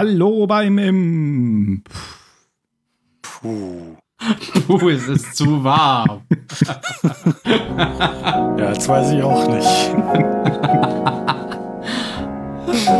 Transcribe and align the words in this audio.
Hallo 0.00 0.46
beim 0.46 0.78
Im. 0.78 1.84
Puh. 3.20 3.96
Puh, 4.66 4.88
es 4.88 5.06
ist 5.08 5.36
zu 5.36 5.62
warm. 5.62 6.22
Ja, 7.44 8.72
jetzt 8.72 8.88
weiß 8.88 9.10
ich 9.10 9.22
auch 9.22 9.46
nicht. 9.46 9.66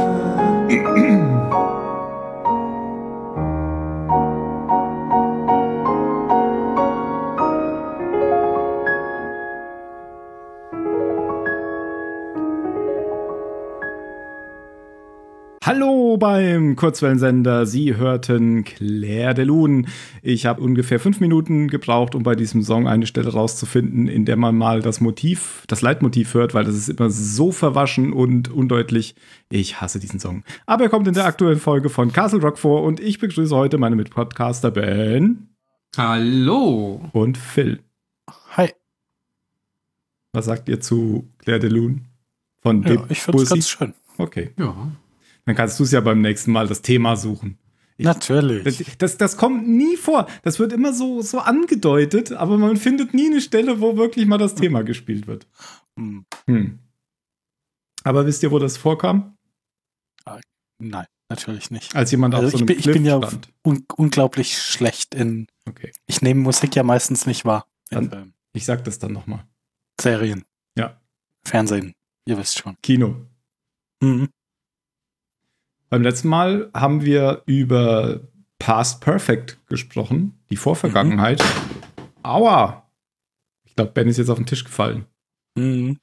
Hallo 15.73 16.17
beim 16.17 16.75
Kurzwellensender. 16.75 17.65
Sie 17.65 17.95
hörten 17.95 18.65
Claire 18.65 19.35
de 19.35 19.45
Lune. 19.45 19.85
Ich 20.21 20.45
habe 20.45 20.61
ungefähr 20.61 20.99
fünf 20.99 21.21
Minuten 21.21 21.69
gebraucht, 21.69 22.17
um 22.17 22.25
bei 22.25 22.35
diesem 22.35 22.63
Song 22.63 22.89
eine 22.89 23.07
Stelle 23.07 23.33
rauszufinden, 23.33 24.09
in 24.09 24.25
der 24.25 24.35
man 24.35 24.59
mal 24.59 24.83
das 24.83 25.01
Motiv, 25.01 25.63
das 25.69 25.81
Leitmotiv 25.81 26.35
hört, 26.35 26.55
weil 26.55 26.65
das 26.65 26.75
ist 26.75 26.89
immer 26.89 27.09
so 27.09 27.53
verwaschen 27.53 28.13
und 28.13 28.51
undeutlich. 28.51 29.15
Ich 29.49 29.81
hasse 29.81 30.01
diesen 30.01 30.19
Song. 30.19 30.43
Aber 30.67 30.83
er 30.83 30.91
kommt 30.91 31.07
in 31.07 31.15
der 31.15 31.25
aktuellen 31.25 31.61
Folge 31.61 31.89
von 31.89 32.13
Castle 32.13 32.41
Rock 32.41 32.59
vor 32.59 32.83
und 32.83 32.99
ich 32.99 33.21
begrüße 33.21 33.55
heute 33.55 33.79
meine 33.79 33.95
Mitpodcaster 33.95 34.73
Ben 34.73 35.51
Hallo. 35.97 37.01
und 37.13 37.39
Phil. 37.39 37.79
Hi. 38.57 38.71
Was 40.33 40.47
sagt 40.47 40.69
ihr 40.69 40.81
zu 40.81 41.29
Claire 41.39 41.61
de 41.61 41.71
Lune? 41.71 42.01
Von 42.61 42.83
Ja, 42.83 43.05
ich 43.09 43.21
finde 43.21 43.45
es 43.45 43.51
ganz 43.51 43.69
schön. 43.69 43.95
Okay. 44.19 44.51
Ja. 44.59 44.75
Dann 45.47 45.55
kannst 45.57 45.79
du 45.81 45.85
es 45.85 45.91
ja 45.93 46.01
beim 46.01 46.21
nächsten 46.21 46.53
Mal 46.53 46.67
das 46.69 46.83
Thema 46.83 47.17
suchen. 47.17 47.59
Ich- 47.97 48.05
Natürlich. 48.07 48.65
Das, 48.65 48.97
das, 48.99 49.17
das 49.19 49.37
kommt 49.37 49.69
nie 49.69 49.97
vor. 49.97 50.27
Das 50.43 50.59
wird 50.59 50.73
immer 50.73 50.93
so, 50.93 51.21
so 51.23 51.39
angedeutet, 51.41 52.33
aber 52.33 52.57
man 52.57 52.77
findet 52.77 53.13
nie 53.15 53.27
eine 53.27 53.41
Stelle, 53.41 53.81
wo 53.81 53.97
wirklich 53.97 54.27
mal 54.27 54.39
das 54.39 54.55
Thema 54.55 54.83
gespielt 54.83 55.27
wird. 55.27 55.47
Hm, 55.99 56.25
Hm. 56.47 56.79
Aber 58.05 58.25
wisst 58.27 58.43
ihr, 58.43 58.51
wo 58.51 58.59
das 58.59 58.77
vorkam? 58.79 59.37
Nein, 60.83 61.05
natürlich 61.29 61.71
nicht. 61.71 61.95
Als 61.95 62.11
jemand 62.11 62.35
Also 62.35 62.47
auf 62.47 62.53
so 62.53 62.57
ich 62.57 62.61
einem 62.63 62.67
bin, 62.69 62.79
ich 62.79 62.87
bin 62.87 63.05
ja 63.05 63.21
un 63.63 63.85
unglaublich 63.97 64.57
schlecht 64.57 65.15
in. 65.15 65.47
Okay, 65.69 65.93
Ich 66.07 66.23
nehme 66.23 66.41
Musik 66.41 66.75
ja 66.75 66.83
meistens 66.83 67.27
nicht 67.27 67.45
wahr. 67.45 67.67
Dann- 67.91 68.33
ich 68.55 68.65
sag 68.65 68.83
das 68.85 68.99
dann 68.99 69.13
nochmal. 69.13 69.45
Serien. 70.01 70.45
Ja. 70.79 70.99
Fernsehen. 71.45 71.93
Ihr 72.25 72.39
wisst 72.39 72.59
schon. 72.59 72.77
Kino. 72.83 73.27
Mhm. 74.01 74.31
Beim 75.91 76.03
letzten 76.03 76.29
Mal 76.29 76.71
haben 76.73 77.05
wir 77.05 77.43
über 77.47 78.21
Past 78.61 79.01
Perfect 79.01 79.59
gesprochen, 79.67 80.39
die 80.49 80.57
Vorvergangenheit. 80.57 81.43
Aua! 82.23 82.89
Ich 83.65 83.75
glaube, 83.75 83.91
Ben 83.91 84.07
ist 84.07 84.17
jetzt 84.17 84.29
auf 84.31 84.39
den 84.39 84.47
Tisch 84.47 84.63
gefallen. 84.63 85.07
Mhm. 85.57 85.99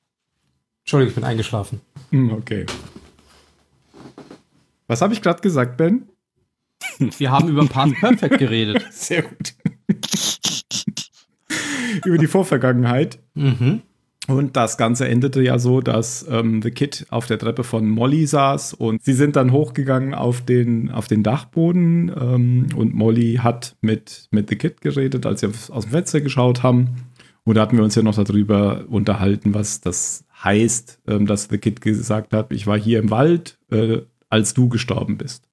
Entschuldigung, 0.83 1.09
ich 1.09 1.15
bin 1.15 1.23
eingeschlafen. 1.23 1.79
Hm, 2.11 2.33
okay. 2.33 2.65
Was 4.87 5.01
habe 5.01 5.13
ich 5.13 5.21
gerade 5.21 5.41
gesagt, 5.41 5.77
Ben? 5.77 6.09
Wir 6.99 7.31
haben 7.31 7.47
über 7.47 7.65
Past 7.65 7.95
Perfect 7.95 8.37
geredet. 8.39 8.85
Sehr 8.91 9.21
gut. 9.21 9.55
Über 12.03 12.17
die 12.17 12.27
Vorvergangenheit. 12.27 13.19
Mhm. 13.35 13.83
Und 14.27 14.57
das 14.57 14.77
Ganze 14.77 15.07
endete 15.07 15.41
ja 15.41 15.57
so, 15.57 15.79
dass 15.79 16.25
ähm, 16.29 16.61
The 16.61 16.71
Kid 16.71 17.05
auf 17.09 17.27
der 17.27 17.39
Treppe 17.39 17.63
von 17.63 17.87
Molly 17.87 18.27
saß 18.27 18.73
und 18.73 19.01
sie 19.03 19.13
sind 19.13 19.37
dann 19.37 19.53
hochgegangen 19.53 20.13
auf 20.13 20.41
den, 20.41 20.91
auf 20.91 21.07
den 21.07 21.23
Dachboden 21.23 22.11
ähm, 22.19 22.67
und 22.75 22.93
Molly 22.93 23.39
hat 23.41 23.77
mit, 23.79 24.27
mit 24.31 24.49
The 24.49 24.57
Kid 24.57 24.81
geredet, 24.81 25.25
als 25.25 25.39
sie 25.39 25.47
aus, 25.47 25.85
dem 25.85 25.91
Fenster 25.91 26.19
geschaut 26.19 26.61
haben. 26.61 27.07
Und 27.45 27.55
da 27.55 27.61
hatten 27.61 27.77
wir 27.77 27.85
uns 27.85 27.95
ja 27.95 28.03
noch 28.03 28.15
darüber 28.15 28.83
unterhalten, 28.89 29.53
was 29.53 29.79
das 29.79 30.25
heißt, 30.43 30.99
ähm, 31.07 31.25
dass 31.25 31.47
The 31.49 31.57
Kid 31.57 31.79
gesagt 31.79 32.33
hat, 32.33 32.51
ich 32.51 32.67
war 32.67 32.77
hier 32.77 32.99
im 32.99 33.09
Wald, 33.09 33.57
äh, 33.71 34.01
als 34.29 34.53
du 34.53 34.67
gestorben 34.67 35.17
bist. 35.17 35.47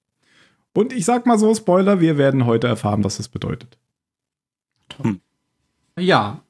Und 0.73 0.93
ich 0.93 1.05
sag 1.05 1.27
mal 1.27 1.39
so, 1.39 1.55
Spoiler, 1.55 2.01
wir 2.01 2.19
werden 2.19 2.45
heute 2.45 2.67
erfahren, 2.67 3.05
was 3.05 3.19
das 3.19 3.29
bedeutet. 3.29 3.79
Ja. 5.97 6.44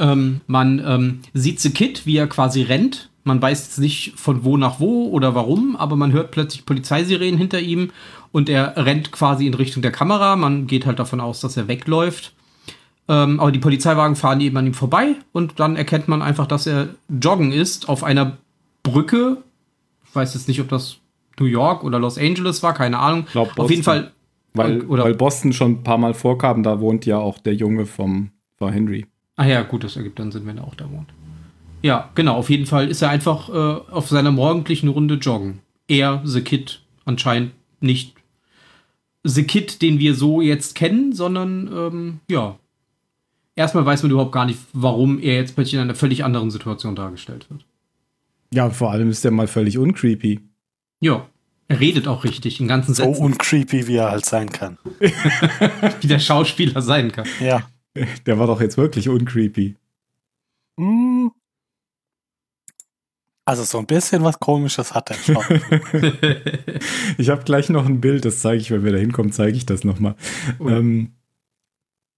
Ähm, 0.00 0.40
man 0.46 0.82
ähm, 0.84 1.20
sieht 1.34 1.60
The 1.60 1.70
Kid, 1.70 2.06
wie 2.06 2.16
er 2.16 2.26
quasi 2.26 2.62
rennt. 2.62 3.10
Man 3.22 3.40
weiß 3.40 3.66
jetzt 3.66 3.78
nicht 3.78 4.14
von 4.16 4.44
wo 4.44 4.56
nach 4.56 4.80
wo 4.80 5.08
oder 5.10 5.34
warum, 5.34 5.76
aber 5.76 5.94
man 5.94 6.10
hört 6.12 6.30
plötzlich 6.30 6.64
Polizeisirenen 6.64 7.38
hinter 7.38 7.60
ihm 7.60 7.90
und 8.32 8.48
er 8.48 8.74
rennt 8.76 9.12
quasi 9.12 9.46
in 9.46 9.54
Richtung 9.54 9.82
der 9.82 9.92
Kamera. 9.92 10.36
Man 10.36 10.66
geht 10.66 10.86
halt 10.86 10.98
davon 10.98 11.20
aus, 11.20 11.40
dass 11.40 11.56
er 11.56 11.68
wegläuft. 11.68 12.32
Ähm, 13.08 13.38
aber 13.38 13.52
die 13.52 13.58
Polizeiwagen 13.58 14.16
fahren 14.16 14.40
eben 14.40 14.56
an 14.56 14.66
ihm 14.66 14.74
vorbei 14.74 15.16
und 15.32 15.60
dann 15.60 15.76
erkennt 15.76 16.08
man 16.08 16.22
einfach, 16.22 16.46
dass 16.46 16.66
er 16.66 16.88
joggen 17.08 17.52
ist 17.52 17.88
auf 17.88 18.04
einer 18.04 18.38
Brücke. 18.82 19.38
Ich 20.08 20.14
weiß 20.14 20.32
jetzt 20.34 20.48
nicht, 20.48 20.60
ob 20.60 20.68
das 20.68 20.96
New 21.38 21.46
York 21.46 21.84
oder 21.84 21.98
Los 21.98 22.18
Angeles 22.18 22.62
war, 22.62 22.72
keine 22.72 22.98
Ahnung. 22.98 23.26
glaub, 23.32 23.58
auf 23.58 23.70
jeden 23.70 23.82
Fall. 23.82 24.12
Weil, 24.54 24.82
Oder- 24.82 25.04
weil 25.04 25.14
Boston 25.14 25.52
schon 25.52 25.72
ein 25.72 25.82
paar 25.84 25.98
Mal 25.98 26.14
vorkam, 26.14 26.62
da 26.62 26.80
wohnt 26.80 27.06
ja 27.06 27.18
auch 27.18 27.38
der 27.38 27.54
Junge 27.54 27.86
vom, 27.86 28.30
von 28.58 28.72
Henry. 28.72 29.06
Ah 29.40 29.46
ja, 29.46 29.62
gut, 29.62 29.84
das 29.84 29.96
ergibt 29.96 30.18
dann 30.18 30.30
Sinn, 30.30 30.44
wenn 30.44 30.58
er 30.58 30.64
auch 30.64 30.74
da 30.74 30.90
wohnt. 30.90 31.08
Ja, 31.80 32.10
genau, 32.14 32.34
auf 32.34 32.50
jeden 32.50 32.66
Fall 32.66 32.90
ist 32.90 33.00
er 33.00 33.08
einfach 33.08 33.48
äh, 33.48 33.90
auf 33.90 34.06
seiner 34.10 34.32
morgendlichen 34.32 34.88
Runde 34.88 35.14
joggen. 35.14 35.60
Er, 35.88 36.20
The 36.26 36.42
Kid, 36.42 36.82
anscheinend 37.06 37.52
nicht 37.80 38.16
The 39.24 39.44
Kid, 39.44 39.80
den 39.80 39.98
wir 39.98 40.14
so 40.14 40.42
jetzt 40.42 40.74
kennen, 40.74 41.14
sondern 41.14 41.70
ähm, 41.74 42.20
ja. 42.30 42.58
Erstmal 43.56 43.86
weiß 43.86 44.02
man 44.02 44.12
überhaupt 44.12 44.32
gar 44.32 44.44
nicht, 44.44 44.58
warum 44.74 45.18
er 45.18 45.36
jetzt 45.36 45.54
plötzlich 45.54 45.72
in 45.72 45.80
einer 45.80 45.94
völlig 45.94 46.22
anderen 46.22 46.50
Situation 46.50 46.94
dargestellt 46.94 47.46
wird. 47.48 47.64
Ja, 48.52 48.68
vor 48.68 48.90
allem 48.90 49.08
ist 49.08 49.24
der 49.24 49.30
mal 49.30 49.46
völlig 49.46 49.78
uncreepy. 49.78 50.40
Ja, 51.00 51.26
er 51.66 51.80
redet 51.80 52.08
auch 52.08 52.24
richtig 52.24 52.60
in 52.60 52.68
ganzen 52.68 52.92
So 52.92 53.04
Sätzen, 53.04 53.24
uncreepy, 53.24 53.86
wie 53.86 53.96
er 53.96 54.10
halt 54.10 54.26
sein 54.26 54.50
kann. 54.50 54.76
wie 54.98 56.08
der 56.08 56.18
Schauspieler 56.18 56.82
sein 56.82 57.10
kann. 57.10 57.26
Ja. 57.40 57.62
Der 58.26 58.38
war 58.38 58.46
doch 58.46 58.60
jetzt 58.60 58.76
wirklich 58.76 59.08
uncreepy. 59.08 59.76
Mhm. 60.76 61.32
Also 63.44 63.64
so 63.64 63.78
ein 63.78 63.86
bisschen 63.86 64.22
was 64.22 64.38
Komisches 64.38 64.94
hat 64.94 65.10
er 65.10 65.16
schon. 65.16 65.42
Ich 67.18 67.30
habe 67.30 67.42
gleich 67.42 67.68
noch 67.68 67.86
ein 67.86 68.00
Bild, 68.00 68.24
das 68.24 68.40
zeige 68.40 68.60
ich, 68.60 68.70
wenn 68.70 68.84
wir 68.84 68.92
da 68.92 68.98
hinkommen, 68.98 69.32
zeige 69.32 69.56
ich 69.56 69.66
das 69.66 69.82
nochmal. 69.84 70.14
Ui. 70.60 70.72
Ähm, 70.72 71.12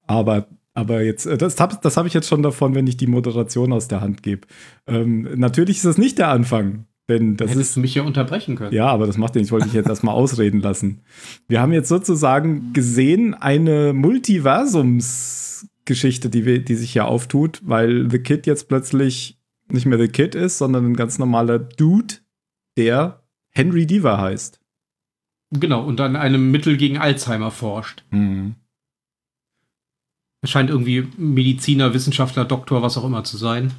aber, 0.07 0.47
aber 0.75 1.03
jetzt, 1.03 1.27
äh, 1.27 1.39
das 1.39 1.59
habe 1.59 1.79
das 1.81 1.97
hab 1.97 2.07
ich 2.07 2.15
jetzt 2.15 2.29
schon 2.29 2.43
davon, 2.43 2.75
wenn 2.75 2.87
ich 2.87 2.97
die 2.99 3.07
Moderation 3.07 3.73
aus 3.73 3.89
der 3.89 4.01
Hand 4.01 4.23
gebe. 4.23 4.47
Ähm, 4.87 5.23
natürlich 5.37 5.79
ist 5.79 5.87
das 5.87 5.99
nicht 5.99 6.19
der 6.19 6.29
Anfang, 6.29 6.87
denn 7.19 7.37
das 7.37 7.51
Hättest 7.51 7.71
ist 7.71 7.77
du 7.77 7.81
mich 7.81 7.95
ja 7.95 8.03
unterbrechen 8.03 8.57
können. 8.57 8.75
Ja, 8.75 8.87
aber 8.87 9.07
das 9.07 9.19
macht 9.19 9.35
ja 9.35 9.41
nicht. 9.41 9.49
Ich 9.49 9.53
wollte 9.53 9.67
dich 9.67 9.75
jetzt 9.75 9.89
erstmal 9.89 10.15
ausreden 10.15 10.61
lassen. 10.61 11.01
Wir 11.49 11.61
haben 11.61 11.73
jetzt 11.73 11.89
sozusagen 11.89 12.73
gesehen 12.73 13.35
eine 13.35 13.93
Multiversumsgeschichte, 13.93 16.31
die, 16.31 16.45
wir, 16.45 16.65
die 16.65 16.75
sich 16.75 16.93
hier 16.93 17.07
auftut, 17.07 17.61
weil 17.65 18.11
The 18.11 18.19
Kid 18.19 18.47
jetzt 18.47 18.69
plötzlich 18.69 19.39
nicht 19.69 19.87
mehr 19.87 19.99
The 19.99 20.09
Kid 20.09 20.35
ist, 20.35 20.59
sondern 20.59 20.93
ein 20.93 20.97
ganz 20.97 21.19
normaler 21.19 21.59
Dude, 21.59 22.17
der 22.77 23.23
Henry 23.51 23.87
Diva 23.87 24.19
heißt. 24.19 24.61
Genau, 25.51 25.85
und 25.85 26.01
an 26.01 26.17
einem 26.17 26.51
Mittel 26.51 26.77
gegen 26.77 26.99
Alzheimer 26.99 27.51
forscht. 27.51 28.05
Mhm. 28.11 28.55
Er 30.41 30.49
scheint 30.49 30.71
irgendwie 30.71 31.07
Mediziner, 31.17 31.95
Wissenschaftler, 31.95 32.45
Doktor, 32.45 32.83
was 32.83 32.99
auch 32.99 33.05
immer 33.05 33.23
zu 33.23 33.37
sein. 33.37 33.73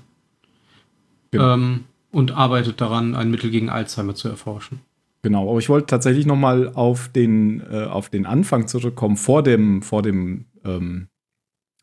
Genau. 1.32 1.56
Ähm, 1.56 1.84
und 2.14 2.32
arbeitet 2.32 2.80
daran, 2.80 3.16
ein 3.16 3.30
Mittel 3.32 3.50
gegen 3.50 3.70
Alzheimer 3.70 4.16
zu 4.16 4.30
erforschen. 4.30 4.80
Genau, 5.24 5.50
aber 5.50 5.60
ich 5.60 5.68
wollte 5.68 5.88
tatsächlich 5.88 6.26
noch 6.26 6.36
mal 6.36 6.72
auf 6.74 7.08
den, 7.08 7.62
äh, 7.62 7.86
auf 7.86 8.10
den 8.10 8.26
Anfang 8.26 8.68
zurückkommen, 8.68 9.18
vor 9.18 9.42
dem, 9.42 9.82
vor 9.82 10.02
dem 10.02 10.46
ähm, 10.64 11.08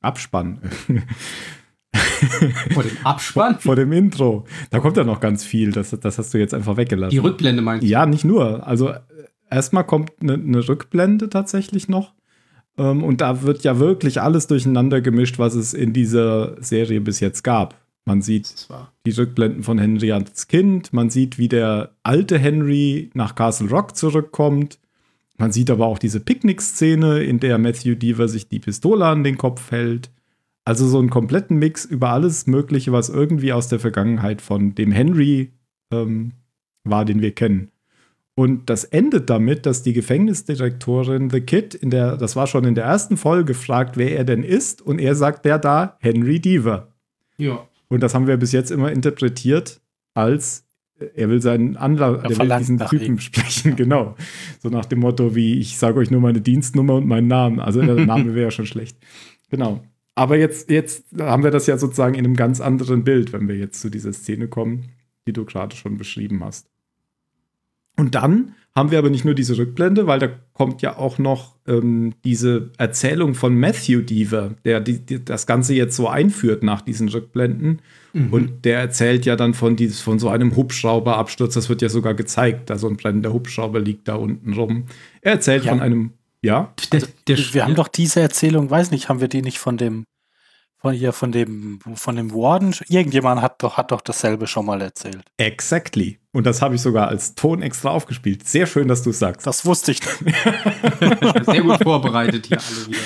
Abspann. 0.00 0.60
Vor 2.74 2.82
dem 2.82 2.96
Abspann? 3.02 3.58
vor 3.58 3.76
dem 3.76 3.92
Intro. 3.92 4.44
Da 4.68 4.78
kommt 4.78 4.96
ja 4.98 5.04
noch 5.04 5.20
ganz 5.20 5.42
viel. 5.42 5.72
Das, 5.72 5.90
das 5.90 6.18
hast 6.18 6.34
du 6.34 6.38
jetzt 6.38 6.52
einfach 6.52 6.76
weggelassen. 6.76 7.10
Die 7.10 7.18
Rückblende 7.18 7.62
meinst 7.62 7.82
du? 7.82 7.88
Ja, 7.88 8.04
nicht 8.04 8.24
nur. 8.24 8.66
Also 8.66 8.92
erstmal 9.50 9.84
kommt 9.84 10.12
eine, 10.20 10.34
eine 10.34 10.68
Rückblende 10.68 11.30
tatsächlich 11.30 11.88
noch. 11.88 12.12
Ähm, 12.76 13.02
und 13.02 13.22
da 13.22 13.42
wird 13.42 13.64
ja 13.64 13.78
wirklich 13.78 14.20
alles 14.20 14.46
durcheinander 14.46 15.00
gemischt, 15.00 15.38
was 15.38 15.54
es 15.54 15.72
in 15.72 15.94
dieser 15.94 16.62
Serie 16.62 17.00
bis 17.00 17.20
jetzt 17.20 17.42
gab. 17.42 17.74
Man 18.04 18.22
sieht 18.22 18.68
die 19.06 19.10
Rückblenden 19.10 19.62
von 19.62 19.78
Henry 19.78 20.12
als 20.12 20.48
Kind, 20.48 20.92
man 20.92 21.10
sieht, 21.10 21.38
wie 21.38 21.48
der 21.48 21.92
alte 22.02 22.38
Henry 22.38 23.10
nach 23.14 23.34
Castle 23.34 23.68
Rock 23.68 23.96
zurückkommt. 23.96 24.78
Man 25.38 25.52
sieht 25.52 25.70
aber 25.70 25.86
auch 25.86 25.98
diese 25.98 26.20
Picknick-Szene, 26.20 27.22
in 27.22 27.40
der 27.40 27.58
Matthew 27.58 27.94
Deaver 27.94 28.28
sich 28.28 28.48
die 28.48 28.58
Pistole 28.58 29.06
an 29.06 29.24
den 29.24 29.38
Kopf 29.38 29.70
hält. 29.70 30.10
Also 30.64 30.86
so 30.86 30.98
einen 30.98 31.10
kompletten 31.10 31.58
Mix 31.58 31.84
über 31.84 32.10
alles 32.10 32.46
Mögliche, 32.46 32.92
was 32.92 33.08
irgendwie 33.08 33.52
aus 33.52 33.68
der 33.68 33.80
Vergangenheit 33.80 34.42
von 34.42 34.74
dem 34.74 34.92
Henry 34.92 35.52
ähm, 35.90 36.32
war, 36.84 37.04
den 37.04 37.22
wir 37.22 37.34
kennen. 37.34 37.70
Und 38.34 38.70
das 38.70 38.84
endet 38.84 39.28
damit, 39.28 39.66
dass 39.66 39.82
die 39.82 39.92
Gefängnisdirektorin 39.92 41.30
The 41.30 41.40
Kid 41.40 41.74
in 41.74 41.90
der, 41.90 42.16
das 42.16 42.36
war 42.36 42.46
schon 42.46 42.64
in 42.64 42.74
der 42.74 42.84
ersten 42.84 43.16
Folge, 43.16 43.54
fragt, 43.54 43.96
wer 43.96 44.16
er 44.16 44.24
denn 44.24 44.42
ist. 44.42 44.80
Und 44.80 44.98
er 44.98 45.14
sagt 45.14 45.44
der 45.44 45.58
da, 45.58 45.96
Henry 46.00 46.40
Deaver. 46.40 46.88
Ja. 47.36 47.66
Und 47.90 48.02
das 48.02 48.14
haben 48.14 48.26
wir 48.26 48.36
bis 48.38 48.52
jetzt 48.52 48.70
immer 48.70 48.90
interpretiert 48.90 49.82
als, 50.14 50.64
er 51.14 51.28
will 51.28 51.42
seinen 51.42 51.76
Anlauf, 51.76 52.22
Er 52.22 52.38
will 52.38 52.58
diesen 52.58 52.78
Typen 52.78 53.04
ihm. 53.04 53.18
sprechen, 53.18 53.76
genau. 53.76 54.16
So 54.62 54.68
nach 54.68 54.84
dem 54.86 55.00
Motto 55.00 55.34
wie, 55.34 55.58
ich 55.58 55.76
sage 55.76 55.98
euch 55.98 56.10
nur 56.10 56.20
meine 56.20 56.40
Dienstnummer 56.40 56.94
und 56.94 57.06
meinen 57.06 57.28
Namen. 57.28 57.60
Also 57.60 57.82
der 57.82 57.94
Name 58.06 58.34
wäre 58.34 58.46
ja 58.46 58.50
schon 58.50 58.66
schlecht. 58.66 58.96
Genau. 59.50 59.82
Aber 60.14 60.36
jetzt, 60.36 60.70
jetzt 60.70 61.06
haben 61.18 61.42
wir 61.42 61.50
das 61.50 61.66
ja 61.66 61.78
sozusagen 61.78 62.14
in 62.14 62.24
einem 62.24 62.36
ganz 62.36 62.60
anderen 62.60 63.04
Bild, 63.04 63.32
wenn 63.32 63.48
wir 63.48 63.56
jetzt 63.56 63.80
zu 63.80 63.90
dieser 63.90 64.12
Szene 64.12 64.48
kommen, 64.48 64.90
die 65.26 65.32
du 65.32 65.44
gerade 65.44 65.74
schon 65.74 65.96
beschrieben 65.96 66.44
hast. 66.44 66.70
Und 68.00 68.14
dann 68.14 68.54
haben 68.74 68.90
wir 68.92 68.98
aber 68.98 69.10
nicht 69.10 69.24
nur 69.24 69.34
diese 69.34 69.58
Rückblende, 69.58 70.06
weil 70.06 70.18
da 70.20 70.28
kommt 70.54 70.80
ja 70.80 70.96
auch 70.96 71.18
noch 71.18 71.56
ähm, 71.66 72.14
diese 72.24 72.70
Erzählung 72.78 73.34
von 73.34 73.54
Matthew 73.58 74.02
Deaver, 74.02 74.52
der 74.64 74.80
die, 74.80 74.98
die, 75.04 75.24
das 75.24 75.46
Ganze 75.46 75.74
jetzt 75.74 75.96
so 75.96 76.08
einführt 76.08 76.62
nach 76.62 76.80
diesen 76.80 77.08
Rückblenden. 77.08 77.82
Mhm. 78.12 78.32
Und 78.32 78.64
der 78.64 78.78
erzählt 78.78 79.26
ja 79.26 79.36
dann 79.36 79.54
von, 79.54 79.76
dieses, 79.76 80.00
von 80.00 80.18
so 80.18 80.28
einem 80.28 80.56
Hubschrauberabsturz. 80.56 81.54
Das 81.54 81.68
wird 81.68 81.82
ja 81.82 81.88
sogar 81.88 82.14
gezeigt. 82.14 82.70
Da 82.70 82.78
so 82.78 82.88
ein 82.88 82.96
brennender 82.96 83.32
Hubschrauber 83.32 83.80
liegt 83.80 84.06
da 84.08 84.14
unten 84.14 84.52
rum. 84.54 84.86
Er 85.20 85.32
erzählt 85.32 85.64
Ja. 85.64 85.72
von 85.72 85.80
einem, 85.80 86.12
ja, 86.40 86.72
Der, 86.92 87.02
der, 87.26 87.36
wir 87.52 87.64
haben 87.64 87.74
doch 87.74 87.88
diese 87.88 88.20
Erzählung, 88.20 88.70
weiß 88.70 88.92
nicht, 88.92 89.08
haben 89.08 89.20
wir 89.20 89.28
die 89.28 89.42
nicht 89.42 89.58
von 89.58 89.76
dem, 89.76 90.04
von 90.78 90.94
hier, 90.94 91.12
von 91.12 91.32
dem, 91.32 91.80
von 91.94 92.16
dem 92.16 92.32
Warden? 92.32 92.72
Irgendjemand 92.88 93.42
hat 93.42 93.62
doch, 93.62 93.76
hat 93.76 93.90
doch 93.90 94.00
dasselbe 94.00 94.46
schon 94.46 94.64
mal 94.64 94.80
erzählt. 94.80 95.22
exactly. 95.38 96.19
Und 96.32 96.46
das 96.46 96.62
habe 96.62 96.76
ich 96.76 96.80
sogar 96.80 97.08
als 97.08 97.34
Ton 97.34 97.60
extra 97.60 97.90
aufgespielt. 97.90 98.46
Sehr 98.46 98.66
schön, 98.66 98.86
dass 98.86 99.02
du 99.02 99.10
es 99.10 99.18
sagst. 99.18 99.46
Das 99.48 99.66
wusste 99.66 99.90
ich. 99.90 100.00
sehr 101.44 101.62
gut 101.62 101.82
vorbereitet 101.82 102.46
hier 102.46 102.58
alle 102.58 102.86
wieder. 102.86 102.98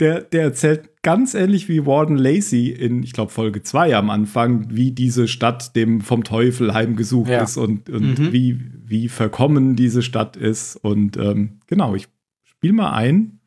Der, 0.00 0.20
der 0.20 0.42
erzählt 0.42 0.90
ganz 1.02 1.32
ähnlich 1.34 1.68
wie 1.68 1.86
Warden 1.86 2.16
Lacey 2.18 2.68
in, 2.70 3.02
ich 3.02 3.12
glaube, 3.12 3.32
Folge 3.32 3.62
2 3.62 3.96
am 3.96 4.10
Anfang, 4.10 4.66
wie 4.70 4.92
diese 4.92 5.26
Stadt 5.26 5.74
dem 5.74 6.00
vom 6.02 6.22
Teufel 6.24 6.74
heimgesucht 6.74 7.30
Ja. 7.30 7.42
ist 7.42 7.56
und, 7.56 7.88
und 7.88 8.18
Mhm. 8.18 8.32
wie, 8.32 8.60
wie 8.84 9.08
verkommen 9.08 9.74
diese 9.76 10.02
Stadt 10.02 10.36
ist. 10.36 10.76
Und 10.76 11.16
ähm, 11.16 11.60
genau, 11.66 11.94
ich 11.94 12.08
spiele 12.44 12.74
mal 12.74 12.92
ein, 12.92 13.40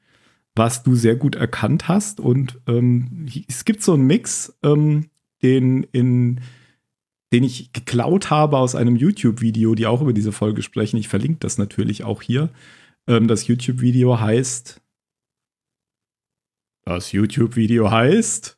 was 0.55 0.81
du 0.83 0.95
sehr 0.95 1.15
gut 1.15 1.35
erkannt 1.35 1.87
hast. 1.87 2.19
Und 2.19 2.59
ähm, 2.67 3.27
es 3.47 3.63
gibt 3.63 3.83
so 3.83 3.93
einen 3.93 4.07
Mix, 4.07 4.57
ähm, 4.63 5.05
den 5.43 5.83
in 5.91 6.39
den 7.33 7.43
ich 7.43 7.71
geklaut 7.73 8.29
habe 8.31 8.57
aus 8.57 8.75
einem 8.75 8.95
YouTube-Video, 8.95 9.75
die 9.75 9.85
auch 9.87 10.01
über 10.01 10.13
diese 10.13 10.31
Folge 10.31 10.61
sprechen. 10.63 10.97
Ich 10.97 11.07
verlinke 11.07 11.39
das 11.39 11.57
natürlich 11.57 12.03
auch 12.03 12.21
hier. 12.21 12.49
Ähm, 13.07 13.27
das 13.27 13.47
YouTube-Video 13.47 14.19
heißt 14.19 14.81
das 16.85 17.11
YouTube-Video 17.11 17.91
heißt. 17.91 18.57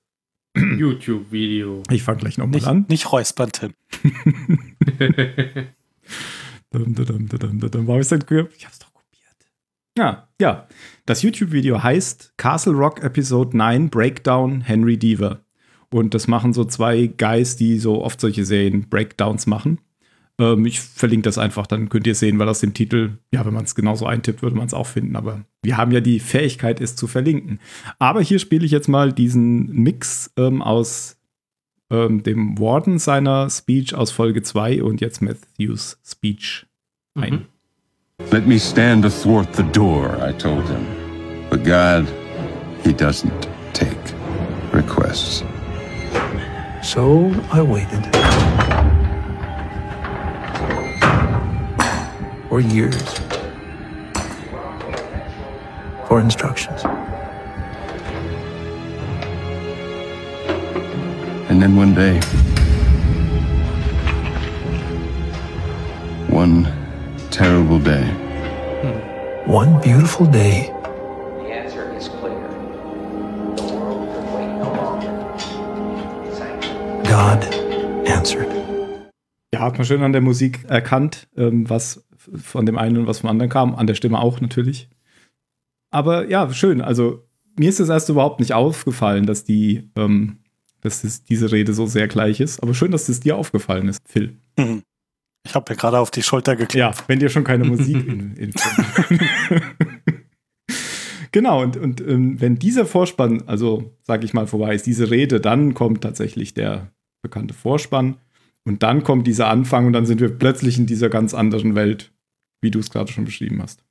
YouTube-Video. 0.56 1.84
Ich 1.90 2.04
fange 2.04 2.20
gleich 2.20 2.38
nochmal 2.38 2.56
Nicht, 2.56 2.68
an. 2.68 2.86
nicht 2.88 3.12
räuspern, 3.12 3.52
Tim. 3.52 3.74
Dum, 6.74 6.96
dum, 6.96 7.28
dum, 7.28 7.60
dum, 7.60 8.00
ich's 8.00 8.08
denn 8.10 8.22
ge- 8.22 8.48
Ich 8.56 8.66
hab's 8.66 8.80
doch 8.80 8.94
kopiert. 8.94 9.36
Ja, 9.98 10.30
ja. 10.40 10.68
Das 11.06 11.22
YouTube-Video 11.22 11.84
heißt 11.84 12.34
Castle 12.38 12.72
Rock 12.74 13.04
Episode 13.04 13.58
9 13.58 13.90
Breakdown 13.90 14.62
Henry 14.62 14.98
Deaver. 14.98 15.44
Und 15.94 16.14
das 16.14 16.28
machen 16.28 16.54
so 16.54 16.64
zwei 16.64 17.08
Guys, 17.08 17.58
die 17.58 17.78
so 17.78 18.04
oft 18.04 18.22
solche 18.22 18.46
Serien 18.46 18.88
Breakdowns 18.90 19.46
machen. 19.46 19.80
Ähm, 20.40 20.66
ich 20.66 20.80
verlinke 20.80 21.24
das 21.24 21.38
einfach, 21.38 21.68
dann 21.68 21.90
könnt 21.90 22.08
ihr 22.08 22.16
sehen, 22.16 22.40
weil 22.40 22.48
aus 22.48 22.62
dem 22.62 22.74
Titel, 22.74 23.18
ja, 23.32 23.46
wenn 23.46 23.54
man 23.54 23.66
es 23.66 23.76
genauso 23.76 24.06
eintippt, 24.06 24.42
würde 24.42 24.56
man 24.56 24.68
es 24.68 24.74
auch 24.74 24.88
finden. 24.88 25.16
Aber 25.16 25.44
wir 25.64 25.78
haben 25.78 25.92
ja 25.92 26.00
die 26.00 26.20
Fähigkeit, 26.20 26.80
es 26.80 26.96
zu 26.96 27.08
verlinken. 27.08 27.60
Aber 28.00 28.22
hier 28.22 28.40
spiele 28.40 28.66
ich 28.66 28.72
jetzt 28.72 28.88
mal 28.88 29.12
diesen 29.12 29.72
Mix 29.72 30.32
ähm, 30.38 30.62
aus 30.62 31.18
ähm, 31.92 32.24
dem 32.24 32.58
Warden 32.58 32.98
seiner 32.98 33.50
Speech 33.50 33.94
aus 33.94 34.12
Folge 34.12 34.42
2 34.42 34.82
und 34.84 35.02
jetzt 35.02 35.22
Matthews 35.22 36.00
Speech 36.06 36.66
ein. 37.16 37.34
Mhm. 37.34 37.46
Let 38.32 38.48
me 38.48 38.60
stand 38.60 39.06
athwart 39.06 39.54
the 39.56 39.64
door, 39.74 40.16
I 40.22 40.32
told 40.32 40.68
him. 40.68 40.86
But 41.50 41.66
God, 41.66 42.08
He 42.84 42.94
doesn't 42.94 43.48
take 43.74 43.98
requests. 44.74 45.44
So 46.84 47.32
I 47.52 47.62
waited. 47.62 48.04
For 52.50 52.60
years. 52.60 53.20
For 56.08 56.20
instructions. 56.20 56.84
And 61.50 61.62
then 61.62 61.76
one 61.76 61.94
day, 61.94 62.20
one 66.30 66.68
terrible 67.30 67.80
day, 67.80 68.04
One 69.46 69.82
beautiful 69.82 70.26
day, 70.26 70.71
hat 79.72 79.78
man 79.78 79.86
schön 79.86 80.04
an 80.04 80.12
der 80.12 80.22
Musik 80.22 80.66
erkannt, 80.68 81.28
ähm, 81.38 81.70
was 81.70 82.06
von 82.18 82.66
dem 82.66 82.78
einen 82.78 82.98
und 82.98 83.08
was 83.08 83.20
vom 83.20 83.30
anderen 83.30 83.50
kam. 83.50 83.74
An 83.76 83.88
der 83.88 83.96
Stimme 83.96 84.20
auch 84.20 84.42
natürlich. 84.42 84.90
Aber 85.90 86.30
ja, 86.30 86.52
schön. 86.54 86.82
Also 86.82 87.28
mir 87.58 87.70
ist 87.70 87.80
es 87.80 87.90
erst 87.90 88.10
überhaupt 88.10 88.40
nicht 88.40 88.54
aufgefallen, 88.54 89.26
dass 89.26 89.44
die, 89.44 89.90
ähm, 89.96 90.40
dass 90.82 91.04
es, 91.04 91.24
diese 91.24 91.52
Rede 91.52 91.74
so 91.74 91.86
sehr 91.86 92.08
gleich 92.08 92.40
ist. 92.40 92.62
Aber 92.62 92.74
schön, 92.74 92.92
dass 92.92 93.10
es 93.10 93.22
dir 93.22 93.38
aufgefallen 93.38 93.88
ist, 93.88 94.02
Phil. 94.06 94.38
Mhm. 94.58 94.84
Ich 95.44 95.56
habe 95.56 95.72
mir 95.72 95.78
gerade 95.78 96.00
auf 96.00 96.12
die 96.12 96.22
Schulter 96.22 96.56
geklappt. 96.56 97.00
Ja, 97.00 97.08
wenn 97.08 97.20
dir 97.20 97.30
schon 97.30 97.44
keine 97.44 97.64
Musik 97.64 98.08
in, 98.08 98.36
in 98.36 98.54
Genau, 101.32 101.62
und, 101.62 101.78
und 101.78 102.02
ähm, 102.02 102.40
wenn 102.42 102.58
dieser 102.58 102.86
Vorspann, 102.86 103.44
also 103.48 103.96
sag 104.04 104.24
ich 104.24 104.34
mal, 104.34 104.48
vorbei 104.48 104.76
ist, 104.76 104.86
diese 104.86 105.10
Rede, 105.10 105.40
dann 105.40 105.74
kommt 105.74 106.02
tatsächlich 106.02 106.54
der 106.54 106.92
bekannte 107.24 107.54
Vorspann 107.54 108.18
und 108.66 108.84
dann 108.84 109.04
kommt 109.04 109.28
dieser 109.28 109.48
Anfang 109.48 109.88
und 109.88 109.94
dann 109.94 110.06
sind 110.06 110.22
wir 110.22 110.30
plötzlich 110.30 110.78
in 110.78 110.86
dieser 110.86 111.10
ganz 111.10 111.34
anderen 111.34 111.76
Welt, 111.76 112.12
wie 112.62 112.72
du 112.72 112.80
es 112.80 112.90
gerade 112.90 113.12
schon 113.12 113.26
beschrieben 113.26 113.62
hast. 113.62 113.84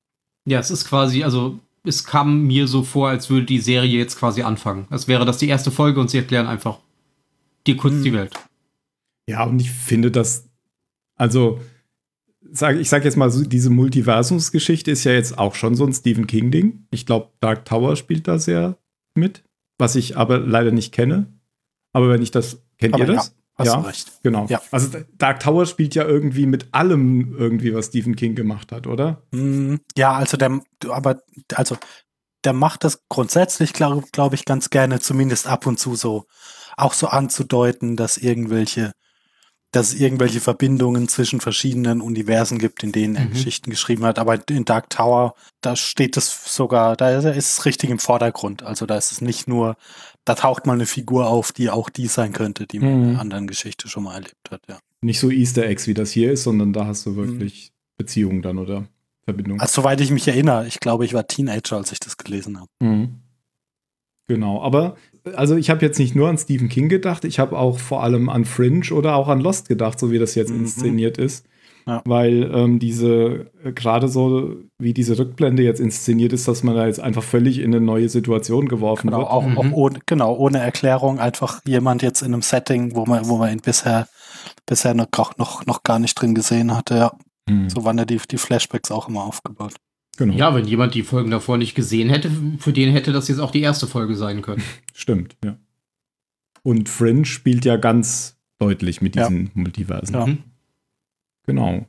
Ja, 0.46 0.58
es 0.58 0.70
ist 0.70 0.86
quasi, 0.86 1.24
also 1.24 1.58
es 1.84 2.04
kam 2.04 2.46
mir 2.46 2.66
so 2.66 2.82
vor, 2.82 3.08
als 3.08 3.30
würde 3.30 3.46
die 3.46 3.58
Serie 3.58 3.98
jetzt 3.98 4.18
quasi 4.18 4.42
anfangen. 4.42 4.86
Als 4.90 5.08
wäre 5.08 5.24
das 5.24 5.38
die 5.38 5.48
erste 5.48 5.70
Folge 5.70 6.00
und 6.00 6.10
sie 6.10 6.18
erklären 6.18 6.46
einfach 6.46 6.78
dir 7.66 7.76
kurz 7.76 7.94
Hm. 7.94 8.04
die 8.04 8.12
Welt. 8.12 8.32
Ja, 9.28 9.44
und 9.44 9.60
ich 9.60 9.70
finde 9.70 10.10
das, 10.10 10.48
also 11.16 11.60
sag, 12.50 12.76
ich 12.76 12.88
sag 12.88 13.04
jetzt 13.04 13.16
mal, 13.16 13.30
so, 13.30 13.44
diese 13.44 13.70
Multiversumsgeschichte 13.70 14.90
ist 14.90 15.04
ja 15.04 15.12
jetzt 15.12 15.38
auch 15.38 15.54
schon 15.54 15.74
so 15.74 15.84
ein 15.86 15.92
Stephen 15.92 16.26
King-Ding. 16.26 16.86
Ich 16.90 17.06
glaube, 17.06 17.30
Dark 17.40 17.64
Tower 17.64 17.96
spielt 17.96 18.28
da 18.28 18.38
sehr 18.38 18.78
mit, 19.14 19.42
was 19.78 19.96
ich 19.96 20.16
aber 20.16 20.38
leider 20.38 20.72
nicht 20.72 20.92
kenne. 20.92 21.26
Aber 21.92 22.08
wenn 22.08 22.22
ich 22.22 22.30
das, 22.30 22.62
kennt 22.78 22.94
Aber 22.94 23.04
ihr 23.04 23.14
das? 23.14 23.34
Hast 23.60 23.74
du 23.74 23.86
recht. 23.86 24.12
Genau. 24.22 24.46
Ja. 24.48 24.60
Also 24.70 24.98
Dark 25.18 25.40
Tower 25.40 25.66
spielt 25.66 25.94
ja 25.94 26.04
irgendwie 26.04 26.46
mit 26.46 26.68
allem 26.72 27.34
irgendwie, 27.36 27.74
was 27.74 27.86
Stephen 27.86 28.16
King 28.16 28.34
gemacht 28.34 28.72
hat, 28.72 28.86
oder? 28.86 29.22
Mm, 29.32 29.76
Ja, 29.96 30.12
also 30.12 30.36
der, 30.36 30.60
aber 30.88 31.20
also 31.54 31.76
der 32.44 32.52
macht 32.52 32.84
das 32.84 33.02
grundsätzlich, 33.08 33.72
glaube 33.72 34.04
glaub 34.12 34.32
ich, 34.32 34.44
ganz 34.44 34.70
gerne, 34.70 35.00
zumindest 35.00 35.46
ab 35.46 35.66
und 35.66 35.78
zu 35.78 35.94
so, 35.94 36.24
auch 36.76 36.94
so 36.94 37.08
anzudeuten, 37.08 37.96
dass 37.96 38.16
irgendwelche, 38.16 38.92
dass 39.72 39.92
es 39.92 40.00
irgendwelche 40.00 40.40
Verbindungen 40.40 41.06
zwischen 41.08 41.40
verschiedenen 41.40 42.00
Universen 42.00 42.58
gibt, 42.58 42.82
in 42.82 42.90
denen 42.92 43.14
er 43.16 43.26
Mhm. 43.26 43.30
Geschichten 43.30 43.70
geschrieben 43.70 44.04
hat. 44.04 44.18
Aber 44.18 44.38
in 44.50 44.64
Dark 44.64 44.90
Tower, 44.90 45.34
da 45.60 45.76
steht 45.76 46.16
es 46.16 46.44
sogar, 46.54 46.96
da 46.96 47.10
ist 47.18 47.24
es 47.24 47.64
richtig 47.66 47.90
im 47.90 47.98
Vordergrund. 48.00 48.62
Also 48.64 48.86
da 48.86 48.96
ist 48.96 49.12
es 49.12 49.20
nicht 49.20 49.46
nur, 49.46 49.76
da 50.24 50.34
taucht 50.34 50.66
mal 50.66 50.72
eine 50.72 50.86
Figur 50.86 51.28
auf, 51.28 51.52
die 51.52 51.70
auch 51.70 51.88
die 51.88 52.08
sein 52.08 52.32
könnte, 52.32 52.66
die 52.66 52.80
man 52.80 52.88
in 52.90 53.00
Mhm. 53.02 53.08
einer 53.10 53.20
anderen 53.20 53.46
Geschichte 53.46 53.88
schon 53.88 54.02
mal 54.04 54.14
erlebt 54.14 54.50
hat, 54.50 54.62
ja. 54.68 54.78
Nicht 55.02 55.20
so 55.20 55.30
Easter 55.30 55.64
Eggs, 55.64 55.86
wie 55.86 55.94
das 55.94 56.10
hier 56.10 56.32
ist, 56.32 56.42
sondern 56.42 56.72
da 56.72 56.86
hast 56.86 57.06
du 57.06 57.14
wirklich 57.16 57.72
Beziehungen 57.96 58.42
dann 58.42 58.58
oder 58.58 58.86
Verbindungen. 59.24 59.60
Also 59.60 59.82
soweit 59.82 60.00
ich 60.00 60.10
mich 60.10 60.26
erinnere, 60.26 60.66
ich 60.66 60.80
glaube, 60.80 61.04
ich 61.04 61.14
war 61.14 61.26
Teenager, 61.26 61.76
als 61.76 61.92
ich 61.92 62.00
das 62.00 62.16
gelesen 62.16 62.58
habe. 62.58 62.68
Mhm. 62.80 63.20
Genau, 64.26 64.62
aber 64.62 64.96
also 65.34 65.56
ich 65.56 65.70
habe 65.70 65.84
jetzt 65.84 65.98
nicht 65.98 66.14
nur 66.14 66.28
an 66.28 66.38
Stephen 66.38 66.68
King 66.68 66.88
gedacht, 66.88 67.24
ich 67.24 67.38
habe 67.38 67.58
auch 67.58 67.78
vor 67.78 68.02
allem 68.02 68.28
an 68.28 68.44
Fringe 68.44 68.90
oder 68.92 69.14
auch 69.16 69.28
an 69.28 69.40
Lost 69.40 69.68
gedacht, 69.68 69.98
so 69.98 70.10
wie 70.10 70.18
das 70.18 70.34
jetzt 70.34 70.50
Mhm. 70.52 70.60
inszeniert 70.60 71.18
ist. 71.18 71.46
Ja. 71.86 72.02
Weil 72.04 72.50
ähm, 72.54 72.78
diese, 72.78 73.50
äh, 73.64 73.72
gerade 73.72 74.08
so 74.08 74.54
wie 74.78 74.92
diese 74.92 75.18
Rückblende 75.18 75.62
jetzt 75.62 75.80
inszeniert 75.80 76.32
ist, 76.32 76.46
dass 76.46 76.62
man 76.62 76.74
da 76.76 76.86
jetzt 76.86 77.00
einfach 77.00 77.22
völlig 77.22 77.58
in 77.58 77.74
eine 77.74 77.80
neue 77.84 78.08
Situation 78.10 78.68
geworfen 78.68 79.06
Genau, 79.08 79.20
wird. 79.20 79.28
auch, 79.30 79.46
Mhm. 79.46 79.58
auch 79.58 79.72
ohne, 79.72 79.98
genau, 80.06 80.36
ohne 80.36 80.58
Erklärung, 80.60 81.18
einfach 81.18 81.60
jemand 81.66 82.02
jetzt 82.02 82.20
in 82.20 82.32
einem 82.34 82.42
Setting, 82.42 82.94
wo 82.94 83.06
man, 83.06 83.26
wo 83.28 83.38
man 83.38 83.50
ihn 83.52 83.60
bisher, 83.60 84.06
bisher 84.66 84.92
noch, 84.94 85.08
noch, 85.38 85.64
noch 85.66 85.82
gar 85.82 85.98
nicht 85.98 86.14
drin 86.20 86.34
gesehen 86.34 86.76
hatte, 86.76 86.96
ja. 86.96 87.12
Hm, 87.48 87.70
So 87.70 87.82
waren 87.84 87.96
ja 87.98 88.04
die, 88.04 88.20
die 88.30 88.38
Flashbacks 88.38 88.90
auch 88.90 89.08
immer 89.08 89.24
aufgebaut. 89.24 89.74
Genau. 90.20 90.34
Ja, 90.34 90.54
wenn 90.54 90.66
jemand 90.66 90.94
die 90.94 91.02
Folgen 91.02 91.30
davor 91.32 91.58
nicht 91.58 91.74
gesehen 91.74 92.08
hätte, 92.10 92.30
für 92.58 92.72
den 92.72 92.92
hätte 92.92 93.12
das 93.12 93.26
jetzt 93.26 93.40
auch 93.40 93.50
die 93.50 93.60
erste 93.62 93.86
Folge 93.88 94.14
sein 94.14 94.40
können. 94.42 94.62
Stimmt, 94.94 95.36
ja. 95.44 95.56
Und 96.62 96.88
Fringe 96.88 97.24
spielt 97.24 97.64
ja 97.64 97.76
ganz 97.76 98.38
deutlich 98.58 99.00
mit 99.02 99.16
Ja. 99.16 99.28
diesen 99.28 99.50
Multiversen. 99.54 100.14
Ja. 100.14 100.26
Mhm. 100.26 100.38
Genau. 101.46 101.86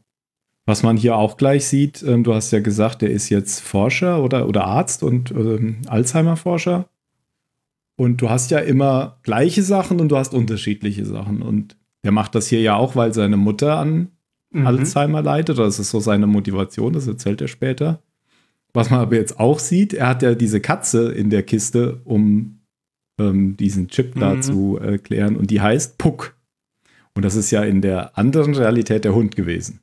Was 0.66 0.84
man 0.84 0.96
hier 0.98 1.16
auch 1.18 1.38
gleich 1.38 1.66
sieht, 1.66 2.02
ähm, 2.04 2.24
du 2.24 2.34
hast 2.34 2.52
ja 2.52 2.60
gesagt, 2.62 3.02
der 3.02 3.12
ist 3.12 3.30
jetzt 3.30 3.60
Forscher 3.62 4.24
oder, 4.24 4.48
oder 4.48 4.66
Arzt 4.66 5.04
und 5.04 5.32
ähm, 5.32 5.78
Alzheimer-Forscher. 5.88 6.88
Und 7.98 8.22
du 8.22 8.30
hast 8.30 8.50
ja 8.52 8.60
immer 8.60 9.20
gleiche 9.24 9.62
Sachen 9.64 10.00
und 10.00 10.10
du 10.10 10.18
hast 10.18 10.34
unterschiedliche 10.34 11.06
Sachen. 11.06 11.42
Und 11.42 11.78
der 12.04 12.12
macht 12.12 12.34
das 12.36 12.48
hier 12.48 12.62
ja 12.62 12.76
auch, 12.76 12.96
weil 12.96 13.14
seine 13.14 13.38
Mutter 13.38 13.78
an 13.78 14.10
Mhm. 14.54 14.68
Alzheimer 14.68 15.22
leidet. 15.22 15.58
Das 15.58 15.80
ist 15.80 15.92
so 15.92 16.02
seine 16.02 16.28
Motivation, 16.28 16.92
das 16.92 17.08
erzählt 17.08 17.40
er 17.42 17.48
später. 17.48 18.02
Was 18.74 18.90
man 18.90 19.00
aber 19.02 19.16
jetzt 19.16 19.40
auch 19.40 19.60
sieht, 19.60 19.94
er 19.94 20.08
hat 20.08 20.22
ja 20.22 20.34
diese 20.36 20.62
Katze 20.62 21.12
in 21.12 21.30
der 21.30 21.44
Kiste, 21.44 22.02
um 22.06 22.60
ähm, 23.20 23.58
diesen 23.58 23.88
Chip 23.90 24.16
da 24.20 24.36
Mhm. 24.36 24.42
zu 24.42 24.78
erklären. 24.78 25.36
Und 25.36 25.52
die 25.52 25.62
heißt 25.62 25.98
Puck. 25.98 26.36
Und 27.14 27.24
das 27.26 27.36
ist 27.36 27.52
ja 27.52 27.64
in 27.64 27.82
der 27.82 28.18
anderen 28.18 28.56
Realität 28.56 29.04
der 29.04 29.14
Hund 29.14 29.36
gewesen. 29.36 29.82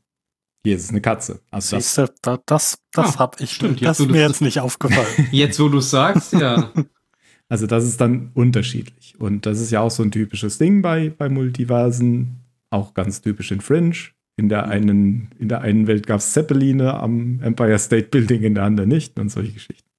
Hier 0.65 0.75
ist 0.77 0.85
es 0.85 0.91
eine 0.91 1.01
Katze. 1.03 1.41
Also 1.51 1.77
das, 1.77 1.95
Siehst 1.95 1.99
du, 1.99 2.13
da, 2.23 2.39
das, 2.47 2.79
das 2.93 3.17
Ah, 3.17 3.19
hab 3.21 3.41
ich, 3.41 3.53
stimmt, 3.53 3.85
das 3.85 4.01
ist 4.01 4.07
mir 4.11 4.23
das- 4.23 4.33
jetzt 4.33 4.41
nicht 4.41 4.61
aufgefallen. 4.61 5.07
Jetzt, 5.31 5.61
wo 5.61 5.69
du 5.69 5.79
es 5.79 5.91
sagst, 5.91 6.33
ja. 6.33 6.73
also 7.49 7.67
das 7.67 7.85
ist 7.85 8.01
dann 8.01 8.31
unterschiedlich. 8.35 9.15
Und 9.19 9.45
das 9.47 9.61
ist 9.61 9.71
ja 9.71 9.81
auch 9.81 9.91
so 9.91 10.03
ein 10.03 10.11
typisches 10.11 10.57
Ding 10.59 10.81
bei, 10.83 11.11
bei 11.11 11.29
Multiversen. 11.29 12.41
Auch 12.71 12.93
ganz 12.95 13.21
typisch 13.23 13.51
in 13.53 13.61
Fringe. 13.61 13.95
In 14.39 14.49
der 14.49 14.69
einen, 14.69 15.33
in 15.41 15.49
der 15.49 15.63
einen 15.63 15.89
Welt 15.89 16.07
gab 16.07 16.21
es 16.21 16.33
Zeppeline 16.33 16.95
am 16.95 17.43
Empire 17.43 17.77
State 17.77 18.07
Building, 18.07 18.45
in 18.45 18.55
der 18.55 18.63
anderen 18.63 18.89
nicht 18.89 19.19
und 19.19 19.31
solche 19.31 19.53
Geschichten. 19.53 19.91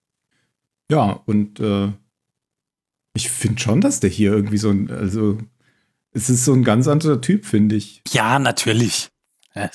Ja, 0.89 1.21
und 1.25 1.59
äh, 1.59 1.91
ich 3.13 3.29
finde 3.29 3.61
schon, 3.61 3.81
dass 3.81 3.99
der 3.99 4.09
hier 4.09 4.31
irgendwie 4.31 4.57
so 4.57 4.69
ein, 4.69 4.89
also 4.89 5.37
es 6.11 6.29
ist 6.29 6.45
so 6.45 6.53
ein 6.53 6.63
ganz 6.63 6.87
anderer 6.87 7.19
Typ, 7.19 7.45
finde 7.45 7.75
ich. 7.75 8.01
ja, 8.07 8.39
natürlich. 8.39 9.09
Ja. 9.53 9.69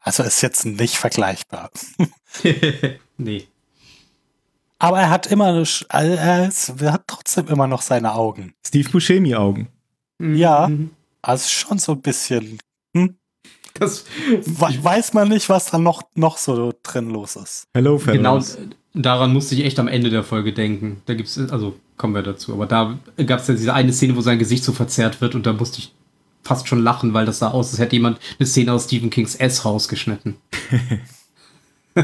Also 0.00 0.24
ist 0.24 0.42
jetzt 0.42 0.66
nicht 0.66 0.96
vergleichbar. 0.96 1.70
nee. 3.18 3.46
Aber 4.80 4.98
er 4.98 5.10
hat 5.10 5.28
immer, 5.28 5.62
äh, 5.62 6.16
er, 6.16 6.50
hat 6.92 7.04
trotzdem 7.06 7.46
immer 7.46 7.68
noch 7.68 7.82
seine 7.82 8.14
Augen. 8.14 8.52
Steve 8.66 8.90
Buscemi-Augen. 8.90 9.68
Ja. 10.18 10.66
Mhm. 10.66 10.90
Also 11.22 11.48
schon 11.48 11.78
so 11.78 11.92
ein 11.92 12.02
bisschen. 12.02 12.58
Das, 13.74 14.04
We 14.28 14.84
weiß 14.84 15.14
man 15.14 15.28
nicht, 15.28 15.48
was 15.48 15.66
da 15.66 15.78
noch, 15.78 16.02
noch 16.14 16.38
so 16.38 16.72
drin 16.82 17.10
los 17.10 17.36
ist. 17.36 17.66
Hello, 17.74 17.96
genau 17.98 18.40
fellas. 18.40 18.58
daran 18.94 19.32
musste 19.32 19.54
ich 19.54 19.64
echt 19.64 19.78
am 19.78 19.88
Ende 19.88 20.10
der 20.10 20.24
Folge 20.24 20.52
denken. 20.52 21.02
Da 21.06 21.14
gibt's, 21.14 21.38
also 21.38 21.76
kommen 21.96 22.14
wir 22.14 22.22
dazu. 22.22 22.52
Aber 22.52 22.66
da 22.66 22.98
gab 23.24 23.40
es 23.40 23.48
ja 23.48 23.54
diese 23.54 23.74
eine 23.74 23.92
Szene, 23.92 24.16
wo 24.16 24.20
sein 24.20 24.38
Gesicht 24.38 24.64
so 24.64 24.72
verzerrt 24.72 25.20
wird 25.20 25.34
und 25.34 25.46
da 25.46 25.52
musste 25.52 25.78
ich 25.78 25.94
fast 26.42 26.68
schon 26.68 26.82
lachen, 26.82 27.14
weil 27.14 27.26
das 27.26 27.38
sah 27.38 27.50
aus, 27.50 27.70
als 27.70 27.78
hätte 27.78 27.96
jemand 27.96 28.18
eine 28.38 28.46
Szene 28.46 28.72
aus 28.72 28.84
Stephen 28.84 29.10
Kings 29.10 29.36
S 29.36 29.64
rausgeschnitten. 29.64 30.36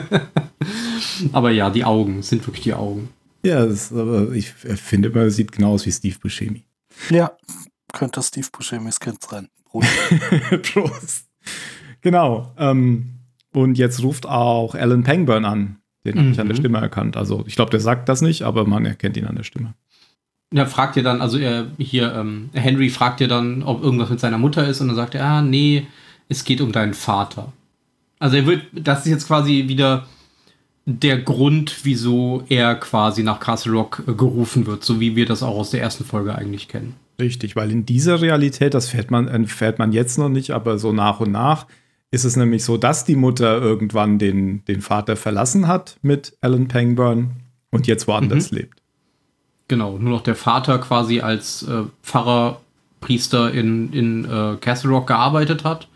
aber 1.33 1.51
ja, 1.51 1.71
die 1.71 1.85
Augen 1.85 2.23
sind 2.23 2.47
wirklich 2.47 2.65
die 2.65 2.75
Augen. 2.75 3.11
Ja, 3.45 3.65
ist, 3.65 3.93
aber 3.93 4.33
ich 4.33 4.51
finde 4.51 5.09
immer, 5.09 5.23
er 5.23 5.31
sieht 5.31 5.53
genau 5.53 5.73
aus 5.73 5.87
wie 5.87 5.93
Steve 5.93 6.17
Buscemi. 6.21 6.65
Ja, 7.11 7.33
könnte 7.93 8.23
Steve 8.23 8.49
Buscemi's 8.53 9.01
Kind 9.01 9.23
sein. 9.23 9.49
Bruder. 9.65 9.89
Prost. 10.63 11.25
Genau. 12.01 12.53
Ähm, 12.59 13.15
und 13.53 13.79
jetzt 13.79 14.03
ruft 14.03 14.27
auch 14.27 14.75
Alan 14.75 15.03
Pangburn 15.03 15.45
an. 15.45 15.77
Den 16.05 16.19
habe 16.19 16.31
ich 16.31 16.41
an 16.41 16.47
der 16.47 16.57
Mhm. 16.57 16.61
Stimme 16.61 16.79
erkannt. 16.79 17.17
Also 17.17 17.45
ich 17.47 17.57
glaube, 17.57 17.71
der 17.71 17.81
sagt 17.81 18.09
das 18.09 18.23
nicht, 18.23 18.43
aber 18.43 18.67
man 18.67 18.85
erkennt 18.87 19.17
ihn 19.17 19.27
an 19.27 19.37
der 19.37 19.43
Stimme. 19.43 19.75
Ja, 20.53 20.65
fragt 20.65 20.97
ihr 20.97 21.03
dann, 21.03 21.21
also 21.21 21.37
er 21.39 21.67
hier, 21.79 22.15
ähm, 22.15 22.49
Henry 22.55 22.89
fragt 22.89 23.21
ihr 23.21 23.29
dann, 23.29 23.63
ob 23.63 23.83
irgendwas 23.83 24.09
mit 24.09 24.21
seiner 24.21 24.39
Mutter 24.39 24.67
ist 24.67 24.81
und 24.81 24.87
dann 24.89 24.97
sagt 24.97 25.15
er, 25.15 25.25
ah, 25.25 25.43
nee, 25.43 25.87
es 26.29 26.45
geht 26.45 26.61
um 26.61 26.73
deinen 26.73 26.95
Vater. 26.95 27.53
Also 28.19 28.37
er 28.37 28.47
wird, 28.47 28.63
das 28.73 29.01
ist 29.01 29.11
jetzt 29.13 29.27
quasi 29.27 29.65
wieder 29.69 30.07
der 30.87 31.19
Grund, 31.19 31.81
wieso 31.85 32.45
er 32.49 32.75
quasi 32.77 33.23
nach 33.23 33.41
Castle 33.41 33.73
Rock 33.73 34.03
äh, 34.07 34.13
gerufen 34.15 34.67
wird, 34.67 34.85
so 34.85 35.01
wie 35.01 35.17
wir 35.17 35.27
das 35.27 35.43
auch 35.43 35.57
aus 35.59 35.71
der 35.71 35.83
ersten 35.83 36.05
Folge 36.05 36.35
eigentlich 36.35 36.69
kennen. 36.69 36.95
Richtig, 37.21 37.57
weil 37.57 37.71
in 37.73 37.85
dieser 37.85 38.21
Realität, 38.21 38.75
das 38.75 38.89
fährt 38.89 39.11
man, 39.11 39.27
erfährt 39.27 39.79
man 39.79 39.93
jetzt 39.93 40.19
noch 40.19 40.29
nicht, 40.29 40.53
aber 40.53 40.79
so 40.79 40.93
nach 40.93 41.21
und 41.21 41.33
nach 41.33 41.67
ist 42.11 42.25
es 42.25 42.37
nämlich 42.37 42.65
so, 42.65 42.77
dass 42.77 43.05
die 43.05 43.17
Mutter 43.17 43.61
irgendwann 43.61 44.19
den, 44.19 44.65
den 44.67 44.81
Vater 44.81 45.17
verlassen 45.17 45.67
hat 45.69 45.99
mit 46.01 46.37
Alan 46.41 46.69
Pangburn 46.69 47.33
und 47.71 47.87
jetzt 47.87 48.07
woanders 48.07 48.51
lebt. 48.51 48.81
Genau, 49.67 49.99
nur 49.99 50.11
noch 50.11 50.23
der 50.23 50.35
Vater 50.35 50.79
quasi 50.79 51.21
als 51.21 51.63
äh, 51.65 51.83
Pfarrer, 52.03 52.61
Priester 53.01 53.53
in, 53.53 53.93
in 53.93 54.25
äh, 54.25 54.57
Castle 54.61 54.91
Rock 54.91 55.09
gearbeitet 55.09 55.65
hat. 55.65 55.89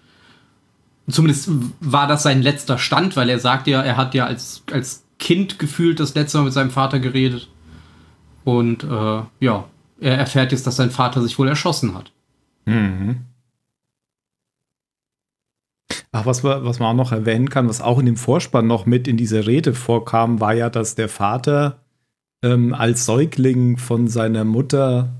Zumindest 1.09 1.51
war 1.81 2.07
das 2.07 2.23
sein 2.23 2.43
letzter 2.43 2.79
Stand, 2.79 3.17
weil 3.17 3.29
er 3.29 3.39
sagt 3.39 3.67
ja, 3.67 3.83
er 3.83 3.97
hat 3.97 4.15
ja 4.15 4.27
als, 4.27 4.63
als 4.71 5.05
Kind 5.19 5.59
gefühlt 5.59 5.99
das 5.99 6.15
letzte 6.15 6.39
Mal 6.39 6.45
mit 6.45 6.53
seinem 6.53 6.71
Vater 6.71 7.01
geredet. 7.01 7.49
Und 8.45 8.85
äh, 8.85 9.23
ja, 9.41 9.65
er 10.03 10.19
erfährt 10.19 10.53
jetzt, 10.53 10.67
dass 10.67 10.77
sein 10.77 10.91
Vater 10.91 11.23
sich 11.23 11.39
wohl 11.39 11.49
erschossen 11.49 11.95
hat. 11.95 12.13
Mhm. 12.67 13.21
Ach, 16.13 16.27
was, 16.27 16.45
wir, 16.45 16.65
was 16.65 16.79
man 16.79 16.89
auch 16.91 17.05
noch 17.05 17.13
erwähnen 17.13 17.49
kann, 17.49 17.69
was 17.69 17.81
auch 17.81 17.99
in 17.99 18.07
dem 18.07 18.17
Vorspann 18.17 18.67
noch 18.67 18.85
mit 18.87 19.09
in 19.09 19.17
dieser 19.17 19.47
Rede 19.47 19.73
vorkam, 19.75 20.41
war 20.41 20.53
ja, 20.53 20.69
dass 20.71 20.95
der 20.95 21.09
Vater 21.09 21.81
ähm, 22.43 22.75
als 22.75 23.07
Säugling 23.07 23.79
von 23.79 24.09
seiner 24.09 24.45
Mutter 24.45 25.13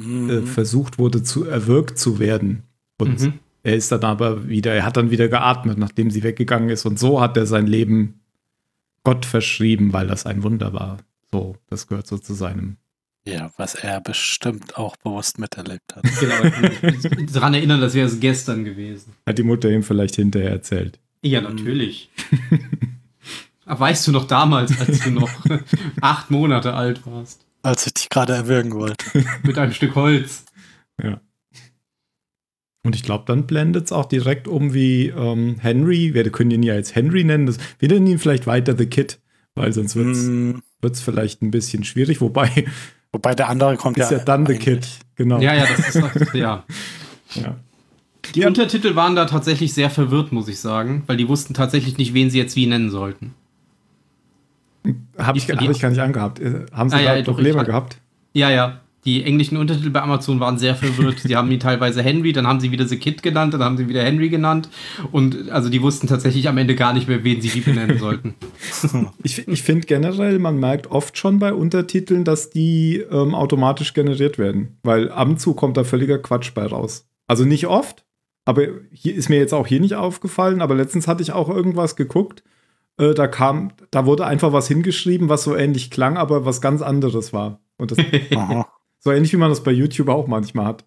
äh, 0.00 0.04
Mhm. 0.04 0.46
versucht 0.46 0.98
wurde, 0.98 1.22
zu 1.22 1.44
erwürgt 1.44 1.96
zu 1.98 2.18
werden. 2.18 2.64
Und 2.98 3.20
Mhm. 3.20 3.34
er 3.62 3.76
ist 3.76 3.92
dann 3.92 4.02
aber 4.02 4.48
wieder, 4.48 4.72
er 4.72 4.84
hat 4.84 4.96
dann 4.96 5.10
wieder 5.12 5.28
geatmet, 5.28 5.78
nachdem 5.78 6.10
sie 6.10 6.22
weggegangen 6.24 6.70
ist. 6.70 6.86
Und 6.86 6.98
so 6.98 7.20
hat 7.20 7.36
er 7.36 7.46
sein 7.46 7.66
Leben 7.68 8.20
Gott 9.04 9.24
verschrieben, 9.26 9.92
weil 9.92 10.08
das 10.08 10.26
ein 10.26 10.42
Wunder 10.42 10.72
war. 10.72 10.98
So, 11.30 11.56
das 11.68 11.86
gehört 11.86 12.06
so 12.08 12.18
zu 12.18 12.34
seinem. 12.34 12.78
Ja, 13.24 13.52
was 13.56 13.74
er 13.76 14.00
bestimmt 14.00 14.76
auch 14.76 14.96
bewusst 14.96 15.38
miterlebt 15.38 15.94
hat. 15.94 16.04
Genau, 16.20 16.42
ich 16.44 17.02
kann 17.02 17.20
mich 17.22 17.32
daran 17.32 17.54
erinnern, 17.54 17.80
das 17.80 17.94
wäre 17.94 18.06
es 18.08 18.18
gestern 18.18 18.64
gewesen. 18.64 19.12
Hat 19.26 19.38
die 19.38 19.42
Mutter 19.44 19.70
ihm 19.70 19.82
vielleicht 19.84 20.16
hinterher 20.16 20.50
erzählt. 20.50 20.98
Ja, 21.22 21.40
natürlich. 21.40 22.10
Aber 23.64 23.80
weißt 23.80 24.08
du 24.08 24.12
noch 24.12 24.26
damals, 24.26 24.78
als 24.80 25.00
du 25.00 25.10
noch 25.10 25.30
acht 26.00 26.30
Monate 26.32 26.74
alt 26.74 27.06
warst? 27.06 27.46
Als 27.62 27.86
ich 27.86 27.94
dich 27.94 28.08
gerade 28.08 28.32
erwürgen 28.34 28.72
wollte. 28.72 29.06
Mit 29.44 29.56
einem 29.56 29.72
Stück 29.72 29.94
Holz. 29.94 30.44
Ja. 31.00 31.20
Und 32.84 32.96
ich 32.96 33.04
glaube, 33.04 33.22
dann 33.28 33.46
blendet 33.46 33.84
es 33.86 33.92
auch 33.92 34.06
direkt 34.06 34.48
um, 34.48 34.74
wie 34.74 35.06
ähm, 35.06 35.58
Henry, 35.60 36.14
wir 36.14 36.28
können 36.32 36.50
ihn 36.50 36.64
ja 36.64 36.74
jetzt 36.74 36.96
Henry 36.96 37.22
nennen, 37.22 37.46
das, 37.46 37.58
wir 37.78 37.88
nennen 37.88 38.08
ihn 38.08 38.18
vielleicht 38.18 38.48
weiter 38.48 38.76
The 38.76 38.86
Kid, 38.86 39.20
weil 39.54 39.72
sonst 39.72 39.94
wird 39.94 40.08
es 40.16 40.24
Mhm. 40.26 40.62
vielleicht 40.94 41.42
ein 41.42 41.52
bisschen 41.52 41.84
schwierig, 41.84 42.20
wobei 42.20 42.66
Wobei 43.12 43.34
der 43.34 43.48
andere 43.48 43.76
kommt 43.76 43.98
ist 43.98 44.10
ja. 44.10 44.18
ja 44.18 44.24
dann 44.24 44.46
The 44.46 44.56
Kid, 44.56 44.88
genau. 45.16 45.38
Ja, 45.40 45.54
ja, 45.54 45.66
das 45.66 45.94
ist 45.94 46.00
noch, 46.00 46.14
ja. 46.34 46.64
Ja. 47.34 47.56
Die 48.34 48.40
Ja. 48.40 48.46
Untertitel 48.48 48.94
waren 48.94 49.14
da 49.16 49.24
tatsächlich 49.26 49.74
sehr 49.74 49.90
verwirrt, 49.90 50.32
muss 50.32 50.48
ich 50.48 50.60
sagen, 50.60 51.02
weil 51.06 51.16
die 51.16 51.28
wussten 51.28 51.54
tatsächlich 51.54 51.98
nicht, 51.98 52.14
wen 52.14 52.30
sie 52.30 52.38
jetzt 52.38 52.56
wie 52.56 52.66
nennen 52.66 52.88
sollten. 52.90 53.34
Habe 55.18 55.38
ich, 55.38 55.46
Die- 55.46 55.52
hab 55.52 55.62
ich 55.70 55.80
gar 55.80 55.90
nicht 55.90 56.00
angehabt. 56.00 56.40
Äh, 56.40 56.66
Haben 56.72 56.88
Sie 56.90 56.96
Ah, 56.96 57.00
ja, 57.00 57.14
da 57.16 57.22
doch, 57.22 57.34
Probleme 57.34 57.60
ich- 57.60 57.66
gehabt? 57.66 57.98
Ja, 58.32 58.50
ja. 58.50 58.80
Die 59.04 59.24
englischen 59.24 59.56
Untertitel 59.56 59.90
bei 59.90 60.00
Amazon 60.00 60.38
waren 60.38 60.58
sehr 60.58 60.76
verwirrt. 60.76 61.18
Sie 61.20 61.34
haben 61.34 61.50
ihn 61.50 61.58
teilweise 61.58 62.02
Henry, 62.02 62.32
dann 62.32 62.46
haben 62.46 62.60
sie 62.60 62.70
wieder 62.70 62.86
The 62.86 62.98
Kid 62.98 63.22
genannt, 63.22 63.52
dann 63.52 63.62
haben 63.62 63.76
sie 63.76 63.88
wieder 63.88 64.04
Henry 64.04 64.28
genannt. 64.28 64.68
Und 65.10 65.50
also 65.50 65.68
die 65.68 65.82
wussten 65.82 66.06
tatsächlich 66.06 66.48
am 66.48 66.56
Ende 66.56 66.76
gar 66.76 66.92
nicht 66.92 67.08
mehr, 67.08 67.24
wen 67.24 67.40
sie 67.40 67.52
wie 67.52 67.60
benennen 67.60 67.98
sollten. 67.98 68.34
Ich, 69.22 69.46
ich 69.46 69.62
finde 69.62 69.86
generell, 69.86 70.38
man 70.38 70.58
merkt 70.58 70.90
oft 70.90 71.16
schon 71.16 71.38
bei 71.38 71.52
Untertiteln, 71.52 72.24
dass 72.24 72.50
die 72.50 72.98
ähm, 73.10 73.34
automatisch 73.34 73.94
generiert 73.94 74.38
werden, 74.38 74.78
weil 74.82 75.10
ab 75.10 75.28
und 75.28 75.40
zu 75.40 75.54
kommt 75.54 75.76
da 75.76 75.84
völliger 75.84 76.18
Quatsch 76.18 76.52
bei 76.54 76.66
raus. 76.66 77.06
Also 77.26 77.44
nicht 77.44 77.66
oft, 77.66 78.04
aber 78.44 78.66
hier 78.90 79.14
ist 79.14 79.28
mir 79.28 79.36
jetzt 79.36 79.54
auch 79.54 79.66
hier 79.66 79.80
nicht 79.80 79.94
aufgefallen, 79.94 80.60
aber 80.60 80.74
letztens 80.74 81.06
hatte 81.06 81.22
ich 81.22 81.32
auch 81.32 81.48
irgendwas 81.48 81.96
geguckt. 81.96 82.42
Äh, 82.98 83.14
da 83.14 83.28
kam, 83.28 83.72
da 83.90 84.04
wurde 84.06 84.26
einfach 84.26 84.52
was 84.52 84.68
hingeschrieben, 84.68 85.28
was 85.28 85.44
so 85.44 85.56
ähnlich 85.56 85.90
klang, 85.90 86.16
aber 86.16 86.44
was 86.44 86.60
ganz 86.60 86.82
anderes 86.82 87.32
war. 87.32 87.60
Und 87.76 87.92
das. 87.92 87.98
so 89.02 89.10
ähnlich 89.10 89.32
wie 89.32 89.38
man 89.38 89.50
das 89.50 89.62
bei 89.62 89.72
YouTube 89.72 90.08
auch 90.08 90.26
manchmal 90.26 90.66
hat. 90.66 90.86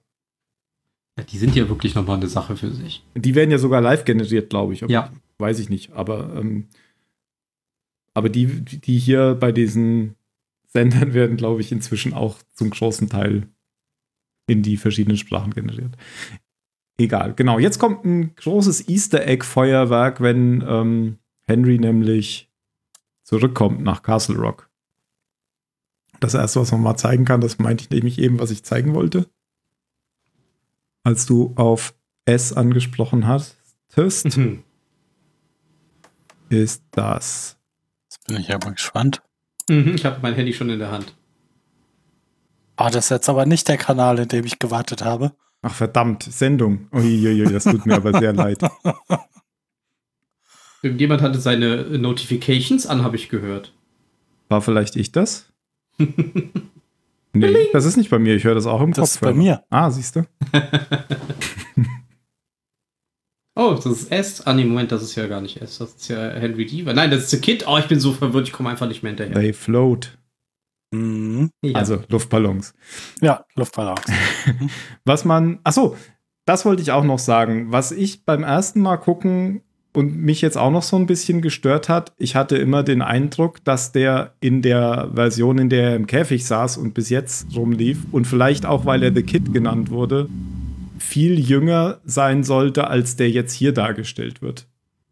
Ja, 1.18 1.24
die 1.24 1.38
sind 1.38 1.56
ja 1.56 1.68
wirklich 1.70 1.96
nochmal 1.96 2.18
eine 2.18 2.28
Sache 2.28 2.56
für 2.56 2.72
sich. 2.72 3.04
Die 3.16 3.36
werden 3.36 3.52
ja 3.52 3.58
sogar 3.58 3.82
live 3.82 4.06
generiert, 4.06 4.50
glaube 4.50 4.74
ich. 4.74 4.82
Ja. 4.82 5.12
Weiß 5.38 5.60
ich 5.60 5.70
nicht. 5.70 5.94
Aber, 5.94 6.34
ähm, 6.36 6.68
aber 8.14 8.30
die, 8.30 8.48
die 8.48 8.98
hier 8.98 9.36
bei 9.36 9.52
diesen 9.52 10.16
Sendern 10.68 11.14
werden, 11.14 11.38
glaube 11.38 11.62
ich, 11.62 11.72
inzwischen 11.72 12.14
auch 12.14 12.38
zum 12.54 12.70
großen 12.70 13.10
Teil 13.10 13.48
in 14.48 14.62
die 14.62 14.78
verschiedenen 14.78 15.18
Sprachen 15.18 15.54
generiert. 15.54 15.96
Egal, 16.98 17.34
genau. 17.34 17.60
Jetzt 17.60 17.80
kommt 17.80 18.06
ein 18.06 18.36
großes 18.36 18.88
Easter 18.88 19.26
Egg-Feuerwerk, 19.26 20.22
wenn 20.22 20.64
ähm, 20.66 21.18
Henry 21.44 21.78
nämlich 21.78 22.50
zurückkommt 23.24 23.82
nach 23.82 24.04
Castle 24.04 24.38
Rock. 24.38 24.65
Das 26.20 26.34
erste, 26.34 26.60
was 26.62 26.72
man 26.72 26.82
mal 26.82 26.98
zeigen 26.98 27.26
kann, 27.26 27.42
das 27.42 27.60
meinte 27.60 27.84
ich 27.84 27.90
nämlich 27.90 28.20
eben, 28.20 28.40
was 28.40 28.52
ich 28.52 28.64
zeigen 28.64 28.94
wollte. 28.96 29.28
Als 31.04 31.26
du 31.26 31.54
auf 31.56 31.94
S 32.26 32.54
angesprochen 32.54 33.28
hast, 33.28 33.58
Mhm. 33.98 34.64
ist 36.50 36.84
das. 36.92 37.58
Jetzt 38.10 38.26
bin 38.28 38.38
ich 38.38 38.54
aber 38.54 38.72
gespannt. 38.72 39.22
Mhm, 39.70 39.96
ich 39.96 40.06
habe 40.06 40.20
mein 40.22 40.34
Handy 40.36 40.54
schon 40.54 40.70
in 40.70 40.80
der 40.80 40.92
Hand. 40.92 41.16
Ah, 42.76 42.90
das 42.90 43.06
ist 43.06 43.10
jetzt 43.12 43.30
aber 43.30 43.46
nicht 43.46 43.68
der 43.70 43.78
Kanal, 43.78 44.20
in 44.20 44.28
dem 44.28 44.46
ich 44.46 44.60
gewartet 44.60 45.04
habe. 45.04 45.32
Ach 45.62 45.74
verdammt, 45.74 46.24
Sendung. 46.24 46.88
Uiuiui, 46.92 47.46
das 47.52 47.64
tut 47.64 47.86
mir 47.86 47.96
aber 47.96 48.20
sehr 48.20 48.34
leid. 48.34 48.60
Irgendjemand 50.82 51.22
hatte 51.22 51.40
seine 51.40 51.84
Notifications 51.98 52.86
an, 52.86 53.04
habe 53.04 53.16
ich 53.16 53.30
gehört. 53.30 53.74
War 54.50 54.62
vielleicht 54.62 54.96
ich 54.98 55.12
das? 55.12 55.52
Nee, 57.34 57.68
das 57.74 57.86
ist 57.86 57.98
nicht 57.98 58.10
bei 58.10 58.20
mir. 58.20 58.36
Ich 58.36 58.44
höre 58.44 58.56
das 58.56 58.66
auch 58.66 58.82
im 58.82 58.92
Kopf. 58.92 58.96
Das 58.98 59.16
ist 59.16 59.22
bei 59.22 59.34
mir. 59.34 59.64
Ah, 59.70 59.90
siehst 59.92 60.16
du? 60.16 60.24
Oh, 63.58 63.74
das 63.74 63.86
ist 63.86 64.12
S. 64.12 64.42
Ah, 64.46 64.54
nee, 64.54 64.66
Moment, 64.66 64.92
das 64.92 65.02
ist 65.02 65.16
ja 65.16 65.28
gar 65.28 65.40
nicht 65.40 65.62
S. 65.62 65.78
Das 65.78 65.96
ist 65.96 66.10
ja 66.10 66.32
Henry 66.32 66.66
Deaver. 66.66 66.94
Nein, 66.94 67.10
das 67.10 67.24
ist 67.24 67.30
The 67.30 67.40
Kid. 67.40 67.66
Oh, 67.68 67.78
ich 67.78 67.88
bin 67.88 68.02
so 68.02 68.12
verwirrt, 68.12 68.48
ich 68.48 68.54
komme 68.54 68.70
einfach 68.70 68.88
nicht 68.88 69.02
mehr 69.02 69.12
hinterher. 69.12 69.34
They 69.34 69.54
float. 69.54 70.18
Mhm. 70.92 71.52
Ja. 71.64 71.76
Also 71.80 72.04
Luftballons. 72.10 72.74
Ja, 73.22 73.46
Luftballons. 73.56 74.02
Was 75.06 75.24
man, 75.24 75.60
ach 75.64 75.72
so, 75.72 75.96
das 76.46 76.66
wollte 76.66 76.82
ich 76.82 76.92
auch 76.92 77.06
noch 77.06 77.20
sagen. 77.20 77.72
Was 77.72 77.94
ich 77.94 78.26
beim 78.26 78.44
ersten 78.44 78.82
Mal 78.82 78.98
gucken 78.98 79.62
und 79.96 80.18
mich 80.18 80.42
jetzt 80.42 80.58
auch 80.58 80.72
noch 80.72 80.84
so 80.84 80.98
ein 80.98 81.06
bisschen 81.06 81.42
gestört 81.42 81.90
hat, 81.90 82.12
ich 82.18 82.36
hatte 82.36 82.58
immer 82.58 82.84
den 82.84 83.02
Eindruck, 83.02 83.64
dass 83.64 83.92
der 83.92 84.34
in 84.40 84.62
der 84.62 85.10
Version, 85.14 85.58
in 85.58 85.70
der 85.70 85.92
er 85.92 85.96
im 85.96 86.08
Käfig 86.08 86.46
saß 86.46 86.78
und 86.78 86.94
bis 86.94 87.10
jetzt 87.10 87.56
rumlief 87.56 88.00
und 88.12 88.26
vielleicht 88.26 88.66
auch, 88.66 88.86
weil 88.86 89.04
er 89.04 89.14
The 89.14 89.24
Kid 89.24 89.54
genannt 89.54 89.90
wurde, 89.90 90.30
viel 90.98 91.40
jünger 91.40 92.00
sein 92.06 92.44
sollte, 92.44 92.88
als 92.88 93.16
der 93.16 93.30
jetzt 93.30 93.54
hier 93.54 93.74
dargestellt 93.74 94.42
wird. 94.42 94.68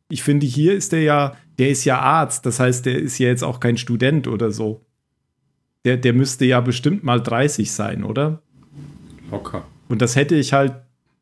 Ich 0.10 0.24
finde, 0.24 0.46
hier 0.46 0.74
ist 0.74 0.92
der 0.92 1.02
ja, 1.02 1.38
der 1.60 1.70
ist 1.70 1.86
ja 1.86 2.00
Arzt, 2.00 2.46
das 2.46 2.60
heißt, 2.60 2.86
der 2.86 2.98
ist 3.00 3.18
ja 3.20 3.28
jetzt 3.28 3.44
auch 3.44 3.60
kein 3.60 3.78
Student 3.78 4.28
oder 4.28 4.52
so. 4.52 4.86
Der, 5.86 5.98
der 5.98 6.14
müsste 6.14 6.46
ja 6.46 6.62
bestimmt 6.62 7.04
mal 7.04 7.22
30 7.22 7.72
sein, 7.72 8.04
oder? 8.04 8.42
Locker. 9.32 9.66
Und 9.90 10.02
das 10.02 10.16
hätte 10.16 10.36
ich 10.36 10.54
halt 10.54 10.74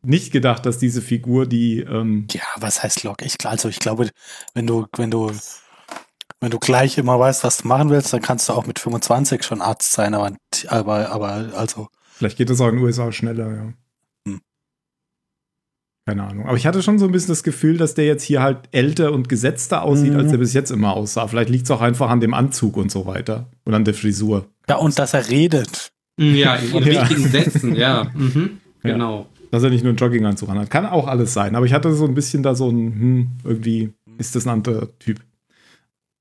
nicht 0.03 0.31
gedacht, 0.31 0.65
dass 0.65 0.77
diese 0.77 1.01
Figur, 1.01 1.45
die, 1.45 1.79
ähm, 1.81 2.27
Ja, 2.31 2.41
was 2.57 2.81
heißt 2.83 3.03
Log? 3.03 3.21
Ich, 3.23 3.35
also 3.45 3.69
ich 3.69 3.79
glaube, 3.79 4.09
wenn 4.53 4.65
du, 4.67 4.87
wenn 4.97 5.11
du, 5.11 5.31
wenn 6.39 6.51
du 6.51 6.59
gleich 6.59 6.97
immer 6.97 7.19
weißt, 7.19 7.43
was 7.43 7.59
du 7.59 7.67
machen 7.67 7.89
willst, 7.89 8.11
dann 8.13 8.21
kannst 8.21 8.49
du 8.49 8.53
auch 8.53 8.65
mit 8.65 8.79
25 8.79 9.43
schon 9.43 9.61
Arzt 9.61 9.91
sein, 9.91 10.13
aber, 10.13 10.31
aber, 10.69 11.09
aber 11.09 11.49
also, 11.55 11.87
vielleicht 12.15 12.37
geht 12.37 12.49
das 12.49 12.59
auch 12.61 12.69
in 12.69 12.75
den 12.77 12.83
USA 12.83 13.11
schneller, 13.11 13.53
ja. 13.53 13.73
Hm. 14.27 14.41
Keine 16.07 16.23
Ahnung. 16.23 16.47
Aber 16.47 16.57
ich 16.57 16.65
hatte 16.65 16.81
schon 16.81 16.97
so 16.97 17.05
ein 17.05 17.11
bisschen 17.11 17.29
das 17.29 17.43
Gefühl, 17.43 17.77
dass 17.77 17.93
der 17.93 18.05
jetzt 18.05 18.23
hier 18.23 18.41
halt 18.41 18.57
älter 18.71 19.11
und 19.11 19.29
gesetzter 19.29 19.83
aussieht, 19.83 20.13
Mhm. 20.13 20.19
als 20.19 20.31
er 20.31 20.39
bis 20.39 20.53
jetzt 20.53 20.71
immer 20.71 20.93
aussah. 20.93 21.27
Vielleicht 21.27 21.49
liegt 21.49 21.65
es 21.65 21.71
auch 21.71 21.81
einfach 21.81 22.09
an 22.09 22.19
dem 22.19 22.33
Anzug 22.33 22.75
und 22.75 22.91
so 22.91 23.05
weiter. 23.05 23.49
Und 23.65 23.75
an 23.75 23.85
der 23.85 23.93
Frisur. 23.93 24.47
ja, 24.67 24.77
und 24.77 24.97
dass 24.97 25.13
er 25.13 25.29
redet. 25.29 25.91
Ja, 26.17 26.55
in, 26.55 26.73
Ja. 26.73 26.85
wichtigen 26.85 27.27
Sätzen, 27.29 27.75
ja. 27.75 28.05
Mhm. 28.15 28.57
Ja. 28.83 28.97
Dass 29.51 29.63
er 29.63 29.69
nicht 29.69 29.83
nur 29.83 29.89
einen 29.91 29.97
Jogginganzug 29.97 30.49
anhat. 30.49 30.69
Kann 30.69 30.85
auch 30.85 31.07
alles 31.07 31.33
sein. 31.33 31.55
Aber 31.55 31.65
ich 31.65 31.73
hatte 31.73 31.93
so 31.93 32.05
ein 32.05 32.15
bisschen 32.15 32.41
da 32.41 32.55
so 32.55 32.69
ein, 32.69 32.93
hm, 32.93 33.31
irgendwie 33.43 33.93
ist 34.17 34.35
das 34.35 34.45
ein 34.47 34.53
anderer 34.53 34.87
Typ. 34.97 35.19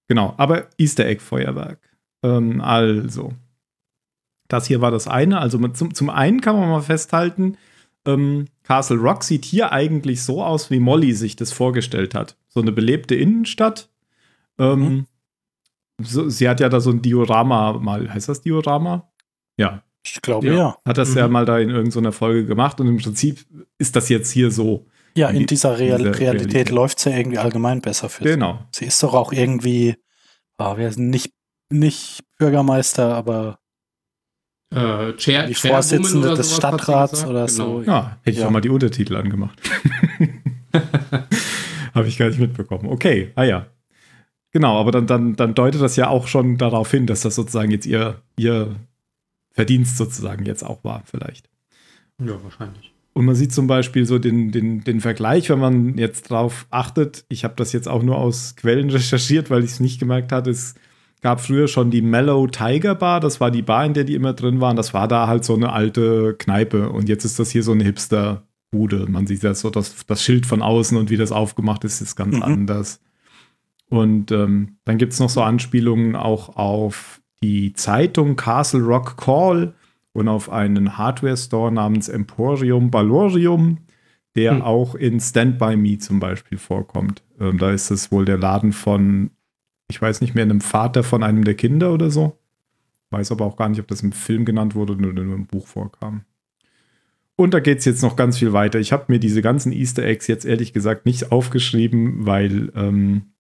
Genau. 0.09 0.35
Aber 0.37 0.67
Easter 0.79 1.07
Egg 1.07 1.21
Feuerwerk. 1.23 1.79
Ähm, 2.23 2.61
also. 2.61 3.33
Das 4.49 4.67
hier 4.67 4.81
war 4.81 4.91
das 4.91 5.07
eine. 5.07 5.39
Also 5.39 5.59
zum, 5.69 5.95
zum 5.95 6.11
einen 6.11 6.41
kann 6.41 6.57
man 6.57 6.69
mal 6.69 6.83
festhalten, 6.83 7.57
ähm, 8.05 8.47
Castle 8.65 8.97
Rock 8.99 9.23
sieht 9.23 9.45
hier 9.45 9.73
eigentlich 9.73 10.23
so 10.25 10.43
aus, 10.43 10.71
wie 10.71 10.81
Molly 10.81 11.13
sich 11.13 11.37
das 11.37 11.53
vorgestellt 11.53 12.15
hat. 12.15 12.37
So 12.49 12.61
eine 12.61 12.73
belebte 12.73 13.15
Innenstadt. 13.15 13.89
Ähm, 14.59 14.81
Mhm. 14.81 15.07
so, 16.03 16.29
sie 16.29 16.49
hat 16.49 16.59
ja 16.61 16.69
da 16.69 16.81
so 16.81 16.91
ein 16.91 17.03
Diorama 17.03 17.75
mal. 17.75 18.13
Heißt 18.13 18.29
das 18.29 18.41
Diorama? 18.43 19.09
Ja. 19.57 19.83
Ich 20.03 20.21
glaube, 20.23 20.47
Ja. 20.49 20.55
ja. 20.55 20.77
Hat 20.87 20.99
das 20.99 21.11
Mhm. 21.11 21.19
ja 21.19 21.29
mal 21.29 21.45
da 21.45 21.59
in 21.59 21.71
irgendeiner 21.71 22.13
Folge 22.13 22.47
gemacht 22.47 22.81
und 22.81 22.89
im 22.89 22.97
Prinzip 22.99 23.45
ist 23.79 23.97
das 23.97 24.09
jetzt 24.09 24.31
hier 24.31 24.51
so. 24.51 24.87
Ja, 25.15 25.29
In 25.29 25.35
in 25.37 25.41
die- 25.41 25.47
dieser 25.47 25.79
Real 25.79 25.99
diese 25.99 26.19
Realität 26.19 26.21
Realität. 26.45 26.71
läuft 26.71 26.99
es 26.99 27.05
ja 27.05 27.17
irgendwie 27.17 27.39
allgemein 27.39 27.81
besser 27.81 28.09
für 28.09 28.23
sie. 28.25 28.31
Genau. 28.31 28.61
Sie 28.73 28.85
ist 28.87 29.03
doch 29.03 29.13
auch 29.15 29.33
irgendwie, 29.33 29.97
ah, 30.57 30.77
wir 30.77 30.91
sind 30.93 31.11
nicht, 31.11 31.33
nicht 31.71 32.21
Bürgermeister, 32.39 33.15
aber 33.15 33.59
Äh, 34.73 35.15
Chair, 35.17 35.47
die 35.49 35.55
Chairwoman 35.55 35.83
Vorsitzende 35.83 36.35
des 36.35 36.55
Stadtrats 36.57 37.25
oder 37.27 37.47
Genau. 37.47 37.81
so. 37.81 37.83
Ja, 37.83 38.19
hätte 38.23 38.31
ich 38.31 38.37
Ja. 38.39 38.45
doch 38.45 38.51
mal 38.53 38.61
die 38.61 38.69
Untertitel 38.69 39.17
angemacht. 39.17 39.59
Habe 41.95 42.07
ich 42.09 42.17
gar 42.19 42.29
nicht 42.29 42.39
mitbekommen. 42.39 42.87
Okay, 42.89 43.33
ah 43.35 43.43
ja. 43.43 43.67
Genau, 44.53 44.79
aber 44.81 44.91
dann, 44.93 45.07
dann, 45.07 45.37
dann 45.37 45.55
deutet 45.55 45.81
das 45.81 45.97
ja 45.97 46.09
auch 46.09 46.27
schon 46.29 46.57
darauf 46.57 46.91
hin, 46.91 47.07
dass 47.07 47.21
das 47.23 47.35
sozusagen 47.35 47.71
jetzt 47.71 47.87
ihr, 47.87 48.23
ihr 48.37 48.77
Verdienst 49.53 49.97
sozusagen 49.97 50.45
jetzt 50.47 50.65
auch 50.65 50.85
war, 50.85 51.03
vielleicht. 51.05 51.49
Ja, 52.21 52.43
wahrscheinlich. 52.43 52.93
Und 53.13 53.25
man 53.25 53.35
sieht 53.35 53.53
zum 53.53 53.67
Beispiel 53.67 54.07
so 54.07 54.19
den, 54.19 54.53
den, 54.53 54.85
den 54.85 55.01
Vergleich, 55.01 55.51
wenn 55.51 55.59
man 55.59 55.99
jetzt 55.99 56.31
drauf 56.31 56.67
achtet. 56.71 57.25
Ich 57.29 57.43
habe 57.45 57.55
das 57.57 57.73
jetzt 57.73 57.89
auch 57.89 58.03
nur 58.03 58.17
aus 58.17 58.55
Quellen 58.57 58.91
recherchiert, 58.91 59.51
weil 59.51 59.65
ich 59.65 59.73
es 59.73 59.81
nicht 59.81 59.99
gemerkt 59.99 60.31
hatte. 60.33 60.51
Es 60.51 60.75
gab 61.21 61.41
früher 61.41 61.67
schon 61.69 61.91
die 61.91 62.03
Mellow 62.03 62.47
Tiger 62.47 62.95
Bar. 62.95 63.21
Das 63.21 63.41
war 63.41 63.51
die 63.51 63.63
Bar, 63.63 63.85
in 63.85 63.95
der 63.95 64.05
die 64.05 64.15
immer 64.15 64.33
drin 64.33 64.61
waren. 64.61 64.77
Das 64.77 64.95
war 64.95 65.09
da 65.09 65.27
halt 65.27 65.45
so 65.45 65.55
eine 65.55 65.73
alte 65.73 66.35
Kneipe. 66.39 66.91
Und 66.91 67.09
jetzt 67.09 67.25
ist 67.25 67.39
das 67.39 67.51
hier 67.51 67.63
so 67.65 67.73
eine 67.73 67.85
Hipster-Bude. 67.85 69.07
Man 69.09 69.27
sieht 69.27 69.43
ja 69.43 69.55
so 69.55 69.71
das, 69.71 70.07
das 70.07 70.23
Schild 70.23 70.47
von 70.47 70.63
außen 70.63 70.97
und 70.97 71.11
wie 71.11 71.17
das 71.17 71.33
aufgemacht 71.33 71.83
ist, 71.85 72.01
ist 72.01 72.15
ganz 72.17 72.37
Mhm. 72.37 72.43
anders. 72.43 73.01
Und 73.89 74.31
ähm, 74.31 74.77
dann 74.85 74.99
gibt 74.99 75.13
es 75.15 75.19
noch 75.19 75.31
so 75.31 75.43
Anspielungen 75.43 76.15
auch 76.15 76.57
auf 76.57 77.20
die 77.43 77.73
Zeitung 77.73 78.37
Castle 78.37 78.83
Rock 78.83 79.17
Call 79.17 79.75
und 80.13 80.29
auf 80.29 80.51
einen 80.51 80.99
Hardware-Store 80.99 81.73
namens 81.73 82.09
Emporium 82.09 82.91
Ballorium, 82.91 83.79
der 84.37 84.53
Hm. 84.57 84.63
auch 84.63 84.95
in 84.95 85.21
Stand 85.21 85.59
By 85.59 85.77
Me 85.77 85.99
zum 85.99 86.21
Beispiel 86.21 86.59
vorkommt. 86.59 87.23
Ähm, 87.39 87.59
da 87.59 87.71
ist 87.71 87.91
es 87.91 88.13
wohl 88.13 88.25
der 88.25 88.39
Laden 88.39 88.73
von, 88.73 89.31
ich 89.89 90.01
weiß 90.01 90.21
nicht 90.21 90.35
mehr, 90.35 90.45
einem 90.45 90.61
Vater 90.61 91.03
von 91.03 91.23
einem 91.23 91.45
der 91.45 91.55
Kinder 91.55 91.93
oder 91.93 92.11
so. 92.11 92.39
Weiß 93.11 93.33
aber 93.33 93.45
auch 93.45 93.57
gar 93.57 93.69
nicht, 93.69 93.81
ob 93.81 93.89
das 93.89 94.03
im 94.03 94.13
Film 94.13 94.45
genannt 94.45 94.75
wurde 94.75 94.93
oder 94.93 95.25
nur 95.25 95.35
im 95.35 95.47
Buch 95.47 95.67
vorkam. 95.67 96.25
Und 97.35 97.55
da 97.55 97.61
geht 97.61 97.79
es 97.79 97.87
jetzt 97.87 98.03
noch 98.03 98.17
ganz 98.17 98.39
viel 98.39 98.53
weiter. 98.53 98.79
Ich 98.79 98.93
habe 98.93 99.07
mir 99.09 99.19
diese 99.19 99.41
ganzen 99.41 99.73
Easter 99.73 100.05
Eggs 100.05 100.27
jetzt 100.27 100.45
ehrlich 100.45 100.73
gesagt 100.73 101.07
nicht 101.07 101.33
aufgeschrieben, 101.33 102.27
weil 102.27 102.71
ähm, 102.77 103.33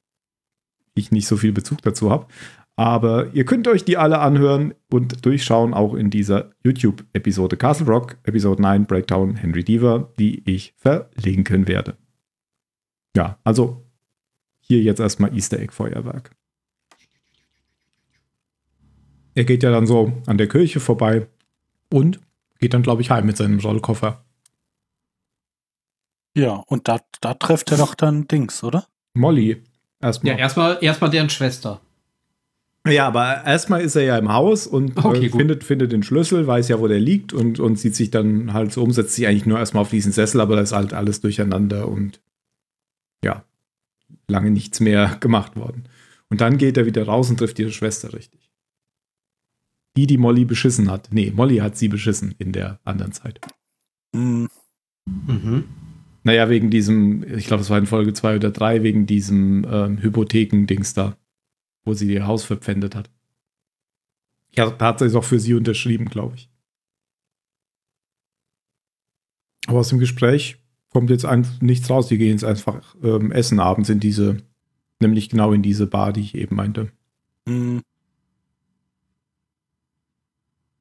ich 0.94 1.12
nicht 1.12 1.26
so 1.26 1.36
viel 1.36 1.52
Bezug 1.52 1.82
dazu 1.82 2.10
habe. 2.10 2.26
Aber 2.76 3.32
ihr 3.34 3.44
könnt 3.44 3.68
euch 3.68 3.84
die 3.84 3.98
alle 3.98 4.20
anhören 4.20 4.74
und 4.90 5.26
durchschauen, 5.26 5.74
auch 5.74 5.94
in 5.94 6.08
dieser 6.08 6.50
YouTube-Episode 6.64 7.56
Castle 7.56 7.86
Rock, 7.86 8.16
Episode 8.24 8.62
9, 8.62 8.86
Breakdown, 8.86 9.36
Henry 9.36 9.62
Deaver, 9.64 10.12
die 10.18 10.42
ich 10.50 10.74
verlinken 10.76 11.68
werde. 11.68 11.96
Ja, 13.14 13.38
also 13.44 13.84
hier 14.60 14.80
jetzt 14.80 15.00
erstmal 15.00 15.34
Easter 15.34 15.58
Egg 15.58 15.72
Feuerwerk. 15.72 16.30
Er 19.34 19.44
geht 19.44 19.62
ja 19.62 19.70
dann 19.70 19.86
so 19.86 20.12
an 20.26 20.38
der 20.38 20.48
Kirche 20.48 20.80
vorbei 20.80 21.26
und 21.92 22.20
geht 22.58 22.74
dann, 22.74 22.82
glaube 22.82 23.02
ich, 23.02 23.10
heim 23.10 23.26
mit 23.26 23.36
seinem 23.36 23.58
Rollkoffer. 23.58 24.24
Ja, 26.34 26.62
und 26.66 26.88
da, 26.88 27.00
da 27.20 27.34
trifft 27.34 27.72
er 27.72 27.78
doch 27.78 27.94
dann 27.94 28.28
Dings, 28.28 28.62
oder? 28.62 28.86
Molly. 29.14 29.62
Erstmal. 30.00 30.32
Ja, 30.32 30.38
erstmal 30.38 30.78
erstmal 30.80 31.10
deren 31.10 31.30
Schwester. 31.30 31.80
Ja, 32.86 33.06
aber 33.06 33.44
erstmal 33.44 33.82
ist 33.82 33.94
er 33.94 34.02
ja 34.02 34.18
im 34.18 34.32
Haus 34.32 34.66
und 34.66 34.96
Okay, 34.96 35.26
äh, 35.26 35.30
findet, 35.30 35.64
findet 35.64 35.92
den 35.92 36.02
Schlüssel, 36.02 36.46
weiß 36.46 36.68
ja, 36.68 36.80
wo 36.80 36.88
der 36.88 37.00
liegt 37.00 37.32
und, 37.32 37.60
und 37.60 37.78
sieht 37.78 37.94
sich 37.94 38.10
dann 38.10 38.52
halt 38.54 38.72
so 38.72 38.82
um, 38.82 38.90
setzt 38.90 39.14
sich 39.14 39.26
eigentlich 39.26 39.46
nur 39.46 39.58
erstmal 39.58 39.82
auf 39.82 39.90
diesen 39.90 40.12
Sessel, 40.12 40.40
aber 40.40 40.56
da 40.56 40.62
ist 40.62 40.72
halt 40.72 40.94
alles 40.94 41.20
durcheinander 41.20 41.88
und 41.88 42.22
ja, 43.22 43.44
lange 44.28 44.50
nichts 44.50 44.80
mehr 44.80 45.16
gemacht 45.20 45.56
worden. 45.56 45.84
Und 46.30 46.40
dann 46.40 46.56
geht 46.58 46.76
er 46.76 46.86
wieder 46.86 47.04
raus 47.04 47.28
und 47.28 47.36
trifft 47.36 47.58
ihre 47.58 47.72
Schwester 47.72 48.14
richtig. 48.14 48.50
Die, 49.96 50.06
die 50.06 50.18
Molly 50.18 50.44
beschissen 50.44 50.90
hat. 50.90 51.08
Nee, 51.12 51.32
Molly 51.34 51.58
hat 51.58 51.76
sie 51.76 51.88
beschissen 51.88 52.34
in 52.38 52.52
der 52.52 52.78
anderen 52.84 53.12
Zeit. 53.12 53.40
Hm, 54.14 54.48
Mhm. 55.26 55.64
Naja, 56.22 56.50
wegen 56.50 56.70
diesem, 56.70 57.24
ich 57.36 57.46
glaube, 57.46 57.62
es 57.62 57.70
war 57.70 57.78
in 57.78 57.86
Folge 57.86 58.12
2 58.12 58.36
oder 58.36 58.50
3, 58.50 58.82
wegen 58.82 59.06
diesem 59.06 59.66
ähm, 59.70 59.98
Hypotheken-Dings 60.02 60.94
da, 60.94 61.16
wo 61.84 61.94
sie 61.94 62.12
ihr 62.12 62.26
Haus 62.26 62.44
verpfändet 62.44 62.94
hat. 62.94 63.10
Ja, 64.56 64.70
da 64.70 64.86
hat 64.86 64.98
sie 64.98 65.06
es 65.06 65.14
auch 65.14 65.24
für 65.24 65.38
sie 65.38 65.54
unterschrieben, 65.54 66.06
glaube 66.06 66.36
ich. 66.36 66.50
Aber 69.66 69.80
aus 69.80 69.88
dem 69.88 69.98
Gespräch 69.98 70.58
kommt 70.88 71.10
jetzt 71.10 71.26
nichts 71.60 71.88
raus. 71.88 72.08
Die 72.08 72.18
gehen 72.18 72.32
jetzt 72.32 72.44
einfach 72.44 72.96
ähm, 73.02 73.30
essen 73.30 73.60
abends 73.60 73.88
in 73.88 74.00
diese, 74.00 74.38
nämlich 75.00 75.28
genau 75.28 75.52
in 75.52 75.62
diese 75.62 75.86
Bar, 75.86 76.12
die 76.12 76.22
ich 76.22 76.34
eben 76.34 76.56
meinte. 76.56 76.90
Hm, 77.48 77.80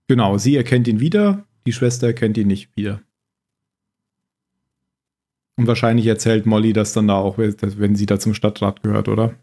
Genau, 0.09 0.39
sie 0.39 0.55
erkennt 0.55 0.87
ihn 0.87 0.99
wieder, 0.99 1.45
die 1.67 1.71
Schwester 1.71 2.07
erkennt 2.07 2.35
ihn 2.35 2.47
nicht 2.47 2.75
wieder. 2.75 2.99
Und 5.55 5.67
wahrscheinlich 5.67 6.07
erzählt 6.07 6.47
Molly 6.47 6.73
das 6.73 6.93
dann 6.93 7.07
da 7.07 7.17
auch, 7.17 7.37
wenn 7.37 7.95
sie 7.95 8.07
da 8.07 8.19
zum 8.19 8.33
Stadtrat 8.33 8.81
gehört, 8.81 9.07
oder? 9.07 9.35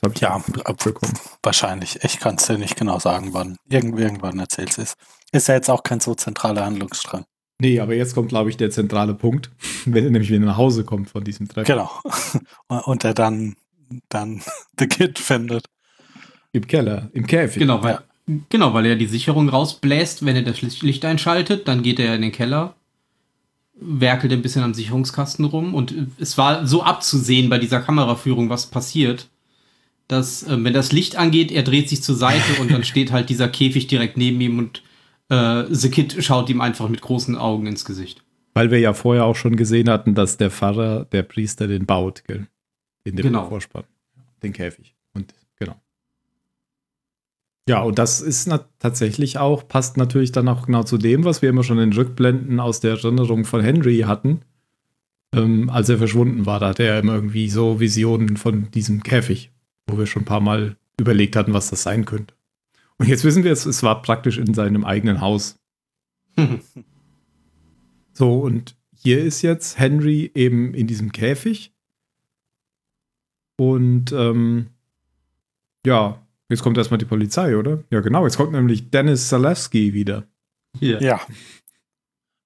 Das 0.00 0.10
hab 0.10 0.14
ich 0.14 0.20
Ja, 0.20 0.42
mitbekommen. 0.46 1.14
wahrscheinlich. 1.42 1.98
Ich 2.04 2.20
kann 2.20 2.36
es 2.36 2.46
dir 2.46 2.58
nicht 2.58 2.76
genau 2.76 2.98
sagen, 2.98 3.30
wann. 3.32 3.56
Irgend, 3.68 3.98
irgendwann 3.98 4.38
erzählt 4.38 4.78
es. 4.78 4.94
Ist 5.32 5.48
ja 5.48 5.54
jetzt 5.54 5.68
auch 5.68 5.82
kein 5.82 6.00
so 6.00 6.14
zentraler 6.14 6.64
Handlungsstrang. 6.64 7.24
Nee, 7.60 7.80
aber 7.80 7.94
jetzt 7.94 8.14
kommt, 8.14 8.28
glaube 8.28 8.50
ich, 8.50 8.56
der 8.56 8.70
zentrale 8.70 9.14
Punkt, 9.14 9.50
wenn 9.84 10.04
er 10.04 10.10
nämlich 10.10 10.30
wieder 10.30 10.44
nach 10.44 10.56
Hause 10.56 10.84
kommt 10.84 11.10
von 11.10 11.24
diesem 11.24 11.48
Treffen. 11.48 11.66
Genau. 11.66 11.90
Und 12.84 13.04
er 13.04 13.14
dann, 13.14 13.56
dann 14.08 14.42
The 14.78 14.86
Kid 14.86 15.18
findet. 15.18 15.64
Im 16.52 16.66
Keller, 16.66 17.10
im 17.12 17.26
Käfig. 17.26 17.58
Genau, 17.60 17.82
weil, 17.82 17.98
genau, 18.48 18.72
weil 18.72 18.86
er 18.86 18.96
die 18.96 19.06
Sicherung 19.06 19.48
rausbläst, 19.48 20.24
wenn 20.24 20.36
er 20.36 20.42
das 20.42 20.62
Licht 20.62 20.82
Licht 20.82 21.04
einschaltet, 21.04 21.68
dann 21.68 21.82
geht 21.82 21.98
er 21.98 22.14
in 22.14 22.22
den 22.22 22.32
Keller, 22.32 22.74
werkelt 23.74 24.32
ein 24.32 24.42
bisschen 24.42 24.62
am 24.62 24.72
Sicherungskasten 24.74 25.44
rum 25.44 25.74
und 25.74 25.94
es 26.18 26.38
war 26.38 26.66
so 26.66 26.82
abzusehen 26.82 27.50
bei 27.50 27.58
dieser 27.58 27.80
Kameraführung, 27.80 28.48
was 28.48 28.66
passiert, 28.66 29.28
dass, 30.08 30.42
äh, 30.42 30.56
wenn 30.62 30.72
das 30.72 30.92
Licht 30.92 31.16
angeht, 31.16 31.52
er 31.52 31.62
dreht 31.62 31.88
sich 31.88 32.02
zur 32.02 32.16
Seite 32.16 32.60
und 32.60 32.70
dann 32.70 32.82
steht 32.84 33.12
halt 33.12 33.28
dieser 33.28 33.48
Käfig 33.48 33.86
direkt 33.86 34.16
neben 34.16 34.40
ihm 34.40 34.58
und 34.58 34.82
äh, 35.28 35.64
The 35.68 35.90
Kid 35.90 36.16
schaut 36.24 36.48
ihm 36.48 36.60
einfach 36.60 36.88
mit 36.88 37.02
großen 37.02 37.36
Augen 37.36 37.66
ins 37.66 37.84
Gesicht. 37.84 38.22
Weil 38.54 38.70
wir 38.70 38.80
ja 38.80 38.94
vorher 38.94 39.24
auch 39.24 39.36
schon 39.36 39.56
gesehen 39.56 39.88
hatten, 39.88 40.14
dass 40.14 40.36
der 40.38 40.50
Pfarrer, 40.50 41.04
der 41.04 41.22
Priester, 41.22 41.68
den 41.68 41.86
baut, 41.86 42.24
gell? 42.26 42.48
In 43.04 43.16
dem 43.16 43.24
Genau. 43.24 43.48
Vorspann. 43.48 43.84
Den 44.42 44.52
Käfig. 44.52 44.96
Und 45.14 45.32
genau. 45.58 45.76
Ja, 47.68 47.82
und 47.82 47.98
das 47.98 48.20
ist 48.22 48.50
tatsächlich 48.78 49.38
auch, 49.38 49.68
passt 49.68 49.96
natürlich 49.98 50.32
dann 50.32 50.48
auch 50.48 50.66
genau 50.66 50.82
zu 50.82 50.96
dem, 50.96 51.24
was 51.24 51.42
wir 51.42 51.50
immer 51.50 51.62
schon 51.62 51.78
in 51.78 51.92
Rückblenden 51.92 52.58
aus 52.60 52.80
der 52.80 52.92
Erinnerung 52.92 53.44
von 53.44 53.60
Henry 53.60 54.00
hatten. 54.00 54.40
Ähm, 55.34 55.68
als 55.68 55.90
er 55.90 55.98
verschwunden 55.98 56.46
war, 56.46 56.58
da 56.60 56.68
hatte 56.68 56.84
er 56.84 56.98
immer 57.00 57.14
irgendwie 57.14 57.50
so 57.50 57.78
Visionen 57.78 58.38
von 58.38 58.70
diesem 58.70 59.02
Käfig, 59.02 59.52
wo 59.88 59.98
wir 59.98 60.06
schon 60.06 60.22
ein 60.22 60.26
paar 60.26 60.40
Mal 60.40 60.76
überlegt 60.98 61.36
hatten, 61.36 61.54
was 61.54 61.70
das 61.70 61.82
sein 61.82 62.04
könnte. 62.04 62.34
Und 62.98 63.08
jetzt 63.08 63.24
wissen 63.24 63.44
wir 63.44 63.52
es, 63.52 63.66
es 63.66 63.82
war 63.82 64.02
praktisch 64.02 64.38
in 64.38 64.54
seinem 64.54 64.84
eigenen 64.84 65.20
Haus. 65.20 65.58
So, 68.18 68.40
und 68.40 68.74
hier 68.96 69.22
ist 69.22 69.42
jetzt 69.42 69.78
Henry 69.78 70.32
eben 70.34 70.74
in 70.74 70.88
diesem 70.88 71.12
Käfig. 71.12 71.72
Und 73.56 74.10
ähm, 74.10 74.70
ja, 75.86 76.20
jetzt 76.48 76.64
kommt 76.64 76.78
erstmal 76.78 76.98
die 76.98 77.04
Polizei, 77.04 77.56
oder? 77.56 77.84
Ja, 77.90 78.00
genau, 78.00 78.24
jetzt 78.24 78.36
kommt 78.36 78.50
nämlich 78.50 78.90
Dennis 78.90 79.28
Zalewski 79.28 79.94
wieder. 79.94 80.24
Hier. 80.80 81.00
Ja. 81.00 81.20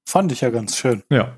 Fand 0.06 0.30
ich 0.30 0.42
ja 0.42 0.50
ganz 0.50 0.76
schön. 0.76 1.02
Ja. 1.08 1.34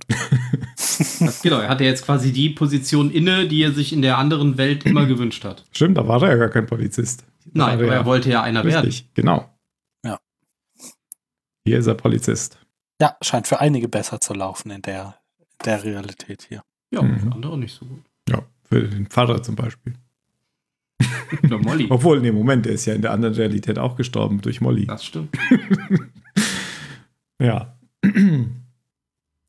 Genau, 1.42 1.58
er 1.60 1.68
hatte 1.68 1.84
jetzt 1.84 2.04
quasi 2.04 2.32
die 2.32 2.50
Position 2.50 3.10
inne, 3.10 3.46
die 3.48 3.62
er 3.62 3.72
sich 3.72 3.92
in 3.92 4.02
der 4.02 4.18
anderen 4.18 4.56
Welt 4.58 4.84
immer 4.86 5.06
gewünscht 5.06 5.44
hat. 5.44 5.64
Stimmt, 5.72 5.98
da 5.98 6.06
war 6.08 6.22
er 6.22 6.30
ja 6.30 6.36
gar 6.36 6.48
kein 6.50 6.66
Polizist. 6.66 7.24
Da 7.46 7.66
Nein, 7.66 7.78
aber 7.78 7.92
er 7.94 8.04
wollte 8.06 8.30
ja 8.30 8.42
einer 8.42 8.64
werden. 8.64 8.86
Richtig, 8.86 9.12
genau. 9.14 9.48
Ja. 10.04 10.18
Hier 11.64 11.78
ist 11.78 11.86
er 11.86 11.94
Polizist. 11.94 12.58
Ja, 13.00 13.16
scheint 13.22 13.46
für 13.46 13.60
einige 13.60 13.88
besser 13.88 14.20
zu 14.20 14.34
laufen 14.34 14.70
in 14.70 14.82
der, 14.82 15.16
der 15.64 15.82
Realität 15.84 16.46
hier. 16.48 16.62
Ja, 16.92 17.02
Mhm. 17.02 17.18
für 17.20 17.32
andere 17.32 17.58
nicht 17.58 17.74
so 17.74 17.86
gut. 17.86 18.02
Ja, 18.28 18.42
für 18.68 18.82
den 18.88 19.06
Pfarrer 19.06 19.42
zum 19.42 19.56
Beispiel. 19.56 19.94
Oder 21.42 21.58
Molly. 21.58 21.86
Obwohl, 21.90 22.20
nee, 22.20 22.30
Moment, 22.32 22.66
der 22.66 22.72
ist 22.74 22.84
ja 22.86 22.94
in 22.94 23.02
der 23.02 23.10
anderen 23.12 23.34
Realität 23.34 23.78
auch 23.78 23.96
gestorben 23.96 24.40
durch 24.40 24.60
Molly. 24.60 24.86
Das 24.86 25.04
stimmt. 25.04 25.36
Ja. 27.40 27.76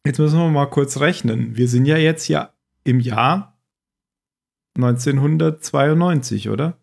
Jetzt 0.05 0.19
müssen 0.19 0.37
wir 0.37 0.49
mal 0.49 0.67
kurz 0.67 0.99
rechnen. 0.99 1.55
Wir 1.57 1.67
sind 1.67 1.85
ja 1.85 1.97
jetzt 1.97 2.27
ja 2.27 2.53
im 2.83 2.99
Jahr 2.99 3.57
1992, 4.77 6.49
oder? 6.49 6.77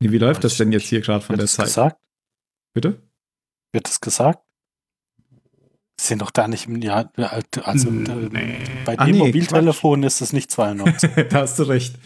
Nee, 0.00 0.12
wie 0.12 0.18
läuft 0.18 0.44
das 0.44 0.56
denn 0.56 0.72
jetzt 0.72 0.86
hier 0.86 1.00
gerade 1.00 1.24
von 1.24 1.34
Wird 1.36 1.42
der 1.42 1.48
Zeit? 1.48 1.66
gesagt? 1.66 1.96
Bitte? 2.74 3.02
Wird 3.72 3.88
es 3.88 4.00
gesagt? 4.00 4.40
Sind 6.00 6.22
doch 6.22 6.30
da 6.32 6.48
nicht 6.48 6.66
im 6.66 6.82
Jahr. 6.82 7.10
Also 7.62 7.88
Hm, 7.88 8.34
äh, 8.34 8.58
bei 8.84 8.98
Ah, 8.98 9.06
dem 9.06 9.12
nee, 9.12 9.18
Mobiltelefon 9.26 10.02
ist 10.02 10.20
es 10.20 10.32
nicht 10.32 10.50
92. 10.50 11.10
da 11.30 11.40
hast 11.42 11.58
du 11.58 11.62
recht. 11.64 11.96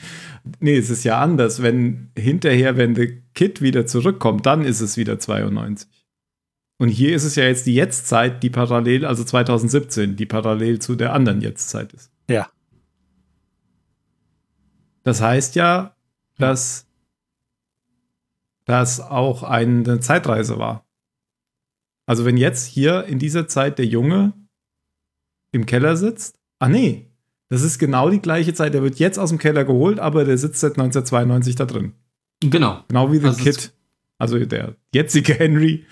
Nee, 0.61 0.77
es 0.77 0.91
ist 0.91 1.05
ja 1.05 1.21
anders. 1.21 1.63
Wenn 1.63 2.11
hinterher, 2.17 2.77
wenn 2.77 2.95
der 2.95 3.09
Kid 3.35 3.61
wieder 3.61 3.87
zurückkommt, 3.87 4.47
dann 4.47 4.65
ist 4.65 4.81
es 4.81 4.97
wieder 4.97 5.19
92. 5.19 5.98
Und 6.79 6.89
hier 6.89 7.15
ist 7.15 7.25
es 7.25 7.35
ja 7.35 7.45
jetzt 7.45 7.67
die 7.67 7.75
Jetztzeit, 7.75 8.43
die 8.43 8.51
parallel, 8.51 9.05
also 9.05 9.25
2017, 9.25 10.17
die 10.17 10.27
parallel 10.27 10.79
zu 10.79 10.95
der 10.95 11.13
anderen 11.13 11.41
Jetztzeit 11.41 11.93
ist. 11.93 12.11
Ja. 12.31 12.49
Das 15.03 15.21
heißt 15.21 15.57
ja, 15.57 15.97
dass 16.39 16.87
das 18.65 19.01
auch 19.01 19.43
eine 19.43 19.99
Zeitreise 20.01 20.59
war. 20.59 20.85
Also 22.07 22.25
wenn 22.25 22.37
jetzt 22.37 22.67
hier 22.67 23.05
in 23.05 23.19
dieser 23.19 23.49
Zeit 23.49 23.79
der 23.79 23.87
Junge 23.87 24.33
im 25.51 25.67
Keller 25.67 25.97
sitzt, 25.97 26.39
ah 26.59 26.69
nee, 26.69 27.11
das 27.49 27.63
ist 27.63 27.79
genau 27.79 28.11
die 28.11 28.21
gleiche 28.21 28.55
Zeit. 28.55 28.75
Der 28.75 28.83
wird 28.83 28.99
jetzt 28.99 29.19
aus 29.19 29.31
dem 29.31 29.39
Keller 29.39 29.65
geholt, 29.65 29.99
aber 29.99 30.25
der 30.25 30.39
sitzt 30.39 30.61
seit 30.61 30.73
1992 30.73 31.57
da 31.57 31.65
drin. 31.65 31.95
Genau. 32.41 32.85
Genau 32.89 33.11
wie 33.11 33.19
The 33.19 33.27
Also 33.27 33.43
Kid, 33.43 33.73
also 34.19 34.39
der 34.39 34.77
jetzige 34.95 35.35
Henry 35.35 35.87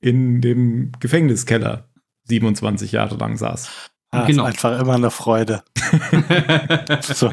in 0.00 0.40
dem 0.40 0.92
Gefängniskeller 1.00 1.88
27 2.24 2.92
Jahre 2.92 3.16
lang 3.16 3.36
saß. 3.36 3.68
Ah, 4.10 4.24
Genau. 4.26 4.44
Ist 4.46 4.64
einfach 4.64 4.80
immer 4.80 4.94
eine 4.94 5.10
Freude. 5.10 5.62
So, 7.02 7.32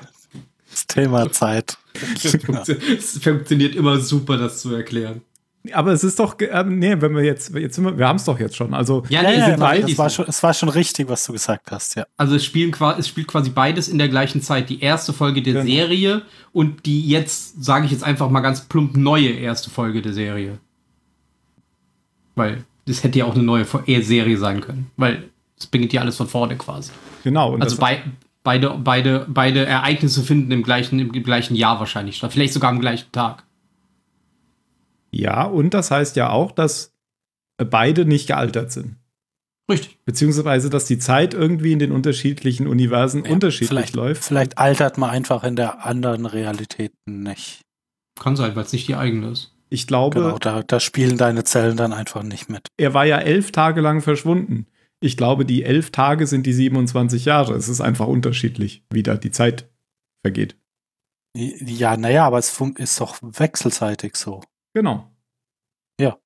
das 0.70 0.88
Thema 0.88 1.32
Zeit. 1.32 1.78
es 2.14 3.18
funktioniert 3.20 3.76
immer 3.76 4.00
super, 4.00 4.38
das 4.38 4.62
zu 4.62 4.74
erklären. 4.74 5.22
Aber 5.74 5.94
es 5.94 6.04
ist 6.04 6.20
doch, 6.20 6.36
ähm, 6.40 6.78
nee, 6.80 6.96
wenn 7.00 7.16
wir 7.16 7.24
jetzt, 7.24 7.54
jetzt 7.56 7.76
sind 7.76 7.86
wir, 7.86 7.98
wir 7.98 8.08
haben 8.08 8.18
es 8.18 8.26
doch 8.26 8.40
jetzt 8.40 8.56
schon. 8.56 8.74
Also 8.74 9.04
Ja, 9.10 9.24
Ja, 9.24 9.30
nee, 9.30 9.38
ja, 9.38 9.44
es 9.44 9.50
ja, 9.52 9.58
beides 9.58 9.92
es, 9.94 9.98
war 9.98 10.10
schon, 10.10 10.26
es 10.28 10.44
war 10.44 10.54
schon 10.54 10.70
richtig, 10.70 11.10
was 11.10 11.26
du 11.26 11.34
gesagt 11.34 11.72
hast, 11.72 11.96
ja. 11.96 12.06
Also 12.18 12.36
es, 12.36 12.46
spielen, 12.46 12.76
es 13.00 13.08
spielt 13.08 13.28
quasi 13.28 13.50
beides 13.50 13.88
in 13.88 13.98
der 13.98 14.10
gleichen 14.10 14.42
Zeit. 14.42 14.70
Die 14.70 14.82
erste 14.82 15.12
Folge 15.14 15.42
der 15.42 15.54
Genau. 15.54 15.66
Serie 15.66 16.22
und 16.52 16.86
die 16.86 17.08
jetzt, 17.08 17.64
sage 17.64 17.86
ich 17.86 17.92
jetzt 17.92 18.04
einfach 18.04 18.30
mal 18.30 18.42
ganz 18.42 18.62
plump, 18.62 18.96
neue 18.96 19.30
erste 19.30 19.70
Folge 19.72 20.02
der 20.02 20.14
Serie. 20.14 20.60
Weil 22.36 22.64
das 22.86 23.04
hätte 23.04 23.20
ja 23.20 23.26
auch 23.26 23.34
eine 23.36 23.44
neue 23.44 23.66
äh, 23.88 24.02
Serie 24.02 24.38
sein 24.38 24.62
können. 24.62 24.92
Weil 24.98 25.30
es 25.58 25.68
beginnt 25.68 25.94
ja 25.94 26.02
alles 26.02 26.18
von 26.18 26.28
vorne 26.28 26.58
quasi. 26.58 26.92
genau. 27.24 27.54
Und 27.54 27.62
Also 27.62 27.78
bei, 27.78 28.04
beide, 28.44 28.72
beide, 28.78 29.26
beide 29.28 29.66
Ereignisse 29.66 30.22
finden 30.22 30.52
im 30.52 30.64
gleichen, 30.64 31.00
im 31.00 31.24
gleichen 31.24 31.56
Jahr 31.56 31.80
wahrscheinlich 31.80 32.18
statt. 32.18 32.34
Vielleicht 32.34 32.54
sogar 32.54 32.70
am 32.70 32.80
gleichen 32.80 33.12
Tag. 33.12 33.44
ja, 35.12 35.44
und 35.44 35.74
das 35.74 35.92
heißt 35.92 36.16
ja 36.18 36.30
auch, 36.30 36.52
dass 36.52 36.94
beide 37.58 38.06
nicht 38.06 38.28
gealtert 38.28 38.72
sind. 38.72 38.98
Richtig. 39.72 39.98
Beziehungsweise, 40.06 40.70
dass 40.70 40.86
die 40.86 41.00
Zeit 41.00 41.34
irgendwie 41.34 41.72
in 41.72 41.80
den 41.80 41.92
unterschiedlichen 41.92 42.68
Universen 42.68 43.26
Ja, 43.26 43.32
unterschiedlich 43.32 43.70
vielleicht, 43.70 43.96
läuft. 43.96 44.24
Vielleicht 44.26 44.58
altert 44.60 44.98
man 45.00 45.10
einfach 45.10 45.44
in 45.44 45.56
der 45.56 45.86
anderen 45.86 46.26
Realität 46.28 46.92
nicht. 47.06 47.62
Kann 48.20 48.36
sein, 48.36 48.56
weil 48.56 48.66
es 48.66 48.74
nicht 48.74 48.88
die 48.88 48.96
eigene 48.96 49.30
ist. 49.30 49.55
Ich 49.76 49.88
glaube, 49.88 50.20
Genau, 50.22 50.38
da, 50.40 50.64
da 50.64 50.80
spielen 50.80 51.18
deine 51.18 51.44
Zellen 51.44 51.76
dann 51.76 51.92
einfach 51.94 52.24
nicht 52.24 52.50
mit. 52.50 52.70
er 52.78 52.94
war 52.94 53.06
ja 53.06 53.20
elf 53.20 53.52
Tage 53.52 53.82
lang 53.82 54.02
verschwunden. 54.02 54.68
Ich 55.02 55.18
glaube, 55.18 55.46
die 55.46 55.64
elf 55.64 55.92
Tage 55.92 56.26
sind 56.26 56.46
die 56.46 56.54
27 56.54 57.26
Jahre. 57.26 57.54
Es 57.56 57.68
ist 57.68 57.82
einfach 57.82 58.08
unterschiedlich, 58.08 58.86
wie 58.90 59.04
da 59.04 59.16
die 59.16 59.32
Zeit 59.32 59.70
vergeht. 60.24 60.58
Ja, 61.36 61.98
naja, 61.98 62.26
aber 62.26 62.38
es 62.40 62.58
ist 62.78 63.02
doch 63.02 63.18
wechselseitig 63.22 64.16
so. 64.16 64.42
Genau. 64.74 65.12
Ja. 66.00 66.18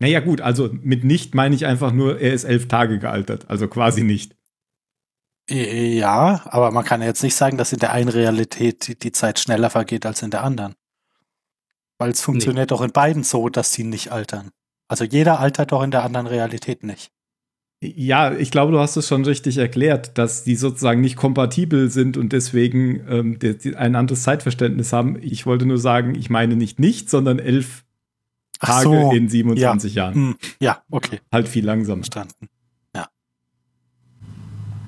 Naja, 0.00 0.18
gut, 0.18 0.40
also 0.40 0.70
mit 0.72 1.04
nicht 1.04 1.36
meine 1.36 1.54
ich 1.54 1.64
einfach 1.64 1.92
nur, 1.92 2.20
er 2.20 2.32
ist 2.32 2.42
elf 2.42 2.66
Tage 2.66 2.98
gealtert. 2.98 3.48
Also 3.48 3.68
quasi 3.68 4.02
nicht. 4.02 4.36
Ja, 5.48 6.42
aber 6.46 6.70
man 6.72 6.84
kann 6.84 7.00
ja 7.00 7.08
jetzt 7.08 7.22
nicht 7.22 7.34
sagen, 7.36 7.56
dass 7.56 7.72
in 7.72 7.78
der 7.78 7.92
einen 7.92 8.08
Realität 8.08 9.02
die 9.02 9.12
Zeit 9.12 9.38
schneller 9.38 9.70
vergeht 9.70 10.06
als 10.06 10.22
in 10.22 10.30
der 10.30 10.42
anderen. 10.44 10.74
Weil 12.02 12.10
es 12.10 12.20
funktioniert 12.20 12.72
doch 12.72 12.80
in 12.82 12.90
beiden 12.90 13.22
so, 13.22 13.48
dass 13.48 13.72
sie 13.72 13.84
nicht 13.84 14.10
altern. 14.10 14.50
Also 14.88 15.04
jeder 15.04 15.38
altert 15.38 15.70
doch 15.70 15.84
in 15.84 15.92
der 15.92 16.02
anderen 16.02 16.26
Realität 16.26 16.82
nicht. 16.82 17.12
Ja, 17.80 18.32
ich 18.32 18.50
glaube, 18.50 18.72
du 18.72 18.80
hast 18.80 18.96
es 18.96 19.06
schon 19.06 19.24
richtig 19.24 19.58
erklärt, 19.58 20.18
dass 20.18 20.42
die 20.42 20.56
sozusagen 20.56 21.00
nicht 21.00 21.14
kompatibel 21.14 21.90
sind 21.90 22.16
und 22.16 22.32
deswegen 22.32 23.06
ähm, 23.08 23.38
die, 23.38 23.56
die 23.56 23.76
ein 23.76 23.94
anderes 23.94 24.24
Zeitverständnis 24.24 24.92
haben. 24.92 25.16
Ich 25.22 25.46
wollte 25.46 25.64
nur 25.64 25.78
sagen, 25.78 26.16
ich 26.16 26.28
meine 26.28 26.56
nicht 26.56 26.80
nicht, 26.80 27.08
sondern 27.08 27.38
elf 27.38 27.84
Ach 28.58 28.82
Tage 28.82 28.88
so, 28.88 29.12
in 29.12 29.28
27 29.28 29.94
Jahren. 29.94 30.14
Hm, 30.14 30.36
ja, 30.60 30.82
okay, 30.90 31.20
Halt 31.32 31.46
viel 31.46 31.64
langsamer. 31.64 32.02
verstanden. 32.02 32.48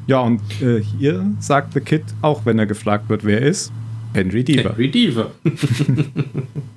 Ja, 0.07 0.21
und 0.21 0.43
äh, 0.61 0.83
hier 0.83 1.33
sagt 1.41 1.73
The 1.73 1.81
Kid, 1.81 2.03
auch 2.21 2.45
wenn 2.45 2.59
er 2.59 2.67
gefragt 2.67 3.09
wird, 3.09 3.25
wer 3.25 3.41
er 3.41 3.47
ist, 3.47 3.73
Henry 4.13 4.45
Deaver. 4.45 4.71
Henry 4.71 4.91
Deaver. 4.91 5.31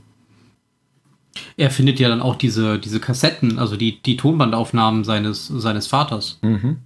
er 1.57 1.71
findet 1.71 1.99
ja 1.99 2.09
dann 2.09 2.21
auch 2.21 2.35
diese, 2.35 2.79
diese 2.79 2.99
Kassetten, 2.99 3.59
also 3.59 3.75
die, 3.75 4.01
die 4.01 4.17
Tonbandaufnahmen 4.17 5.03
seines, 5.03 5.47
seines 5.47 5.87
Vaters, 5.87 6.39
Mhm. 6.41 6.77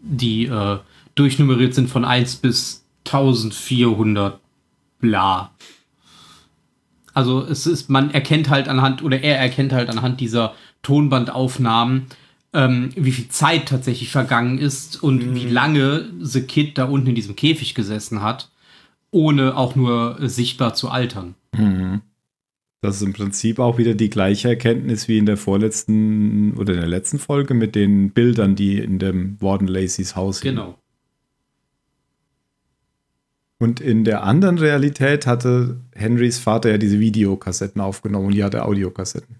die 0.00 0.46
äh, 0.46 0.78
durchnummeriert 1.14 1.74
sind 1.74 1.88
von 1.88 2.04
1 2.04 2.36
bis 2.36 2.84
1400 3.06 4.40
bla. 4.98 5.50
Also 7.12 7.42
es 7.44 7.66
ist, 7.66 7.88
man 7.90 8.10
erkennt 8.10 8.50
halt 8.50 8.68
anhand, 8.68 9.02
oder 9.02 9.20
er 9.22 9.38
erkennt 9.38 9.72
halt 9.72 9.88
anhand 9.88 10.20
dieser 10.20 10.54
Tonbandaufnahmen, 10.82 12.06
ähm, 12.52 12.90
wie 12.96 13.12
viel 13.12 13.28
Zeit 13.28 13.68
tatsächlich 13.68 14.10
vergangen 14.10 14.58
ist 14.58 15.02
und 15.02 15.34
wie 15.34 15.46
lange 15.46 16.08
The 16.20 16.42
Kid 16.42 16.76
da 16.78 16.84
unten 16.84 17.08
in 17.08 17.14
diesem 17.14 17.36
Käfig 17.36 17.74
gesessen 17.74 18.22
hat, 18.22 18.50
ohne 19.10 19.56
auch 19.56 19.76
nur 19.76 20.16
sichtbar 20.20 20.74
zu 20.74 20.88
altern. 20.90 21.34
Mhm. 21.56 22.00
Das 22.84 22.96
ist 22.96 23.02
im 23.02 23.14
Prinzip 23.14 23.60
auch 23.60 23.78
wieder 23.78 23.94
die 23.94 24.10
gleiche 24.10 24.50
Erkenntnis 24.50 25.08
wie 25.08 25.16
in 25.16 25.24
der 25.24 25.38
vorletzten 25.38 26.52
oder 26.58 26.74
in 26.74 26.80
der 26.80 26.88
letzten 26.88 27.18
Folge 27.18 27.54
mit 27.54 27.74
den 27.74 28.10
Bildern, 28.10 28.56
die 28.56 28.78
in 28.78 28.98
dem 28.98 29.40
Warden 29.40 29.68
Lacys 29.68 30.16
Haus 30.16 30.42
hingen. 30.42 30.56
Genau. 30.56 30.78
Und 33.58 33.80
in 33.80 34.04
der 34.04 34.22
anderen 34.24 34.58
Realität 34.58 35.26
hatte 35.26 35.80
Henrys 35.94 36.38
Vater 36.38 36.72
ja 36.72 36.76
diese 36.76 37.00
Videokassetten 37.00 37.80
aufgenommen 37.80 38.26
und 38.26 38.34
die 38.34 38.44
hatte 38.44 38.66
Audiokassetten. 38.66 39.36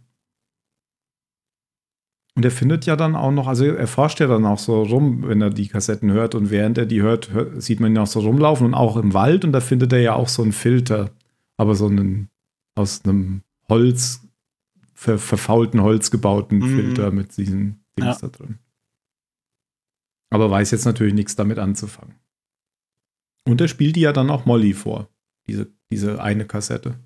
Und 2.34 2.46
er 2.46 2.50
findet 2.50 2.86
ja 2.86 2.96
dann 2.96 3.14
auch 3.14 3.30
noch, 3.30 3.46
also 3.46 3.66
er 3.66 3.86
forscht 3.86 4.20
ja 4.20 4.26
dann 4.26 4.46
auch 4.46 4.58
so 4.58 4.84
rum, 4.84 5.28
wenn 5.28 5.42
er 5.42 5.50
die 5.50 5.68
Kassetten 5.68 6.10
hört 6.12 6.34
und 6.34 6.50
während 6.50 6.78
er 6.78 6.86
die 6.86 7.02
hört, 7.02 7.30
hört 7.30 7.62
sieht 7.62 7.78
man 7.78 7.92
ihn 7.92 7.98
auch 7.98 8.06
so 8.06 8.20
rumlaufen 8.20 8.64
und 8.64 8.72
auch 8.72 8.96
im 8.96 9.12
Wald 9.12 9.44
und 9.44 9.52
da 9.52 9.60
findet 9.60 9.92
er 9.92 10.00
ja 10.00 10.14
auch 10.14 10.28
so 10.28 10.42
einen 10.42 10.52
Filter, 10.52 11.10
aber 11.58 11.74
so 11.74 11.88
einen 11.88 12.30
aus 12.74 13.04
einem 13.04 13.42
Holz, 13.68 14.20
ver, 14.94 15.18
verfaulten 15.18 15.80
Holz 15.82 16.10
gebauten 16.10 16.58
Mhm. 16.58 16.76
Filter 16.76 17.10
mit 17.10 17.36
diesen 17.36 17.84
Dings 17.98 18.20
Ja. 18.20 18.28
da 18.28 18.28
drin. 18.28 18.58
Aber 20.30 20.50
weiß 20.50 20.70
jetzt 20.72 20.84
natürlich 20.84 21.14
nichts 21.14 21.36
damit 21.36 21.58
anzufangen. 21.58 22.14
Und 23.46 23.60
er 23.60 23.68
spielt 23.68 23.96
die 23.96 24.00
ja 24.00 24.12
dann 24.12 24.30
auch 24.30 24.46
Molly 24.46 24.72
vor, 24.72 25.08
diese, 25.46 25.70
diese 25.90 26.20
eine 26.22 26.46
Kassette. 26.46 26.98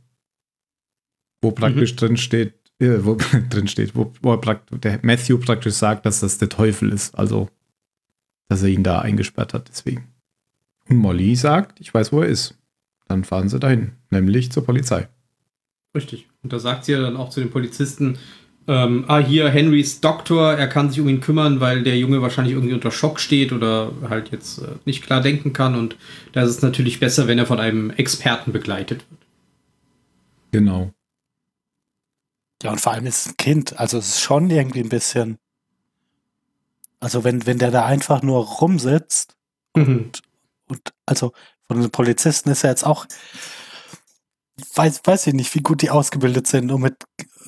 Wo 1.42 1.50
praktisch 1.52 1.94
drin 1.96 2.16
steht, 2.16 2.54
äh, 2.80 3.04
wo 3.04 3.16
drin 3.50 3.68
steht, 3.68 3.94
wo, 3.94 4.12
wo 4.22 4.32
er 4.32 4.40
prakt- 4.40 4.70
der 4.82 5.00
Matthew 5.02 5.38
praktisch 5.38 5.74
sagt, 5.74 6.06
dass 6.06 6.20
das 6.20 6.38
der 6.38 6.48
Teufel 6.48 6.92
ist, 6.92 7.14
also 7.16 7.48
dass 8.48 8.62
er 8.62 8.68
ihn 8.70 8.82
da 8.82 9.00
eingesperrt 9.00 9.52
hat, 9.52 9.68
deswegen. 9.68 10.08
Und 10.88 10.96
Molly 10.96 11.36
sagt, 11.36 11.80
ich 11.80 11.92
weiß, 11.92 12.12
wo 12.12 12.22
er 12.22 12.28
ist. 12.28 12.54
Dann 13.06 13.24
fahren 13.24 13.48
sie 13.50 13.58
dahin, 13.60 13.92
nämlich 14.10 14.50
zur 14.52 14.64
Polizei. 14.64 15.08
Richtig. 15.94 16.28
Und 16.42 16.52
da 16.52 16.58
sagt 16.58 16.84
sie 16.84 16.92
ja 16.92 17.00
dann 17.00 17.16
auch 17.16 17.30
zu 17.30 17.40
den 17.40 17.50
Polizisten, 17.50 18.18
ähm, 18.68 19.06
ah, 19.08 19.18
hier, 19.18 19.48
Henrys 19.48 20.00
Doktor, 20.02 20.52
er 20.52 20.68
kann 20.68 20.90
sich 20.90 21.00
um 21.00 21.08
ihn 21.08 21.22
kümmern, 21.22 21.60
weil 21.60 21.82
der 21.82 21.96
Junge 21.96 22.20
wahrscheinlich 22.20 22.54
irgendwie 22.54 22.74
unter 22.74 22.90
Schock 22.90 23.18
steht 23.18 23.50
oder 23.52 23.92
halt 24.08 24.30
jetzt 24.30 24.58
äh, 24.58 24.68
nicht 24.84 25.02
klar 25.02 25.22
denken 25.22 25.54
kann. 25.54 25.74
Und 25.74 25.96
da 26.32 26.42
ist 26.42 26.50
es 26.50 26.62
natürlich 26.62 27.00
besser, 27.00 27.26
wenn 27.26 27.38
er 27.38 27.46
von 27.46 27.60
einem 27.60 27.90
Experten 27.90 28.52
begleitet 28.52 29.06
wird. 29.08 29.20
Genau. 30.52 30.92
Ja, 32.62 32.72
und 32.72 32.80
vor 32.80 32.92
allem 32.92 33.06
ist 33.06 33.26
es 33.26 33.32
ein 33.32 33.36
Kind. 33.38 33.78
Also 33.78 33.98
es 33.98 34.08
ist 34.08 34.20
schon 34.20 34.50
irgendwie 34.50 34.80
ein 34.80 34.88
bisschen. 34.90 35.38
Also 37.00 37.24
wenn, 37.24 37.46
wenn 37.46 37.58
der 37.58 37.70
da 37.70 37.86
einfach 37.86 38.22
nur 38.22 38.44
rumsitzt 38.44 39.36
und 39.72 40.22
also 41.06 41.32
von 41.68 41.80
den 41.80 41.90
Polizisten 41.90 42.50
ist 42.50 42.64
er 42.64 42.70
jetzt 42.70 42.84
auch, 42.84 43.06
weiß, 44.74 45.02
weiß 45.04 45.26
ich 45.28 45.34
nicht, 45.34 45.54
wie 45.54 45.60
gut 45.62 45.82
die 45.82 45.90
ausgebildet 45.90 46.46
sind, 46.46 46.70
um, 46.70 46.82
mit, 46.82 46.96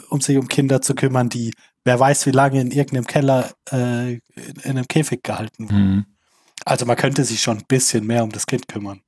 um 0.08 0.20
sich 0.20 0.36
um 0.36 0.48
Kinder 0.48 0.80
zu 0.82 0.94
kümmern, 0.94 1.28
die 1.28 1.52
wer 1.84 1.98
weiß 1.98 2.26
wie 2.26 2.30
lange 2.30 2.60
in 2.60 2.70
irgendeinem 2.70 3.06
Keller 3.06 3.50
äh, 3.72 4.14
in, 4.14 4.20
in 4.36 4.70
einem 4.70 4.88
Käfig 4.88 5.22
gehalten 5.22 5.70
wurden. 5.70 5.90
Mhm. 5.90 6.06
Also 6.64 6.84
man 6.86 6.96
könnte 6.96 7.24
sich 7.24 7.40
schon 7.40 7.58
ein 7.58 7.64
bisschen 7.66 8.06
mehr 8.06 8.22
um 8.22 8.30
das 8.30 8.46
Kind 8.46 8.68
kümmern. 8.68 9.00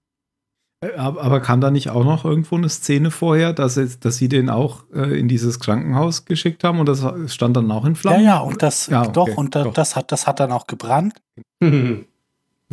Äh, 0.80 0.94
Aber, 0.96 1.40
kam 1.40 1.60
da 1.60 1.70
nicht 1.70 1.90
auch 1.90 2.04
noch 2.04 2.24
irgendwo 2.24 2.56
eine 2.56 2.68
Szene 2.68 3.10
vorher, 3.10 3.52
dass, 3.52 3.74
dass 4.00 4.16
sie 4.16 4.28
den 4.28 4.48
auch 4.50 4.84
äh, 4.92 5.18
in 5.18 5.28
dieses 5.28 5.60
Krankenhaus 5.60 6.24
geschickt 6.24 6.64
haben 6.64 6.80
und 6.80 6.86
das 6.88 7.04
stand 7.32 7.56
dann 7.56 7.70
auch 7.70 7.84
in 7.84 7.92
Ja, 7.94 8.00
Flammen? 8.00 8.24
ja, 8.24 8.38
und 8.38 8.62
das, 8.62 8.86
Ja, 8.86 9.02
okay, 9.02 9.12
doch, 9.12 9.36
und 9.36 9.54
da, 9.54 9.64
doch. 9.64 9.74
das 9.74 9.96
hat, 9.96 10.10
das 10.12 10.26
hat 10.26 10.40
dann 10.40 10.50
auch 10.50 10.66
gebrannt. 10.66 11.14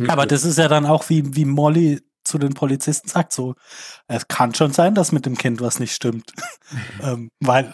Aber 0.08 0.24
das 0.26 0.44
ist 0.44 0.56
ja 0.58 0.66
dann 0.68 0.86
auch 0.86 1.08
wie, 1.10 1.36
wie 1.36 1.44
Molly 1.44 2.00
zu 2.30 2.38
den 2.38 2.54
Polizisten 2.54 3.08
sagt, 3.08 3.32
so, 3.32 3.54
es 4.08 4.26
kann 4.28 4.54
schon 4.54 4.72
sein, 4.72 4.94
dass 4.94 5.12
mit 5.12 5.26
dem 5.26 5.36
Kind 5.36 5.60
was 5.60 5.78
nicht 5.80 5.92
stimmt. 5.94 6.32
ähm, 7.02 7.30
weil, 7.40 7.72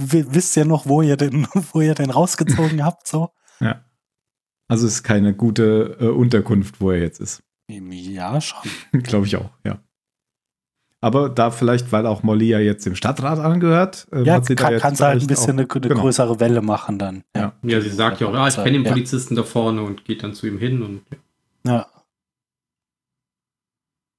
wi- 0.00 0.26
wisst 0.28 0.56
ihr 0.56 0.64
noch, 0.64 0.86
wo 0.86 1.02
ihr 1.02 1.16
den, 1.16 1.46
wo 1.72 1.80
ihr 1.80 1.94
den 1.94 2.10
rausgezogen 2.10 2.84
habt, 2.84 3.06
so? 3.06 3.30
Ja. 3.60 3.84
Also 4.68 4.86
es 4.86 4.94
ist 4.94 5.02
keine 5.04 5.34
gute 5.34 5.96
äh, 6.00 6.06
Unterkunft, 6.08 6.80
wo 6.80 6.90
er 6.90 7.00
jetzt 7.00 7.20
ist. 7.20 7.42
Ja, 7.68 8.40
schon. 8.40 8.62
Glaube 8.92 9.26
ich 9.26 9.36
auch, 9.36 9.50
ja. 9.64 9.78
Aber 11.00 11.28
da 11.28 11.50
vielleicht, 11.50 11.92
weil 11.92 12.06
auch 12.06 12.22
Molly 12.22 12.46
ja 12.48 12.60
jetzt 12.60 12.86
dem 12.86 12.94
Stadtrat 12.96 13.38
angehört, 13.38 14.06
äh, 14.10 14.22
Ja, 14.22 14.34
hat 14.36 14.46
sie 14.46 14.54
da 14.54 14.64
kann, 14.64 14.72
jetzt 14.72 14.82
kann 14.82 14.94
sie 14.96 15.04
halt 15.04 15.20
ein 15.20 15.26
bisschen 15.26 15.44
auch- 15.44 15.48
eine, 15.64 15.70
eine 15.70 15.80
genau. 15.88 16.00
größere 16.00 16.40
Welle 16.40 16.62
machen 16.62 16.98
dann. 16.98 17.24
Ja. 17.36 17.52
Ja, 17.62 17.80
sie 17.82 17.90
sagt 17.90 18.20
ja 18.22 18.26
auch, 18.28 18.34
ah, 18.34 18.48
ich 18.48 18.54
kenne 18.54 18.72
den 18.72 18.84
Ja. 18.84 18.90
Polizisten 18.92 19.34
da 19.34 19.42
vorne 19.42 19.82
und 19.82 20.04
geht 20.06 20.22
dann 20.22 20.32
zu 20.34 20.46
ihm 20.46 20.58
hin 20.58 20.82
und 20.82 21.02
ja. 21.66 21.86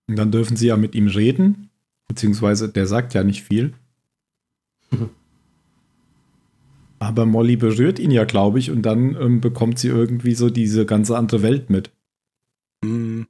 Und 0.08 0.16
dann 0.18 0.32
dürfen 0.32 0.56
sie 0.58 0.68
ja 0.68 0.78
mit 0.78 0.94
ihm 0.96 1.08
reden, 1.08 1.70
beziehungsweise 2.08 2.70
der 2.70 2.86
sagt 2.88 3.14
ja 3.14 3.24
nicht 3.24 3.44
viel. 3.44 3.74
Mhm. 4.92 5.10
Aber 7.00 7.26
Molly 7.26 7.56
berührt 7.58 8.00
ihn 8.00 8.12
ja, 8.12 8.24
glaube 8.24 8.58
ich, 8.60 8.72
und 8.72 8.82
dann 8.84 9.16
ähm, 9.16 9.42
bekommt 9.42 9.78
sie 9.80 9.90
irgendwie 9.90 10.34
so 10.34 10.50
diese 10.50 10.86
ganze 10.86 11.18
andere 11.18 11.42
Welt 11.44 11.70
mit. 11.70 11.92
Hm, 12.84 13.28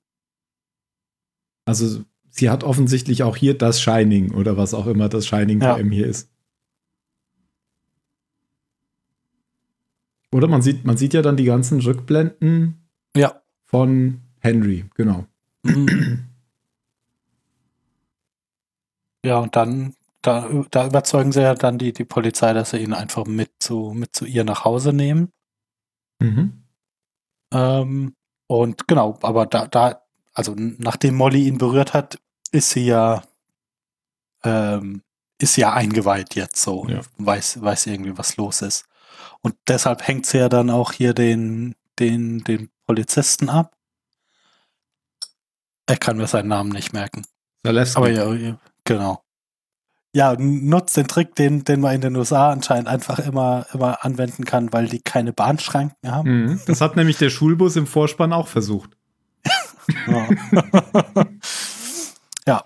Also 1.66 2.04
sie 2.30 2.50
hat 2.50 2.64
offensichtlich 2.64 3.24
auch 3.24 3.36
hier 3.36 3.58
das 3.58 3.82
Shining 3.82 4.32
oder 4.34 4.56
was 4.56 4.74
auch 4.74 4.86
immer 4.88 5.10
das 5.10 5.26
Shining 5.26 5.62
Ja. 5.62 5.74
bei 5.74 5.82
ihm 5.82 5.92
hier 5.92 6.06
ist. 6.08 6.30
Oder 10.32 10.48
man 10.48 10.62
sieht, 10.62 10.86
man 10.86 10.98
sieht 10.98 11.14
ja 11.14 11.22
dann 11.22 11.38
die 11.38 11.46
ganzen 11.46 11.80
Rückblenden 11.80 12.76
Ja. 13.16 13.42
von 13.64 14.20
Henry, 14.40 14.86
genau. 14.96 15.26
Hm. 15.66 16.20
Ja, 19.26 19.40
und 19.40 19.56
dann, 19.56 19.96
da, 20.22 20.50
da 20.72 20.88
überzeugen 20.88 21.32
sie 21.32 21.42
ja 21.42 21.56
dann 21.56 21.78
die, 21.78 21.94
die 21.94 22.06
Polizei, 22.06 22.54
dass 22.54 22.72
sie 22.72 22.78
ihn 22.78 22.94
einfach 22.94 23.26
mit 23.26 23.52
zu, 23.60 23.94
mit 23.96 24.16
zu 24.16 24.26
ihr 24.26 24.44
nach 24.44 24.66
Hause 24.66 24.94
nehmen. 24.94 25.32
Mhm. 26.20 26.64
Ähm, 27.54 28.16
und 28.48 28.88
genau, 28.88 29.18
aber 29.22 29.46
da, 29.46 29.68
da, 29.68 30.02
also 30.34 30.54
nachdem 30.56 31.16
Molly 31.16 31.48
ihn 31.48 31.58
berührt 31.58 31.94
hat, 31.94 32.20
ist 32.52 32.72
sie 32.72 32.86
ja, 32.86 33.24
ähm, 34.44 35.02
ist 35.40 35.58
ja 35.58 35.74
eingeweiht 35.74 36.36
jetzt 36.36 36.62
so, 36.62 36.88
Ja. 36.88 37.02
weiß, 37.18 37.62
weiß 37.62 37.88
irgendwie, 37.88 38.18
was 38.18 38.38
los 38.38 38.62
ist. 38.62 38.86
Und 39.42 39.56
deshalb 39.68 40.08
hängt 40.08 40.26
sie 40.26 40.38
ja 40.38 40.50
dann 40.50 40.70
auch 40.70 40.92
hier 40.92 41.14
den, 41.14 41.76
den, 42.00 42.44
den 42.44 42.70
Polizisten 42.86 43.50
ab. 43.50 43.76
Ich 45.90 46.00
kann 46.00 46.18
mir 46.18 46.28
seinen 46.28 46.48
Namen 46.50 46.72
nicht 46.72 46.94
merken. 46.94 47.26
Zalewski. 47.64 47.98
Aber 47.98 48.10
ja, 48.10 48.58
genau. 48.86 49.22
Ja, 50.14 50.34
nutzt 50.40 50.96
den 50.96 51.08
Trick, 51.08 51.36
den, 51.36 51.66
den 51.66 51.82
man 51.82 51.96
in 51.96 52.02
den 52.02 52.16
USA 52.16 52.50
anscheinend 52.50 52.88
einfach 52.88 53.20
immer, 53.20 53.66
immer 53.74 54.06
anwenden 54.06 54.46
kann, 54.46 54.72
weil 54.72 54.88
die 54.88 55.00
keine 55.00 55.34
Bahnschranken 55.34 56.10
haben. 56.10 56.44
Mhm. 56.44 56.62
Das 56.68 56.80
hat 56.80 56.96
nämlich 56.96 57.18
der 57.18 57.30
Schulbus 57.30 57.76
im 57.76 57.86
Vorspann 57.86 58.32
auch 58.32 58.48
versucht. 58.48 58.92
Ja. 60.08 60.28
ja. 62.48 62.64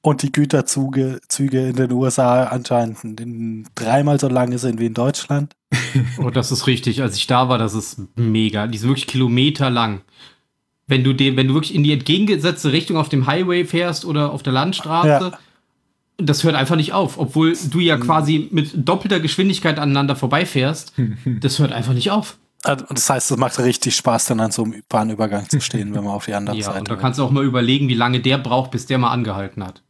Und 0.00 0.22
die 0.22 0.32
Güterzüge 0.32 1.20
Züge 1.28 1.68
in 1.68 1.76
den 1.76 1.92
USA 1.92 2.44
anscheinend 2.44 3.20
in 3.20 3.68
dreimal 3.74 4.18
so 4.18 4.28
lange 4.28 4.58
sind 4.58 4.80
wie 4.80 4.86
in 4.86 4.94
Deutschland. 4.94 5.54
Oh, 6.18 6.30
das 6.30 6.50
ist 6.52 6.66
richtig. 6.66 7.02
Als 7.02 7.16
ich 7.16 7.26
da 7.26 7.48
war, 7.48 7.58
das 7.58 7.74
ist 7.74 8.00
mega. 8.16 8.66
Die 8.66 8.78
sind 8.78 8.88
wirklich 8.88 9.06
kilometerlang. 9.06 10.02
Wenn 10.86 11.04
du 11.04 11.12
den, 11.12 11.36
wenn 11.36 11.48
du 11.48 11.54
wirklich 11.54 11.74
in 11.74 11.84
die 11.84 11.92
entgegengesetzte 11.92 12.72
Richtung 12.72 12.96
auf 12.96 13.08
dem 13.08 13.26
Highway 13.26 13.64
fährst 13.64 14.04
oder 14.04 14.32
auf 14.32 14.42
der 14.42 14.52
Landstraße, 14.52 15.08
Ja. 15.08 15.38
Das 16.26 16.44
hört 16.44 16.54
einfach 16.54 16.76
nicht 16.76 16.92
auf. 16.92 17.18
Obwohl 17.18 17.56
du 17.70 17.80
ja 17.80 17.96
quasi 17.96 18.48
mit 18.50 18.70
doppelter 18.74 19.20
Geschwindigkeit 19.20 19.78
aneinander 19.78 20.16
vorbeifährst, 20.16 20.92
das 21.40 21.58
hört 21.58 21.72
einfach 21.72 21.94
nicht 21.94 22.10
auf. 22.10 22.38
Also, 22.64 22.84
und 22.86 22.96
Das 22.96 23.10
heißt, 23.10 23.30
es 23.32 23.36
macht 23.36 23.58
richtig 23.58 23.96
Spaß, 23.96 24.26
dann 24.26 24.38
an 24.40 24.52
so 24.52 24.62
einem 24.64 24.82
Bahnübergang 24.88 25.48
zu 25.48 25.60
stehen, 25.60 25.94
wenn 25.94 26.04
man 26.04 26.14
auf 26.14 26.26
die 26.26 26.34
andere 26.34 26.56
Ja, 26.56 26.64
Seite 26.66 26.78
und 26.78 26.90
da 26.90 26.96
kannst 26.96 27.18
du 27.18 27.24
auch 27.24 27.30
mal 27.32 27.44
überlegen, 27.44 27.88
wie 27.88 27.94
lange 27.94 28.20
der 28.20 28.38
braucht, 28.38 28.70
bis 28.70 28.86
der 28.86 28.98
mal 28.98 29.10
angehalten 29.10 29.64
hat. 29.64 29.82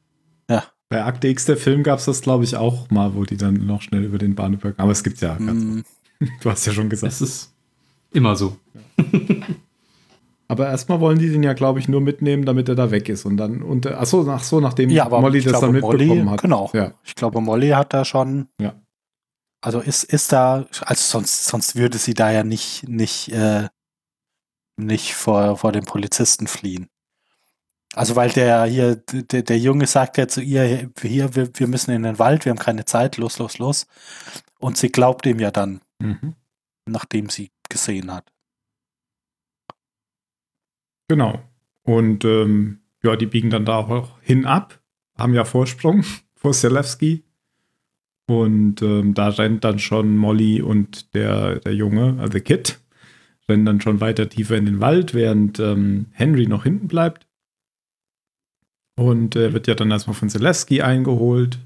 Ja. 0.49 0.64
Bei 0.88 1.05
Akte 1.05 1.29
X, 1.29 1.45
der 1.45 1.57
Film, 1.59 1.83
gab 1.83 1.99
es 1.99 2.07
das, 2.07 2.21
glaube 2.23 2.45
ich, 2.45 2.57
auch 2.57 2.88
mal, 2.90 3.14
wo 3.14 3.25
die 3.25 3.37
dann 3.37 3.66
noch 3.66 3.83
schnell 3.83 4.05
über 4.05 4.18
den 4.18 4.35
Bahnübergang. 4.35 4.79
Aber 4.79 4.92
es 4.92 5.03
gibt 5.05 5.21
ja 5.21 5.35
ganz 5.35 5.64
Mm, 5.64 5.81
Du 6.42 6.51
hast 6.51 6.66
ja 6.66 6.73
schon 6.73 6.88
gesagt. 6.88 7.12
Das 7.12 7.21
ist 7.21 7.53
immer 8.12 8.37
so. 8.37 8.57
Aber 10.53 10.69
erstmal 10.69 11.01
wollen 11.01 11.19
die 11.19 11.31
den 11.31 11.43
ja, 11.43 11.55
glaube 11.55 11.81
ich, 11.81 11.88
nur 11.88 12.03
mitnehmen, 12.03 12.45
damit 12.45 12.69
er 12.69 12.75
da 12.75 12.91
weg 12.91 13.09
ist. 13.09 13.25
Und 13.25 13.38
dann, 13.38 13.62
und, 13.62 13.87
ach 13.87 14.05
so, 14.05 14.29
ach 14.31 14.43
so, 14.45 14.61
nachdem 14.61 14.91
Ja, 14.91 15.07
aber 15.07 15.21
Molly 15.23 15.41
das 15.41 15.51
glaube, 15.53 15.67
dann 15.67 15.73
mitbekommen 15.73 16.25
Molly, 16.25 16.31
hat. 16.31 16.43
genau. 16.43 16.71
Ja. 16.75 16.93
Ich 17.05 17.15
glaube, 17.15 17.41
Molly 17.41 17.71
hat 17.71 17.95
da 17.95 18.05
schon. 18.05 18.49
Ja. 18.61 18.75
Also 19.62 19.81
ist, 19.81 20.05
ist 20.05 20.31
da, 20.33 20.67
also 20.83 21.03
sonst, 21.03 21.47
sonst 21.47 21.75
würde 21.77 21.97
sie 21.97 22.12
da 22.12 22.31
ja 22.31 22.45
nicht, 22.45 22.87
nicht, 22.87 23.31
äh, 23.33 23.69
nicht 24.77 25.15
vor, 25.15 25.57
vor 25.57 25.73
dem 25.73 25.85
Polizisten 25.85 26.47
fliehen. 26.47 26.88
Also 27.95 28.17
weil 28.17 28.31
der 28.31 28.65
hier, 28.65 28.97
der, 28.97 29.43
der 29.43 29.59
Junge 29.59 29.87
sagt 29.87 30.19
ja 30.19 30.27
zu 30.27 30.41
ihr, 30.43 30.91
hier, 31.01 31.35
wir, 31.35 31.51
wir 31.55 31.67
müssen 31.69 31.93
in 31.93 32.03
den 32.03 32.19
Wald, 32.19 32.45
wir 32.45 32.51
haben 32.51 32.59
keine 32.59 32.85
Zeit, 32.85 33.17
los, 33.19 33.38
los, 33.38 33.59
los. 33.59 33.87
Und 34.59 34.77
sie 34.77 34.88
glaubt 34.91 35.25
ihm 35.27 35.38
ja 35.38 35.51
dann, 35.51 35.81
Mhm. 36.01 36.35
nachdem 36.87 37.29
sie 37.29 37.51
gesehen 37.69 38.12
hat. 38.12 38.32
Genau. 41.12 41.42
Und 41.83 42.25
ähm, 42.25 42.79
ja, 43.03 43.16
die 43.16 43.27
biegen 43.27 43.51
dann 43.51 43.66
da 43.66 43.77
auch 43.81 44.18
hinab, 44.22 44.81
haben 45.14 45.35
ja 45.35 45.44
Vorsprung 45.44 46.05
vor 46.35 46.55
Selewski. 46.55 47.22
Und 48.27 48.81
ähm, 48.81 49.12
da 49.12 49.29
rennt 49.29 49.62
dann 49.62 49.79
schon 49.79 50.16
Molly 50.16 50.62
und 50.62 51.12
der, 51.12 51.61
der 51.61 51.75
Junge, 51.75 52.16
also 52.18 52.40
Kid, 52.40 52.81
rennen 53.46 53.66
dann 53.66 53.83
schon 53.83 54.01
weiter 54.01 54.31
tiefer 54.31 54.57
in 54.57 54.64
den 54.64 54.81
Wald, 54.81 55.12
während 55.12 55.61
ähm, 55.61 56.07
Henry 56.12 56.46
noch 56.46 56.62
hinten 56.62 56.88
bleibt. 56.88 57.27
Und 58.96 59.37
er 59.37 59.53
wird 59.53 59.66
ja 59.66 59.75
dann 59.75 59.90
erstmal 59.90 60.16
von 60.16 60.31
Selewski 60.31 60.81
eingeholt. 60.81 61.59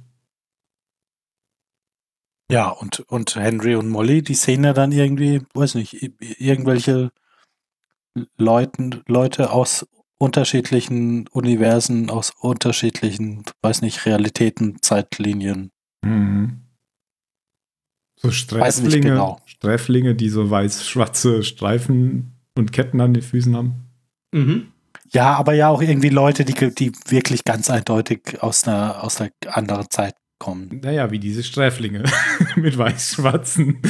Ja, 2.51 2.71
und, 2.71 2.99
und 2.99 3.37
Henry 3.37 3.77
und 3.77 3.91
Molly, 3.91 4.23
die 4.23 4.35
sehen 4.35 4.65
ja 4.65 4.73
dann 4.73 4.91
irgendwie, 4.91 5.41
weiß 5.55 5.77
nicht, 5.77 6.03
irgendwelche 6.41 7.13
Leuten, 8.37 9.03
Leute 9.07 9.51
aus 9.51 9.87
unterschiedlichen 10.19 11.29
Universen, 11.29 12.11
aus 12.11 12.33
unterschiedlichen, 12.41 13.45
weiß 13.63 13.83
nicht, 13.83 14.07
Realitäten, 14.07 14.81
Zeitlinien. 14.81 15.71
Mhm. 16.03 16.63
So 18.17 18.31
Sträflinge, 18.31 19.11
genau. 19.11 19.41
Sträflinge, 19.45 20.15
die 20.15 20.31
so 20.31 20.51
weiß-schwarze 20.51 21.43
Streifen 21.43 22.33
und 22.57 22.73
Ketten 22.73 23.01
an 23.01 23.13
den 23.13 23.23
Füßen 23.23 23.55
haben. 23.55 23.75
Mhm. 24.33 24.69
Ja, 25.11 25.35
aber 25.35 25.53
ja 25.53 25.69
auch 25.69 25.83
irgendwie 25.83 26.09
Leute, 26.09 26.45
die, 26.45 26.55
die 26.75 26.93
wirklich 27.09 27.45
ganz 27.45 27.71
eindeutig 27.71 28.43
aus 28.43 28.67
einer, 28.67 29.05
aus 29.05 29.21
einer 29.21 29.31
anderen 29.47 29.91
Zeit 29.91 30.15
kommen. 30.39 30.81
Naja, 30.83 31.11
wie 31.11 31.19
diese 31.19 31.43
Sträflinge 31.43 32.05
mit 32.57 32.77
weiß-schwarzen 32.77 33.81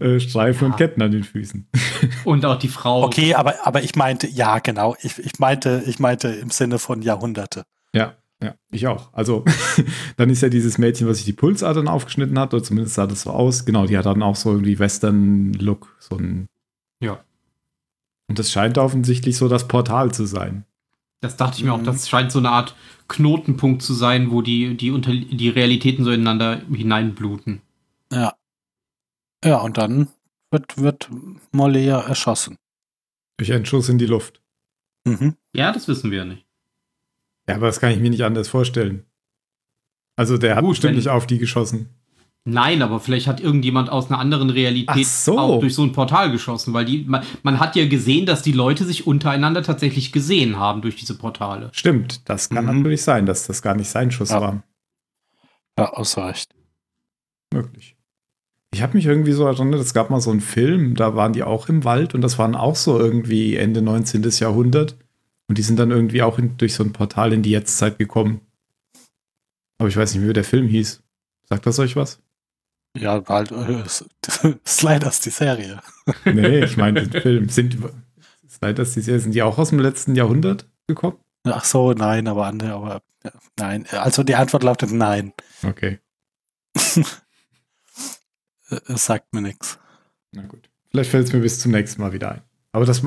äh, 0.00 0.20
Streifen 0.20 0.66
und 0.66 0.76
Ketten 0.76 1.02
an 1.02 1.10
den 1.10 1.24
Füßen. 1.24 1.66
Und 2.24 2.44
auch 2.44 2.58
die 2.58 2.68
Frau. 2.68 3.04
Okay, 3.04 3.34
aber, 3.34 3.54
aber 3.66 3.82
ich 3.82 3.94
meinte, 3.96 4.26
ja, 4.26 4.58
genau, 4.58 4.96
ich, 5.02 5.18
ich 5.18 5.38
meinte, 5.38 5.82
ich 5.86 5.98
meinte 5.98 6.28
im 6.28 6.50
Sinne 6.50 6.78
von 6.78 7.02
Jahrhunderte. 7.02 7.64
Ja, 7.92 8.14
ja, 8.42 8.54
ich 8.70 8.86
auch. 8.86 9.12
Also, 9.12 9.44
dann 10.16 10.30
ist 10.30 10.42
ja 10.42 10.48
dieses 10.48 10.78
Mädchen, 10.78 11.08
was 11.08 11.18
sich 11.18 11.26
die 11.26 11.32
Pulsadern 11.32 11.88
aufgeschnitten 11.88 12.38
hat, 12.38 12.52
oder 12.52 12.62
zumindest 12.62 12.96
sah 12.96 13.06
das 13.06 13.22
so 13.22 13.30
aus. 13.30 13.64
Genau, 13.64 13.86
die 13.86 13.96
hat 13.96 14.06
dann 14.06 14.22
auch 14.22 14.36
so 14.36 14.50
irgendwie 14.50 14.78
Western-Look, 14.78 15.96
so 15.98 16.16
ein. 16.16 16.46
Ja. 17.00 17.20
Und 18.28 18.38
das 18.38 18.50
scheint 18.50 18.78
offensichtlich 18.78 19.36
so 19.36 19.48
das 19.48 19.68
Portal 19.68 20.12
zu 20.12 20.24
sein. 20.26 20.64
Das 21.20 21.36
dachte 21.36 21.56
ich 21.58 21.64
mir 21.64 21.72
auch, 21.72 21.78
Mhm. 21.80 21.84
das 21.84 22.08
scheint 22.08 22.32
so 22.32 22.38
eine 22.38 22.50
Art 22.50 22.74
Knotenpunkt 23.08 23.82
zu 23.82 23.94
sein, 23.94 24.30
wo 24.30 24.42
die, 24.42 24.76
die, 24.76 24.90
unter, 24.90 25.12
die 25.12 25.48
Realitäten 25.48 26.04
so 26.04 26.10
ineinander 26.10 26.60
hineinbluten. 26.72 27.60
Ja. 28.12 28.34
Ja, 29.44 29.58
und 29.58 29.76
dann 29.78 30.08
wird, 30.50 30.76
wird 30.78 31.08
Molly 31.52 31.84
ja 31.84 32.00
erschossen. 32.00 32.56
Durch 33.38 33.52
einen 33.52 33.66
Schuss 33.66 33.88
in 33.88 33.98
die 33.98 34.06
Luft. 34.06 34.40
Mhm. 35.06 35.36
Ja, 35.54 35.72
das 35.72 35.86
wissen 35.88 36.10
wir 36.10 36.18
ja 36.18 36.24
nicht. 36.24 36.46
Ja, 37.48 37.56
aber 37.56 37.66
das 37.66 37.78
kann 37.80 37.90
ich 37.92 37.98
mir 37.98 38.10
nicht 38.10 38.24
anders 38.24 38.48
vorstellen. 38.48 39.04
Also, 40.16 40.38
der 40.38 40.54
hat 40.56 40.62
Gut, 40.62 40.70
bestimmt 40.72 40.96
nicht 40.96 41.08
auf 41.08 41.26
die 41.26 41.38
geschossen. 41.38 41.90
Nein, 42.46 42.82
aber 42.82 43.00
vielleicht 43.00 43.26
hat 43.26 43.40
irgendjemand 43.40 43.88
aus 43.90 44.08
einer 44.10 44.18
anderen 44.18 44.50
Realität 44.50 45.06
so. 45.06 45.38
auch 45.38 45.60
durch 45.60 45.74
so 45.74 45.82
ein 45.82 45.92
Portal 45.92 46.30
geschossen, 46.30 46.74
weil 46.74 46.84
die, 46.84 47.04
man, 47.04 47.24
man 47.42 47.58
hat 47.58 47.74
ja 47.74 47.88
gesehen, 47.88 48.26
dass 48.26 48.42
die 48.42 48.52
Leute 48.52 48.84
sich 48.84 49.06
untereinander 49.06 49.62
tatsächlich 49.62 50.12
gesehen 50.12 50.58
haben 50.58 50.82
durch 50.82 50.94
diese 50.94 51.16
Portale. 51.16 51.70
Stimmt, 51.72 52.28
das 52.28 52.50
kann 52.50 52.66
Mhm. 52.66 52.76
natürlich 52.78 53.02
sein, 53.02 53.24
dass 53.26 53.46
das 53.46 53.62
gar 53.62 53.74
nicht 53.74 53.88
sein 53.88 54.10
Schuss 54.10 54.28
Ja. 54.30 54.40
war. 54.42 54.62
Ja, 55.78 55.90
ausreicht. 55.94 56.54
Möglich. 57.52 57.96
Ich 58.74 58.82
habe 58.82 58.96
mich 58.96 59.06
irgendwie 59.06 59.30
so 59.30 59.46
erinnert, 59.46 59.80
es 59.80 59.94
gab 59.94 60.10
mal 60.10 60.20
so 60.20 60.32
einen 60.32 60.40
Film, 60.40 60.96
da 60.96 61.14
waren 61.14 61.32
die 61.32 61.44
auch 61.44 61.68
im 61.68 61.84
Wald 61.84 62.12
und 62.12 62.22
das 62.22 62.40
waren 62.40 62.56
auch 62.56 62.74
so 62.74 62.98
irgendwie 62.98 63.54
Ende 63.54 63.82
19. 63.82 64.24
Jahrhundert. 64.40 64.96
Und 65.46 65.58
die 65.58 65.62
sind 65.62 65.78
dann 65.78 65.92
irgendwie 65.92 66.22
auch 66.22 66.40
in, 66.40 66.56
durch 66.56 66.74
so 66.74 66.82
ein 66.82 66.92
Portal 66.92 67.32
in 67.32 67.44
die 67.44 67.52
Jetztzeit 67.52 67.98
gekommen. 67.98 68.40
Aber 69.78 69.88
ich 69.88 69.96
weiß 69.96 70.12
nicht 70.12 70.22
mehr, 70.22 70.30
wie 70.30 70.34
der 70.34 70.42
Film 70.42 70.66
hieß. 70.66 71.04
Sagt 71.48 71.66
das 71.66 71.78
euch 71.78 71.94
was? 71.94 72.20
Ja, 72.98 73.22
halt, 73.28 73.52
äh, 73.52 73.84
Sliders, 74.66 75.20
die 75.20 75.30
Serie. 75.30 75.80
Nee, 76.24 76.64
ich 76.64 76.76
meine 76.76 77.06
den 77.06 77.22
Film. 77.22 77.48
Sind, 77.50 77.78
Sliders, 78.50 78.94
die 78.94 79.02
Serie, 79.02 79.20
sind 79.20 79.36
die 79.36 79.42
auch 79.42 79.56
aus 79.56 79.70
dem 79.70 79.78
letzten 79.78 80.16
Jahrhundert 80.16 80.66
gekommen? 80.88 81.18
Ach 81.46 81.64
so, 81.64 81.92
nein, 81.92 82.26
aber 82.26 82.46
andere, 82.46 82.72
aber 82.72 83.02
ja, 83.22 83.30
nein. 83.56 83.86
Also 83.92 84.24
die 84.24 84.34
Antwort 84.34 84.64
lautet 84.64 84.90
nein. 84.90 85.32
Okay, 85.62 86.00
Es 88.86 89.06
sagt 89.06 89.32
mir 89.34 89.42
nichts. 89.42 89.78
na 90.32 90.42
gut. 90.46 90.68
Vielleicht 90.90 91.10
fällt 91.10 91.26
es 91.26 91.32
mir 91.32 91.40
bis 91.40 91.58
zum 91.60 91.72
nächsten 91.72 92.00
Mal 92.00 92.12
wieder 92.12 92.30
ein. 92.32 92.40
Aber 92.72 92.84
das 92.86 93.02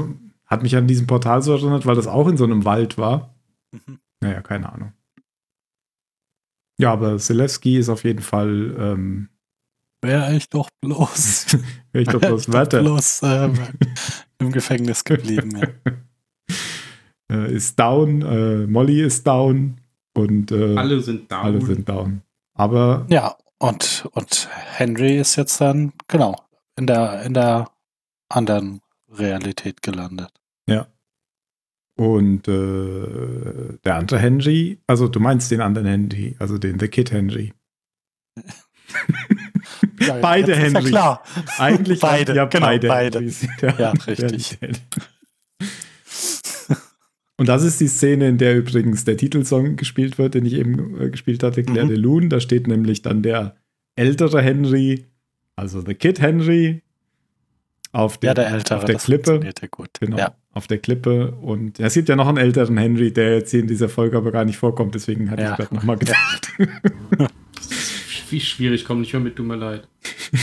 hat 0.46 0.62
mich 0.64 0.76
an 0.76 0.88
diesem 0.88 1.08
Portal 1.08 1.42
so 1.42 1.54
erinnert, 1.54 1.86
weil 1.86 1.96
das 1.96 2.08
auch 2.08 2.28
in 2.28 2.38
so 2.38 2.44
einem 2.44 2.66
Wald 2.66 2.98
war. 2.98 3.34
Mhm. 3.72 4.00
Naja, 4.22 4.42
keine 4.42 4.72
Ahnung. 4.72 4.94
Ja, 6.80 6.92
aber 6.94 7.18
Selewski 7.18 7.78
ist 7.78 7.90
auf 7.90 8.04
jeden 8.04 8.22
Fall, 8.22 8.76
ähm, 8.78 9.30
Wäre 10.02 10.36
ich 10.36 10.48
doch 10.50 10.70
bloß, 10.82 11.58
wäre 11.92 12.04
ich 12.04 12.08
doch 12.08 12.20
bloß 12.22 12.50
Wörter, 12.54 12.82
bloß 12.82 13.24
äh, 13.24 13.50
im 14.38 14.52
Gefängnis 14.52 15.04
geblieben. 15.04 15.58
Ja. 15.58 15.94
äh, 17.36 17.54
ist 17.54 17.80
down, 17.80 18.22
äh, 18.22 18.68
Molly 18.68 19.02
ist 19.02 19.26
down 19.26 19.82
und 20.14 20.52
äh, 20.52 20.76
Alle 20.76 21.02
sind 21.02 21.32
da. 21.32 21.42
alle 21.42 21.62
sind 21.66 21.90
down. 21.90 22.22
Aber 22.54 23.08
ja, 23.10 23.36
und, 23.60 24.08
und 24.12 24.50
Henry 24.52 25.18
ist 25.18 25.36
jetzt 25.36 25.60
dann, 25.62 25.94
genau, 26.08 26.36
in 26.76 26.88
der, 26.88 27.24
in 27.24 27.34
der 27.34 27.70
anderen 28.30 28.82
Realität 29.10 29.82
gelandet. 29.82 30.32
und 31.98 32.48
äh, 32.48 33.78
der 33.84 33.96
andere 33.96 34.20
Henry, 34.20 34.80
also 34.86 35.08
du 35.08 35.20
meinst 35.20 35.50
den 35.50 35.62
anderen 35.62 35.88
Henry, 35.88 36.36
also 36.38 36.60
den 36.60 36.80
The 36.80 36.88
Kid 36.88 37.12
Henry. 37.12 37.54
Ja, 40.00 40.14
Beide 40.22 40.54
ist 40.54 40.74
ja 40.74 40.82
klar. 40.82 41.24
Eigentlich 41.58 42.00
Beide, 42.00 42.36
ja 42.36 42.46
genau, 42.46 42.68
beide. 42.68 42.88
beide. 42.88 43.32
Ja, 43.78 43.92
richtig. 44.08 44.58
Und 47.38 47.48
das 47.48 47.64
ist 47.64 47.80
die 47.80 47.88
Szene, 47.88 48.30
in 48.30 48.38
der 48.40 48.58
übrigens 48.58 49.06
der 49.06 49.16
Titelsong 49.16 49.76
gespielt 49.76 50.18
wird, 50.18 50.34
den 50.34 50.46
ich 50.46 50.54
eben 50.54 51.00
äh, 51.00 51.10
gespielt 51.10 51.44
hatte, 51.44 51.64
Claire 51.64 51.86
Mhm. 51.86 51.90
de 51.90 51.98
Lune. 51.98 52.30
Da 52.30 52.40
steht 52.40 52.68
nämlich 52.68 53.04
dann 53.04 53.22
der 53.22 53.56
ältere 53.96 54.42
Henry, 54.42 55.06
also 55.56 55.82
The 55.86 55.94
Kid 55.94 56.20
Henry, 56.20 56.82
auf 57.92 58.18
der, 58.18 58.30
Ja, 58.30 58.34
der 58.34 58.48
Ältere. 58.52 58.78
auf 58.80 58.86
der 58.86 58.96
das 58.96 59.06
Klippe. 59.06 59.24
funktioniert 59.32 59.62
ja 59.62 59.68
gut. 59.72 59.90
Genau, 60.00 60.18
Ja. 60.18 60.36
auf 60.52 60.68
der 60.68 60.78
Klippe. 60.80 61.32
Und 61.32 61.78
ja, 61.80 61.86
es 61.88 61.94
gibt 61.94 62.10
ja 62.10 62.16
noch 62.16 62.28
einen 62.28 62.38
älteren 62.38 62.78
Henry, 62.78 63.12
der 63.14 63.36
jetzt 63.36 63.52
hier 63.52 63.60
in 63.62 63.68
dieser 63.68 63.88
Folge 63.90 64.18
aber 64.18 64.32
gar 64.32 64.44
nicht 64.46 64.58
vorkommt. 64.58 64.94
Deswegen 64.96 65.30
hatte 65.32 65.44
Ja. 65.44 65.52
ich 65.52 65.58
gerade 65.58 65.76
nochmal 65.76 65.98
gedacht. 66.00 66.54
Wie 68.30 68.40
schwierig, 68.42 68.84
komm 68.84 69.00
nicht 69.02 69.14
mehr 69.14 69.22
mit, 69.22 69.36
tut 69.38 69.46
mir 69.48 69.56
leid. 69.56 69.88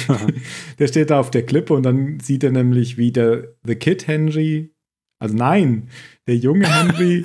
Der 0.78 0.86
steht 0.88 1.11
da 1.11 1.20
auf 1.20 1.30
der 1.30 1.45
Klippe 1.45 1.74
und 1.74 1.82
dann 1.82 2.18
sieht 2.20 2.42
er 2.42 2.51
nämlich, 2.51 2.97
wie 2.97 3.12
der 3.12 3.49
The 3.64 3.74
Kid 3.74 4.07
Henry, 4.07 4.72
also 5.18 5.34
nein, 5.34 5.88
der 6.26 6.36
junge 6.36 6.66
Henry 6.66 7.24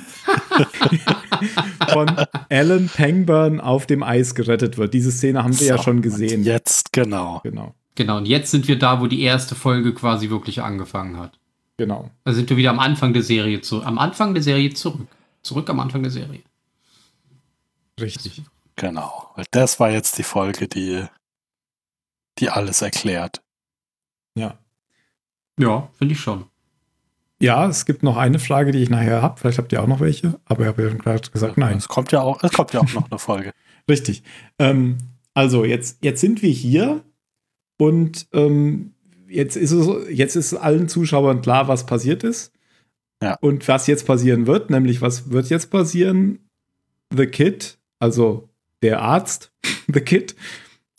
von 1.92 2.08
Alan 2.48 2.88
Pangburn 2.88 3.60
auf 3.60 3.86
dem 3.86 4.02
Eis 4.02 4.34
gerettet 4.34 4.78
wird. 4.78 4.94
Diese 4.94 5.10
Szene 5.12 5.42
haben 5.42 5.58
wir 5.58 5.66
ja 5.66 5.76
So, 5.76 5.84
schon 5.84 5.96
und 5.96 6.02
gesehen. 6.02 6.44
Jetzt, 6.44 6.92
genau. 6.92 7.40
Genau, 7.42 7.74
Genau, 7.96 8.16
und 8.18 8.26
jetzt 8.26 8.50
sind 8.50 8.68
wir 8.68 8.78
da, 8.78 9.00
wo 9.00 9.06
die 9.06 9.20
erste 9.22 9.54
Folge 9.54 9.92
quasi 9.92 10.30
wirklich 10.30 10.62
angefangen 10.62 11.18
hat. 11.18 11.38
genau. 11.76 12.10
Also 12.24 12.38
sind 12.38 12.48
wir 12.50 12.56
wieder 12.56 12.70
am 12.70 12.78
Anfang 12.78 13.12
der 13.12 13.22
Serie 13.22 13.60
zu, 13.60 13.82
am 13.82 13.98
Anfang 13.98 14.32
der 14.34 14.42
Serie 14.42 14.72
zurück. 14.72 15.08
Zurück 15.42 15.68
am 15.70 15.80
Anfang 15.80 16.02
der 16.02 16.12
Serie. 16.12 16.40
Richtig. 18.00 18.42
Genau. 18.76 19.30
Weil 19.34 19.44
das 19.50 19.80
war 19.80 19.90
jetzt 19.90 20.16
die 20.18 20.22
Folge, 20.22 20.68
die, 20.68 21.04
die 22.38 22.48
alles 22.50 22.80
erklärt. 22.82 23.42
Ja. 24.34 24.56
Ja, 25.58 25.90
finde 25.98 26.14
ich 26.14 26.20
schon. 26.20 26.44
Ja, 27.42 27.66
es 27.68 27.86
gibt 27.86 28.02
noch 28.02 28.18
eine 28.18 28.38
Frage, 28.38 28.70
die 28.70 28.82
ich 28.82 28.90
nachher 28.90 29.22
habe. 29.22 29.40
Vielleicht 29.40 29.58
habt 29.58 29.72
ihr 29.72 29.82
auch 29.82 29.86
noch 29.86 30.00
welche, 30.00 30.38
aber 30.44 30.62
ich 30.62 30.68
habe 30.68 30.82
ja 30.82 30.88
gerade 30.90 31.30
gesagt, 31.30 31.56
nein. 31.56 31.78
Es 31.78 31.88
kommt 31.88 32.12
ja 32.12 32.20
auch, 32.20 32.42
es 32.42 32.52
kommt 32.52 32.74
ja 32.74 32.80
auch 32.80 32.92
noch 32.92 33.10
eine 33.10 33.18
Folge. 33.18 33.52
Richtig. 33.88 34.22
Ähm, 34.58 34.98
also 35.32 35.64
jetzt, 35.64 35.98
jetzt 36.02 36.20
sind 36.20 36.42
wir 36.42 36.50
hier 36.50 37.02
und 37.78 38.28
ähm, 38.34 38.92
jetzt, 39.26 39.56
ist 39.56 39.72
es, 39.72 39.88
jetzt 40.10 40.36
ist 40.36 40.52
allen 40.54 40.88
Zuschauern 40.88 41.40
klar, 41.40 41.66
was 41.66 41.86
passiert 41.86 42.24
ist. 42.24 42.52
Ja. 43.22 43.36
Und 43.40 43.66
was 43.68 43.86
jetzt 43.86 44.06
passieren 44.06 44.46
wird, 44.46 44.68
nämlich 44.68 45.00
was 45.00 45.30
wird 45.30 45.48
jetzt 45.48 45.70
passieren? 45.70 46.40
The 47.14 47.26
Kid, 47.26 47.78
also 47.98 48.50
der 48.82 49.00
Arzt, 49.00 49.52
The 49.86 50.00
Kid, 50.00 50.36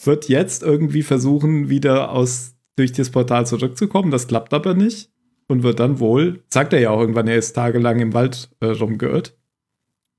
wird 0.03 0.27
jetzt 0.27 0.63
irgendwie 0.63 1.03
versuchen, 1.03 1.69
wieder 1.69 2.11
aus 2.11 2.55
durch 2.75 2.91
das 2.91 3.11
Portal 3.11 3.45
zurückzukommen. 3.45 4.09
Das 4.09 4.27
klappt 4.27 4.53
aber 4.55 4.73
nicht. 4.73 5.10
Und 5.51 5.63
wird 5.63 5.79
dann 5.79 5.99
wohl, 5.99 6.43
sagt 6.49 6.71
er 6.73 6.79
ja 6.79 6.91
auch 6.91 6.99
irgendwann, 7.01 7.27
er 7.27 7.35
ist 7.35 7.53
tagelang 7.53 7.99
im 7.99 8.13
Wald 8.13 8.49
äh, 8.61 8.67
rumgeirrt. 8.67 9.35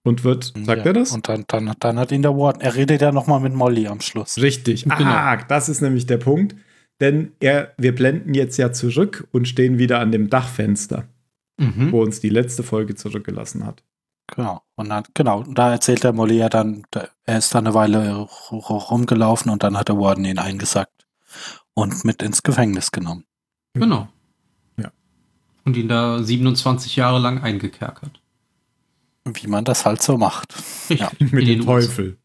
Und 0.04 0.24
wird, 0.24 0.44
sagt 0.44 0.80
Ja, 0.80 0.84
er 0.86 0.92
das? 0.92 1.12
Und 1.12 1.28
dann, 1.28 1.44
dann, 1.46 1.72
dann 1.78 1.98
hat 1.98 2.12
ihn 2.12 2.22
der 2.22 2.36
Warden. 2.36 2.60
Er 2.60 2.74
redet 2.74 3.00
ja 3.00 3.12
nochmal 3.12 3.40
mit 3.40 3.54
Molly 3.54 3.86
am 3.86 4.00
Schluss. 4.00 4.36
Richtig. 4.38 4.82
Genau. 4.98 5.10
Ah, 5.10 5.36
das 5.36 5.68
ist 5.68 5.80
nämlich 5.80 6.06
der 6.06 6.18
Punkt. 6.18 6.54
Denn 7.00 7.32
er, 7.40 7.72
wir 7.78 7.94
blenden 7.94 8.34
jetzt 8.34 8.56
ja 8.58 8.72
zurück 8.72 9.26
und 9.32 9.48
stehen 9.48 9.78
wieder 9.78 10.00
an 10.00 10.12
dem 10.12 10.28
Dachfenster, 10.28 11.04
Mhm. 11.58 11.92
wo 11.92 12.02
uns 12.02 12.18
die 12.20 12.28
letzte 12.30 12.62
Folge 12.62 12.94
zurückgelassen 12.94 13.64
hat. 13.64 13.82
Genau. 14.34 14.62
Und 14.76 14.88
dann, 14.88 15.04
genau, 15.14 15.40
und 15.40 15.56
da 15.58 15.70
erzählt 15.72 16.02
der 16.04 16.12
Molly 16.12 16.38
ja 16.38 16.48
dann, 16.48 16.82
da- 16.90 17.08
er 17.24 17.38
ist 17.38 17.54
dann 17.54 17.66
eine 17.66 17.74
Weile 17.74 18.26
rumgelaufen 18.50 19.50
und 19.52 19.62
dann 19.62 19.76
hat 19.78 19.88
der 19.88 19.98
Warden 19.98 20.24
ihn 20.24 20.38
eingesackt 20.38 21.06
und 21.74 22.04
mit 22.04 22.22
ins 22.22 22.42
Gefängnis 22.42 22.90
genommen. 22.90 23.24
Genau. 23.74 24.08
Und 25.64 25.76
ihn 25.76 25.88
da 25.88 26.22
27 26.22 26.96
Jahre 26.96 27.18
lang 27.20 27.40
eingekerkert. 27.42 28.20
Wie 29.24 29.46
man 29.46 29.64
das 29.64 29.86
halt 29.86 30.02
so 30.02 30.18
macht. 30.18 30.52
Ja, 30.88 31.10
Mit 31.18 31.46
dem. 31.46 31.64
Teufel. 31.64 32.18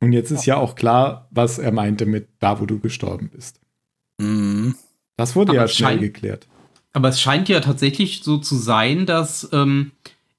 Und 0.00 0.12
jetzt 0.12 0.30
ist 0.30 0.44
ja 0.46 0.56
auch 0.56 0.74
klar, 0.74 1.28
was 1.30 1.58
er 1.58 1.72
meinte 1.72 2.04
mit 2.06 2.28
da, 2.40 2.60
wo 2.60 2.66
du 2.66 2.78
gestorben 2.78 3.30
bist. 3.32 3.60
Mhm. 4.18 4.74
Das 5.16 5.34
wurde 5.36 5.52
Aber 5.52 5.60
ja 5.62 5.68
schnell 5.68 5.90
scheint- 5.92 6.00
geklärt. 6.02 6.46
Aber 6.92 7.08
es 7.08 7.20
scheint 7.20 7.48
ja 7.48 7.60
tatsächlich 7.60 8.22
so 8.22 8.38
zu 8.38 8.56
sein, 8.56 9.06
dass 9.06 9.48
ähm, 9.52 9.92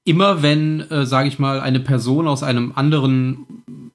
immer 0.05 0.41
wenn, 0.41 0.81
äh, 0.91 1.05
sage 1.05 1.27
ich 1.27 1.37
mal, 1.39 1.59
eine 1.59 1.79
Person 1.81 2.27
aus 2.27 2.43
einem 2.43 2.71
anderen, 2.75 3.45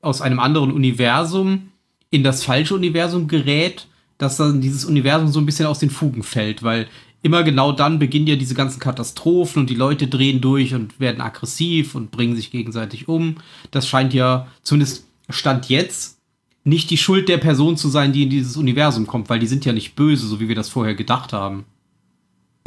aus 0.03 0.20
einem 0.20 0.41
anderen 0.41 0.72
Universum 0.72 1.70
in 2.11 2.22
das 2.24 2.45
falsche 2.45 2.74
Universum 2.74 3.28
gerät, 3.28 3.86
dass 4.21 4.37
dann 4.37 4.61
dieses 4.61 4.85
Universum 4.85 5.29
so 5.29 5.41
ein 5.41 5.47
bisschen 5.47 5.66
aus 5.66 5.79
den 5.79 5.91
Fugen 5.91 6.23
fällt, 6.23 6.62
weil 6.62 6.87
immer 7.23 7.43
genau 7.43 7.73
dann 7.73 7.99
beginnen 7.99 8.27
ja 8.27 8.37
diese 8.37 8.55
ganzen 8.55 8.79
Katastrophen 8.79 9.61
und 9.61 9.71
die 9.71 9.75
Leute 9.75 10.09
drehen 10.09 10.41
durch 10.41 10.75
und 10.75 11.01
werden 11.01 11.21
aggressiv 11.21 11.95
und 11.95 12.11
bringen 12.11 12.37
sich 12.37 12.51
gegenseitig 12.51 13.09
um. 13.09 13.37
Das 13.71 13.89
scheint 13.89 14.12
ja, 14.12 14.47
zumindest 14.62 15.07
Stand 15.31 15.68
jetzt, 15.71 16.18
nicht 16.64 16.91
die 16.91 16.99
Schuld 16.99 17.29
der 17.31 17.39
Person 17.39 17.79
zu 17.79 17.89
sein, 17.89 18.12
die 18.12 18.25
in 18.25 18.31
dieses 18.31 18.59
Universum 18.59 19.07
kommt, 19.07 19.31
weil 19.31 19.39
die 19.39 19.47
sind 19.47 19.64
ja 19.64 19.73
nicht 19.73 19.97
böse, 19.97 20.27
so 20.27 20.39
wie 20.39 20.49
wir 20.49 20.55
das 20.55 20.68
vorher 20.68 20.95
gedacht 20.95 21.33
haben. 21.33 21.64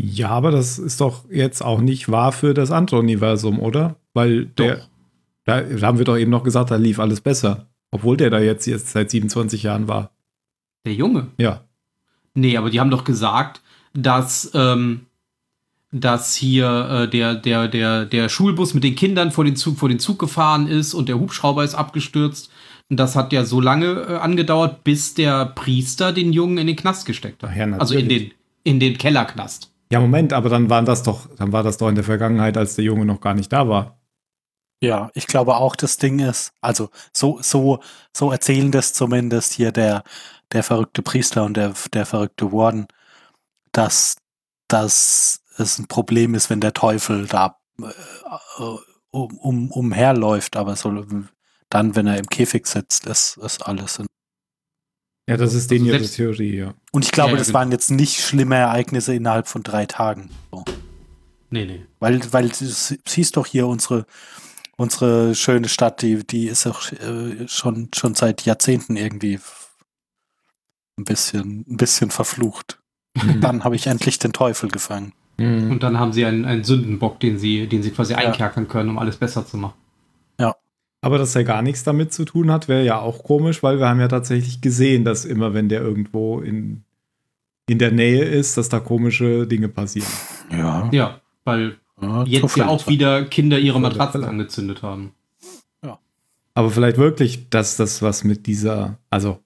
Ja, 0.01 0.30
aber 0.30 0.49
das 0.49 0.80
ist 0.80 1.01
doch 1.01 1.26
jetzt 1.30 1.62
auch 1.62 1.82
nicht 1.82 2.10
wahr 2.10 2.32
für 2.32 2.56
das 2.56 2.72
andere 2.72 2.97
Universum, 2.97 3.60
oder? 3.60 3.95
Weil 4.16 4.47
der, 4.58 4.78
Doch. 4.78 4.88
da 5.45 5.64
haben 5.88 5.99
wir 5.99 6.06
doch 6.06 6.18
eben 6.18 6.32
noch 6.32 6.43
gesagt, 6.43 6.72
da 6.72 6.78
lief 6.78 6.99
alles 6.99 7.22
besser. 7.22 7.68
Obwohl 7.91 8.18
der 8.18 8.32
da 8.32 8.39
jetzt, 8.39 8.66
jetzt 8.66 8.89
seit 8.89 9.12
27 9.12 9.62
Jahren 9.64 9.88
war. 9.88 10.10
Der 10.86 10.93
Junge. 10.93 11.27
Ja. 11.38 11.61
Nee, 12.34 12.57
aber 12.57 12.69
die 12.69 12.79
haben 12.79 12.89
doch 12.89 13.03
gesagt, 13.03 13.61
dass, 13.93 14.51
ähm, 14.53 15.05
dass 15.91 16.36
hier 16.36 16.89
äh, 16.89 17.09
der, 17.09 17.36
der, 17.36 17.67
der, 17.67 18.05
der 18.05 18.29
Schulbus 18.29 18.73
mit 18.73 18.84
den 18.84 18.95
Kindern 18.95 19.31
vor 19.31 19.45
den, 19.45 19.55
Zug, 19.55 19.77
vor 19.77 19.89
den 19.89 19.99
Zug 19.99 20.19
gefahren 20.19 20.67
ist 20.67 20.93
und 20.93 21.09
der 21.09 21.19
Hubschrauber 21.19 21.63
ist 21.63 21.75
abgestürzt. 21.75 22.51
Und 22.89 22.97
das 22.97 23.15
hat 23.15 23.31
ja 23.31 23.45
so 23.45 23.61
lange 23.61 23.86
äh, 23.86 24.15
angedauert, 24.17 24.84
bis 24.84 25.13
der 25.13 25.45
Priester 25.45 26.11
den 26.11 26.34
Jungen 26.34 26.57
in 26.57 26.67
den 26.67 26.75
Knast 26.75 27.05
gesteckt 27.05 27.43
hat. 27.43 27.51
Ach 27.53 27.55
ja, 27.55 27.65
also 27.77 27.95
in 27.95 28.09
den, 28.09 28.31
in 28.63 28.79
den 28.79 28.97
Kellerknast. 28.97 29.71
Ja, 29.91 29.99
Moment, 29.99 30.34
aber 30.34 30.49
dann 30.49 30.69
waren 30.69 30.86
das 30.86 31.03
doch, 31.03 31.27
dann 31.38 31.51
war 31.51 31.61
das 31.61 31.77
doch 31.77 31.88
in 31.88 31.95
der 31.95 32.03
Vergangenheit, 32.03 32.57
als 32.57 32.75
der 32.75 32.84
Junge 32.84 33.05
noch 33.05 33.21
gar 33.21 33.36
nicht 33.36 33.53
da 33.53 33.69
war. 33.69 33.99
Ja, 34.81 35.11
ich 35.13 35.27
glaube 35.27 35.55
auch, 35.55 35.75
das 35.75 35.97
Ding 35.97 36.19
ist, 36.19 36.51
also 36.59 36.89
so, 37.13 37.39
so, 37.41 37.79
so 38.11 38.31
erzählen 38.31 38.71
das 38.71 38.93
zumindest 38.93 39.53
hier 39.53 39.71
der, 39.71 40.03
der 40.54 40.64
verrückte 40.64 41.01
Priester 41.01 41.43
und 41.43 41.58
der, 41.58 41.74
der 41.93 42.06
verrückte 42.06 42.51
Warden, 42.51 42.88
dass, 43.72 44.16
dass 44.68 45.41
es 45.58 45.80
ein 45.80 45.88
Problem 45.88 46.36
ist, 46.36 46.49
wenn 46.49 46.62
der 46.62 46.74
Teufel 46.74 47.28
da 47.28 47.58
äh, 47.82 47.86
um, 49.12 49.38
um, 49.38 49.72
umherläuft, 49.72 50.56
aber 50.56 50.76
so, 50.76 51.06
dann, 51.70 51.95
wenn 51.95 52.08
er 52.08 52.18
im 52.18 52.28
Käfig 52.28 52.68
sitzt, 52.68 53.06
ist, 53.06 53.38
ist 53.38 53.66
alles 53.66 53.99
in 53.99 54.06
Ja, 55.28 55.38
das 55.38 55.54
ist 55.54 55.72
den 55.72 55.84
Also 55.84 55.95
ihre 55.95 56.08
Theorie, 56.08 56.58
ja. 56.58 56.74
Und 56.91 57.06
ich 57.06 57.12
glaube, 57.12 57.32
Ja, 57.32 57.36
ja, 57.36 57.39
das 57.39 57.47
genau. 57.47 57.60
waren 57.60 57.72
jetzt 57.72 57.91
nicht 57.91 58.22
schlimme 58.22 58.56
Ereignisse 58.56 59.14
innerhalb 59.14 59.47
von 59.47 59.64
drei 59.64 59.86
Tagen. 59.86 60.30
So. 60.51 60.64
Nee, 61.49 61.66
nee. 61.66 61.86
Weil, 61.99 62.22
weil 62.34 62.51
siehst 62.54 63.38
doch 63.38 63.45
hier 63.45 63.68
unsere, 63.68 64.06
unsere 64.76 65.36
schöne 65.36 65.70
Stadt, 65.70 66.01
die, 66.01 66.26
die 66.26 66.47
ist 66.47 66.66
auch 66.66 66.91
äh, 66.91 67.47
schon, 67.47 67.89
schon 67.93 68.16
seit 68.16 68.43
Jahrzehnten 68.43 68.95
irgendwie 68.97 69.39
ein 70.97 71.03
bisschen, 71.05 71.65
ein 71.67 71.77
bisschen 71.77 72.09
verflucht. 72.09 72.79
Dann 73.41 73.63
habe 73.63 73.75
ich 73.75 73.87
endlich 73.87 74.19
den 74.19 74.33
Teufel 74.33 74.69
gefangen. 74.69 75.13
Mhm. 75.37 75.71
Und 75.71 75.83
dann 75.83 75.99
haben 75.99 76.13
sie 76.13 76.25
einen, 76.25 76.45
einen 76.45 76.63
Sündenbock, 76.63 77.19
den 77.19 77.37
sie, 77.37 77.67
den 77.67 77.83
sie 77.83 77.91
quasi 77.91 78.13
Ja. 78.13 78.19
einkerkern 78.19 78.67
können, 78.67 78.89
um 78.89 78.97
alles 78.97 79.17
besser 79.17 79.45
zu 79.45 79.57
machen. 79.57 79.75
Aber 81.03 81.17
dass 81.17 81.35
er 81.35 81.43
gar 81.43 81.61
nichts 81.61 81.83
damit 81.83 82.13
zu 82.13 82.23
tun 82.23 82.49
hat, 82.49 82.69
wäre 82.69 82.85
ja 82.85 82.97
auch 82.97 83.25
komisch, 83.25 83.61
weil 83.61 83.77
wir 83.77 83.89
haben 83.89 83.99
ja 83.99 84.07
tatsächlich 84.07 84.61
gesehen, 84.61 85.03
dass 85.03 85.25
immer, 85.25 85.53
wenn 85.53 85.67
der 85.67 85.81
irgendwo 85.81 86.39
in, 86.39 86.85
in 87.67 87.77
der 87.77 87.91
Nähe 87.91 88.23
ist, 88.23 88.55
dass 88.55 88.69
da 88.69 88.79
komische 88.79 89.45
Dinge 89.45 89.67
passieren. 89.67 90.07
Ja. 90.49 90.89
Ja, 90.93 91.19
weil 91.43 91.75
jetzt 92.25 92.55
ja 92.55 92.69
auch 92.69 92.87
wieder 92.87 93.25
Kinder 93.25 93.59
ihre 93.59 93.81
Matratzen 93.81 94.23
angezündet 94.23 94.81
haben. 94.81 95.11
Aber 96.53 96.69
vielleicht 96.69 96.97
wirklich, 96.97 97.49
dass 97.49 97.75
das 97.75 98.01
was 98.01 98.23
mit 98.23 98.47
dieser, 98.47 98.97
also 99.09 99.39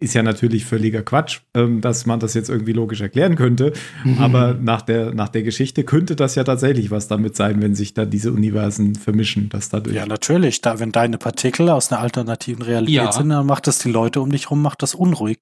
ist 0.00 0.14
ja 0.14 0.22
natürlich 0.22 0.64
völliger 0.64 1.02
Quatsch, 1.02 1.40
ähm, 1.54 1.80
dass 1.82 2.06
man 2.06 2.18
das 2.20 2.34
jetzt 2.34 2.48
irgendwie 2.48 2.72
logisch 2.72 3.00
erklären 3.02 3.36
könnte. 3.36 3.72
Aber 4.18 4.54
nach 4.54 4.80
der, 4.82 5.12
nach 5.14 5.28
der 5.28 5.42
Geschichte 5.42 5.84
könnte 5.84 6.16
das 6.16 6.34
ja 6.34 6.44
tatsächlich 6.44 6.90
was 6.90 7.06
damit 7.06 7.36
sein, 7.36 7.60
wenn 7.60 7.74
sich 7.74 7.92
da 7.92 8.06
diese 8.06 8.32
Universen 8.32 8.94
vermischen, 8.94 9.50
dass 9.50 9.68
dadurch. 9.68 9.94
Ja, 9.94 10.06
natürlich. 10.06 10.62
Da, 10.62 10.80
wenn 10.80 10.90
deine 10.90 11.18
Partikel 11.18 11.68
aus 11.68 11.92
einer 11.92 12.00
alternativen 12.00 12.62
Realität 12.62 12.94
Ja. 12.94 13.12
sind, 13.12 13.28
dann 13.28 13.44
macht 13.46 13.66
das 13.66 13.78
die 13.78 13.90
Leute 13.90 14.20
um 14.22 14.32
dich 14.32 14.50
rum, 14.50 14.62
macht 14.62 14.82
das 14.82 14.94
unruhig. 14.94 15.38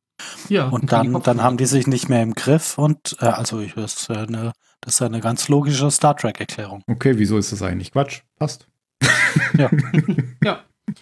Ja, 0.48 0.68
Und 0.68 0.90
dann, 0.90 1.22
dann 1.22 1.42
haben 1.42 1.56
die 1.56 1.66
sich 1.66 1.86
nicht 1.86 2.08
mehr 2.08 2.24
im 2.24 2.34
Griff 2.34 2.76
und 2.76 3.16
äh, 3.20 3.26
also 3.26 3.60
ich, 3.60 3.74
das, 3.74 3.94
ist 3.94 4.10
eine, 4.10 4.52
das 4.80 4.94
ist 4.96 5.02
eine 5.02 5.20
ganz 5.20 5.48
logische 5.48 5.88
Star 5.92 6.16
Trek-Erklärung. 6.16 6.82
Okay, 6.88 7.12
wieso 7.16 7.38
ist 7.38 7.52
das 7.52 7.62
eigentlich 7.62 7.92
Quatsch? 7.92 8.22
Passt. 8.38 8.66
Ja. 9.56 9.70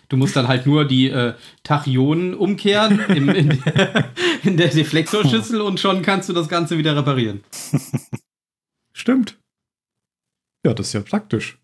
Du 0.09 0.17
musst 0.17 0.37
dann 0.37 0.49
halt 0.49 0.67
nur 0.67 0.85
die 0.85 1.11
äh, 1.11 1.35
Tachyonen 1.63 2.35
umkehren 2.35 3.01
im, 3.09 3.29
in, 3.29 3.49
der, 3.49 4.11
in 4.45 4.57
der 4.57 4.69
Deflektorschüssel 4.69 5.61
und 5.61 5.81
schon 5.81 6.03
kannst 6.03 6.29
du 6.29 6.33
das 6.33 6.49
Ganze 6.49 6.79
wieder 6.79 6.97
reparieren. 6.97 7.41
Stimmt. 8.93 9.39
Ja, 10.65 10.75
das 10.75 10.89
ist 10.89 10.93
ja 10.95 11.01
praktisch. 11.01 11.59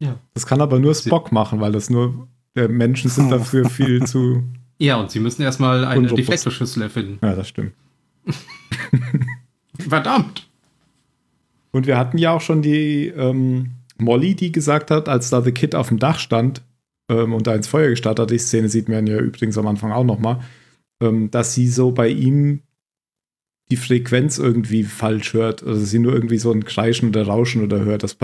Ja. 0.00 0.18
Das 0.34 0.46
kann 0.46 0.60
aber 0.60 0.78
nur 0.78 0.94
Spock 0.94 1.32
machen, 1.32 1.60
weil 1.60 1.72
das 1.72 1.90
nur 1.90 2.28
der 2.54 2.68
Menschen 2.68 3.10
sind 3.10 3.30
dafür 3.30 3.68
viel 3.68 4.04
zu. 4.04 4.42
Ja, 4.80 4.94
und 4.94 5.10
sie 5.10 5.18
müssen 5.18 5.42
erstmal 5.42 5.84
eine 5.84 6.02
Unrobust. 6.02 6.18
Deflektorschüssel 6.18 6.84
erfinden. 6.84 7.18
Ja, 7.20 7.34
das 7.34 7.48
stimmt. 7.48 7.72
Verdammt! 9.76 10.48
Und 11.72 11.88
wir 11.88 11.98
hatten 11.98 12.16
ja 12.16 12.30
auch 12.30 12.40
schon 12.40 12.62
die 12.62 13.08
ähm, 13.08 13.72
Molly, 13.98 14.36
die 14.36 14.52
gesagt 14.52 14.92
hat, 14.92 15.08
als 15.08 15.30
da 15.30 15.42
The 15.42 15.50
Kid 15.50 15.74
auf 15.74 15.88
dem 15.88 15.98
Dach 15.98 16.20
stand 16.20 16.62
ähm, 17.08 17.32
und 17.32 17.46
da 17.46 17.54
ins 17.54 17.66
Feuer 17.68 17.90
gestartet 17.90 18.22
hat, 18.22 18.30
die 18.30 18.38
Szene 18.38 18.68
sieht 18.68 18.88
man 18.88 19.06
ja 19.06 19.18
übrigens 19.18 19.56
am 19.58 19.66
Anfang 19.66 19.92
auch 19.92 20.04
noch 20.04 20.18
mal, 20.18 20.40
ähm, 21.00 21.30
dass 21.30 21.54
sie 21.54 21.68
so 21.68 21.92
bei 21.92 22.08
ihm 22.08 22.62
die 23.70 23.76
Frequenz 23.76 24.38
irgendwie 24.38 24.84
falsch 24.84 25.34
hört. 25.34 25.62
Also 25.62 25.84
sie 25.84 25.98
nur 25.98 26.12
irgendwie 26.14 26.38
so 26.38 26.50
ein 26.52 26.64
Kreischen 26.64 27.08
oder 27.10 27.26
Rauschen 27.26 27.62
oder 27.62 27.80
hört, 27.84 28.02
das 28.02 28.16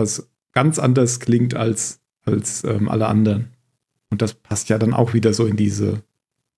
ganz 0.52 0.78
anders 0.78 1.20
klingt 1.20 1.54
als, 1.54 2.00
als 2.24 2.64
ähm, 2.64 2.88
alle 2.88 3.06
anderen. 3.06 3.48
Und 4.10 4.22
das 4.22 4.34
passt 4.34 4.68
ja 4.68 4.78
dann 4.78 4.94
auch 4.94 5.12
wieder 5.14 5.34
so 5.34 5.44
in 5.46 5.56
diese, 5.56 6.02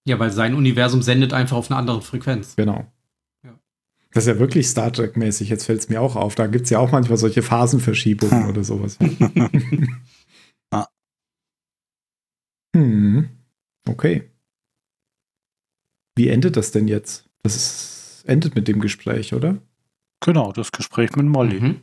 Ja, 0.04 0.18
weil 0.18 0.30
sein 0.30 0.54
Universum 0.54 1.02
sendet 1.02 1.32
einfach 1.32 1.56
auf 1.56 1.70
eine 1.70 1.78
andere 1.78 2.02
Frequenz. 2.02 2.54
genau. 2.56 2.86
Ja. 3.44 3.58
Das 4.12 4.24
ist 4.24 4.28
ja 4.34 4.38
wirklich 4.38 4.68
Star 4.68 4.92
Trek-mäßig, 4.92 5.48
jetzt 5.48 5.64
fällt 5.64 5.80
es 5.80 5.88
mir 5.88 6.00
auch 6.00 6.14
auf. 6.16 6.34
Da 6.34 6.46
gibt 6.46 6.64
es 6.64 6.70
ja 6.70 6.78
auch 6.78 6.92
manchmal 6.92 7.18
solche 7.18 7.42
Phasenverschiebungen 7.42 8.44
Hm. 8.44 8.50
oder 8.50 8.62
sowas. 8.64 8.98
Hm. 12.76 13.30
Okay. 13.88 14.30
Wie 16.14 16.28
endet 16.28 16.56
das 16.56 16.72
denn 16.72 16.88
jetzt? 16.88 17.24
Das 17.42 17.56
ist, 17.56 18.24
endet 18.26 18.54
mit 18.54 18.68
dem 18.68 18.80
Gespräch, 18.80 19.32
oder? 19.32 19.56
Genau, 20.20 20.52
das 20.52 20.72
Gespräch 20.72 21.16
mit 21.16 21.26
Molly. 21.26 21.60
Mhm. 21.60 21.80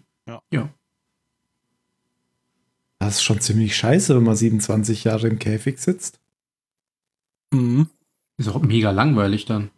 Das 2.99 3.15
ist 3.15 3.23
schon 3.23 3.41
ziemlich 3.41 3.75
scheiße, 3.75 4.15
wenn 4.15 4.23
man 4.23 4.35
27 4.35 5.03
Jahre 5.03 5.27
im 5.27 5.39
Käfig 5.39 5.79
sitzt. 5.79 6.19
Mhm. 7.51 7.87
Ist 8.37 8.49
auch 8.49 8.61
mega 8.61 8.91
langweilig 8.91 9.45
dann. 9.45 9.71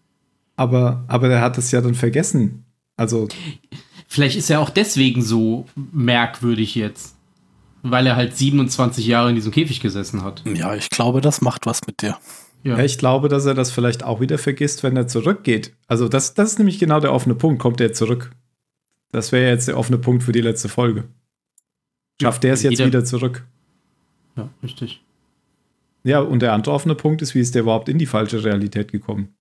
Aber, 0.57 1.05
aber 1.07 1.29
der 1.29 1.41
hat 1.41 1.57
es 1.57 1.71
ja 1.71 1.81
dann 1.81 1.95
vergessen. 1.95 2.65
Also, 2.97 3.27
Vielleicht 4.07 4.37
ist 4.37 4.49
er 4.49 4.59
auch 4.59 4.69
deswegen 4.69 5.21
so 5.21 5.65
merkwürdig 5.75 6.75
jetzt. 6.75 7.14
Weil 7.87 8.07
er 8.07 8.15
halt 8.15 8.35
27 8.35 9.05
Jahre 9.05 9.29
in 9.29 9.35
diesem 9.35 9.51
Käfig 9.51 9.79
gesessen 9.79 10.23
hat. 10.23 10.43
Ja, 10.45 10.73
ich 10.75 10.89
glaube, 10.89 11.21
das 11.21 11.41
macht 11.41 11.65
was 11.65 11.85
mit 11.85 12.01
dir. 12.01 12.17
Ja. 12.63 12.79
ich 12.79 12.97
glaube, 12.97 13.29
dass 13.29 13.45
er 13.45 13.53
das 13.53 13.69
vielleicht 13.71 14.03
auch 14.03 14.19
wieder 14.21 14.39
vergisst, 14.39 14.81
wenn 14.81 14.97
er 14.97 15.07
zurückgeht. 15.07 15.75
Also 15.87 16.07
das, 16.09 16.33
das 16.33 16.53
ist 16.53 16.57
nämlich 16.57 16.79
genau 16.79 16.99
der 16.99 17.13
offene 17.13 17.35
Punkt. 17.35 17.59
Kommt 17.61 17.79
er 17.79 17.93
zurück? 17.93 18.31
Das 19.11 19.31
wäre 19.31 19.51
jetzt 19.51 19.67
der 19.67 19.77
offene 19.77 19.99
Punkt 19.99 20.23
für 20.23 20.31
die 20.31 20.41
letzte 20.41 20.67
Folge. 20.67 21.03
Schafft 22.19 22.43
er 22.43 22.53
es 22.53 22.63
jetzt 22.63 22.71
Jeder- 22.71 22.87
wieder 22.87 23.05
zurück? 23.05 23.45
Ja, 24.35 24.49
richtig. 24.63 25.03
Ja, 26.03 26.21
und 26.21 26.41
der 26.41 26.53
andere 26.53 26.73
offene 26.73 26.95
Punkt 26.95 27.21
ist, 27.21 27.35
wie 27.35 27.39
ist 27.39 27.53
der 27.53 27.61
überhaupt 27.61 27.87
in 27.87 27.99
die 27.99 28.05
falsche 28.07 28.43
Realität 28.43 28.91
gekommen? 28.91 29.35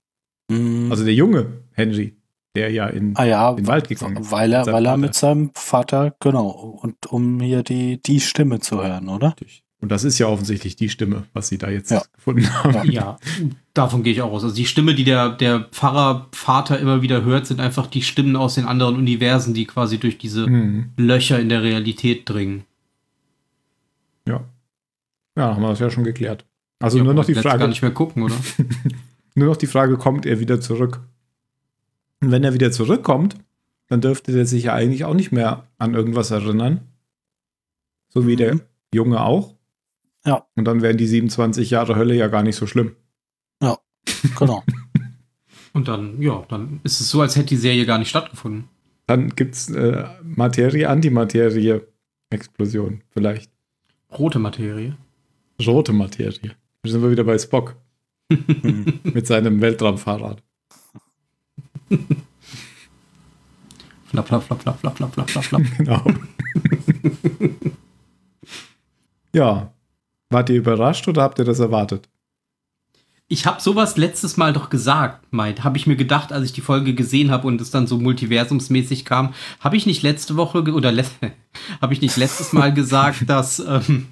Mhm. 0.51 0.89
Also 0.91 1.05
der 1.05 1.15
junge 1.15 1.47
Henry, 1.73 2.15
der 2.55 2.71
ja 2.71 2.87
in 2.87 3.17
ah 3.17 3.25
ja, 3.25 3.53
den 3.53 3.67
Wald 3.67 3.89
gegangen 3.89 4.17
ist. 4.19 4.31
weil 4.31 4.53
er, 4.53 4.61
mit 4.61 4.65
seinem 4.67 4.75
weil 4.75 4.85
er 4.87 4.91
Vater. 4.91 4.97
mit 5.01 5.15
seinem 5.15 5.51
Vater, 5.55 6.15
genau, 6.21 6.49
und 6.83 7.07
um 7.07 7.41
hier 7.41 7.63
die, 7.63 8.01
die 8.03 8.21
Stimme 8.21 8.61
zu 8.61 8.83
hören, 8.83 9.09
oder? 9.09 9.35
Und 9.81 9.91
das 9.93 10.03
ist 10.05 10.19
ja 10.19 10.29
offensichtlich 10.29 10.77
die 10.77 10.89
Stimme, 10.89 11.25
was 11.35 11.49
sie 11.49 11.59
da 11.59 11.69
jetzt 11.69 11.91
Ja. 11.91 12.03
gefunden 12.15 12.49
haben. 12.55 12.91
Ja, 12.91 13.19
davon 13.75 14.03
gehe 14.03 14.13
ich 14.15 14.23
auch 14.23 14.33
aus. 14.33 14.43
Also 14.45 14.55
die 14.57 14.65
Stimme, 14.65 14.95
die 14.95 15.05
der, 15.05 15.29
der 15.31 15.65
Pfarrer 15.73 16.29
Vater 16.33 16.79
immer 16.79 17.03
wieder 17.03 17.23
hört, 17.23 17.47
sind 17.47 17.61
einfach 17.61 17.87
die 17.87 18.01
Stimmen 18.03 18.35
aus 18.37 18.55
den 18.55 18.65
anderen 18.65 18.97
Universen, 18.97 19.53
die 19.53 19.67
quasi 19.67 19.99
durch 19.99 20.17
diese 20.17 20.47
Mhm. 20.47 20.91
Löcher 20.97 21.39
in 21.39 21.51
der 21.51 21.63
Realität 21.63 22.27
dringen. 22.29 22.65
Ja. 24.27 24.41
Ja, 25.37 25.55
haben 25.55 25.61
wir 25.63 25.69
das 25.69 25.81
ja 25.81 25.91
schon 25.91 26.05
geklärt. 26.05 26.47
Also 26.81 26.99
Ja, 26.99 27.05
nur 27.05 27.15
noch 27.15 27.25
die 27.27 27.35
Frage, 27.35 27.59
gar 27.59 27.69
nicht 27.69 27.83
mehr 27.83 27.91
gucken, 27.91 28.23
oder? 28.23 28.35
nur 29.35 29.49
noch 29.49 29.57
die 29.57 29.67
Frage, 29.67 29.97
kommt 29.99 30.25
er 30.25 30.41
wieder 30.41 30.61
zurück? 30.61 31.01
Und 32.21 32.31
wenn 32.31 32.45
er 32.45 32.55
wieder 32.55 32.71
zurückkommt, 32.73 33.37
dann 33.89 34.01
dürfte 34.01 34.33
der 34.33 34.47
sich 34.47 34.65
ja 34.65 34.75
eigentlich 34.75 35.05
auch 35.05 35.15
nicht 35.15 35.33
mehr 35.33 35.67
an 35.79 35.95
irgendwas 35.95 36.31
erinnern. 36.31 36.81
So 38.09 38.27
wie 38.27 38.37
der 38.37 38.55
Mhm. 38.55 38.61
Junge 38.95 39.23
auch. 39.25 39.55
Ja. 40.25 40.47
Und 40.55 40.65
dann 40.65 40.81
wären 40.83 40.97
die 40.97 41.07
27 41.07 41.71
Jahre 41.71 41.97
Hölle 41.97 42.15
ja 42.15 42.29
gar 42.29 42.43
nicht 42.43 42.57
so 42.57 42.67
schlimm. 42.67 42.97
Genau. 44.39 44.63
Und 45.75 45.89
dann, 45.89 46.23
ja, 46.23 46.45
dann 46.49 46.81
ist 46.83 47.01
es 47.01 47.11
so, 47.11 47.21
als 47.21 47.37
hätte 47.37 47.49
die 47.49 47.57
Serie 47.57 47.85
gar 47.85 47.99
nicht 47.99 48.09
stattgefunden. 48.09 48.69
Dann 49.07 49.29
gibt 49.31 49.55
es 49.55 49.69
äh, 49.71 50.05
Materie-Antimaterie-Explosion 50.23 53.03
vielleicht. 53.11 53.51
Rote 54.19 54.39
Materie. 54.39 54.97
Rote 55.65 55.93
Materie. 55.93 56.53
Da 56.83 56.91
sind 56.91 57.03
wir 57.03 57.11
wieder 57.11 57.25
bei 57.25 57.37
Spock 57.39 57.77
mit 59.03 59.27
seinem 59.27 59.61
Weltraumfahrrad. 59.61 60.43
Flap, 64.15 64.29
flap, 64.29 64.45
flap, 64.45 64.63
flap, 64.63 64.97
flap, 64.97 65.13
flap, 65.13 65.31
flap, 65.31 65.45
flap. 65.45 65.63
genau. 65.79 66.05
ja. 69.33 69.73
Wart 70.31 70.51
ihr 70.51 70.57
überrascht 70.57 71.09
oder 71.09 71.23
habt 71.23 71.41
ihr 71.41 71.45
das 71.45 71.59
erwartet? 71.59 72.09
Ich 73.27 73.47
habe 73.47 73.61
sowas 73.61 73.97
letztes 73.97 74.37
Mal 74.37 74.53
doch 74.53 74.71
gesagt, 74.71 75.33
Mike. 75.33 75.65
Habe 75.65 75.79
ich 75.79 75.89
mir 75.89 75.97
gedacht, 75.97 76.33
als 76.33 76.45
ich 76.45 76.53
die 76.53 76.61
Folge 76.61 76.95
gesehen 76.95 77.33
habe 77.33 77.49
und 77.49 77.61
es 77.61 77.73
dann 77.73 77.89
so 77.89 77.99
multiversumsmäßig 77.99 79.05
kam. 79.05 79.35
Habe 79.59 79.77
ich 79.77 79.87
nicht 79.87 80.03
letzte 80.03 80.37
Woche 80.37 80.59
oder 80.73 80.93
le 80.93 81.05
habe 81.81 81.93
ich 81.93 82.01
nicht 82.01 82.17
letztes 82.17 82.53
Mal 82.53 82.73
gesagt, 82.73 83.25
dass, 83.29 83.59
ähm, 83.59 84.07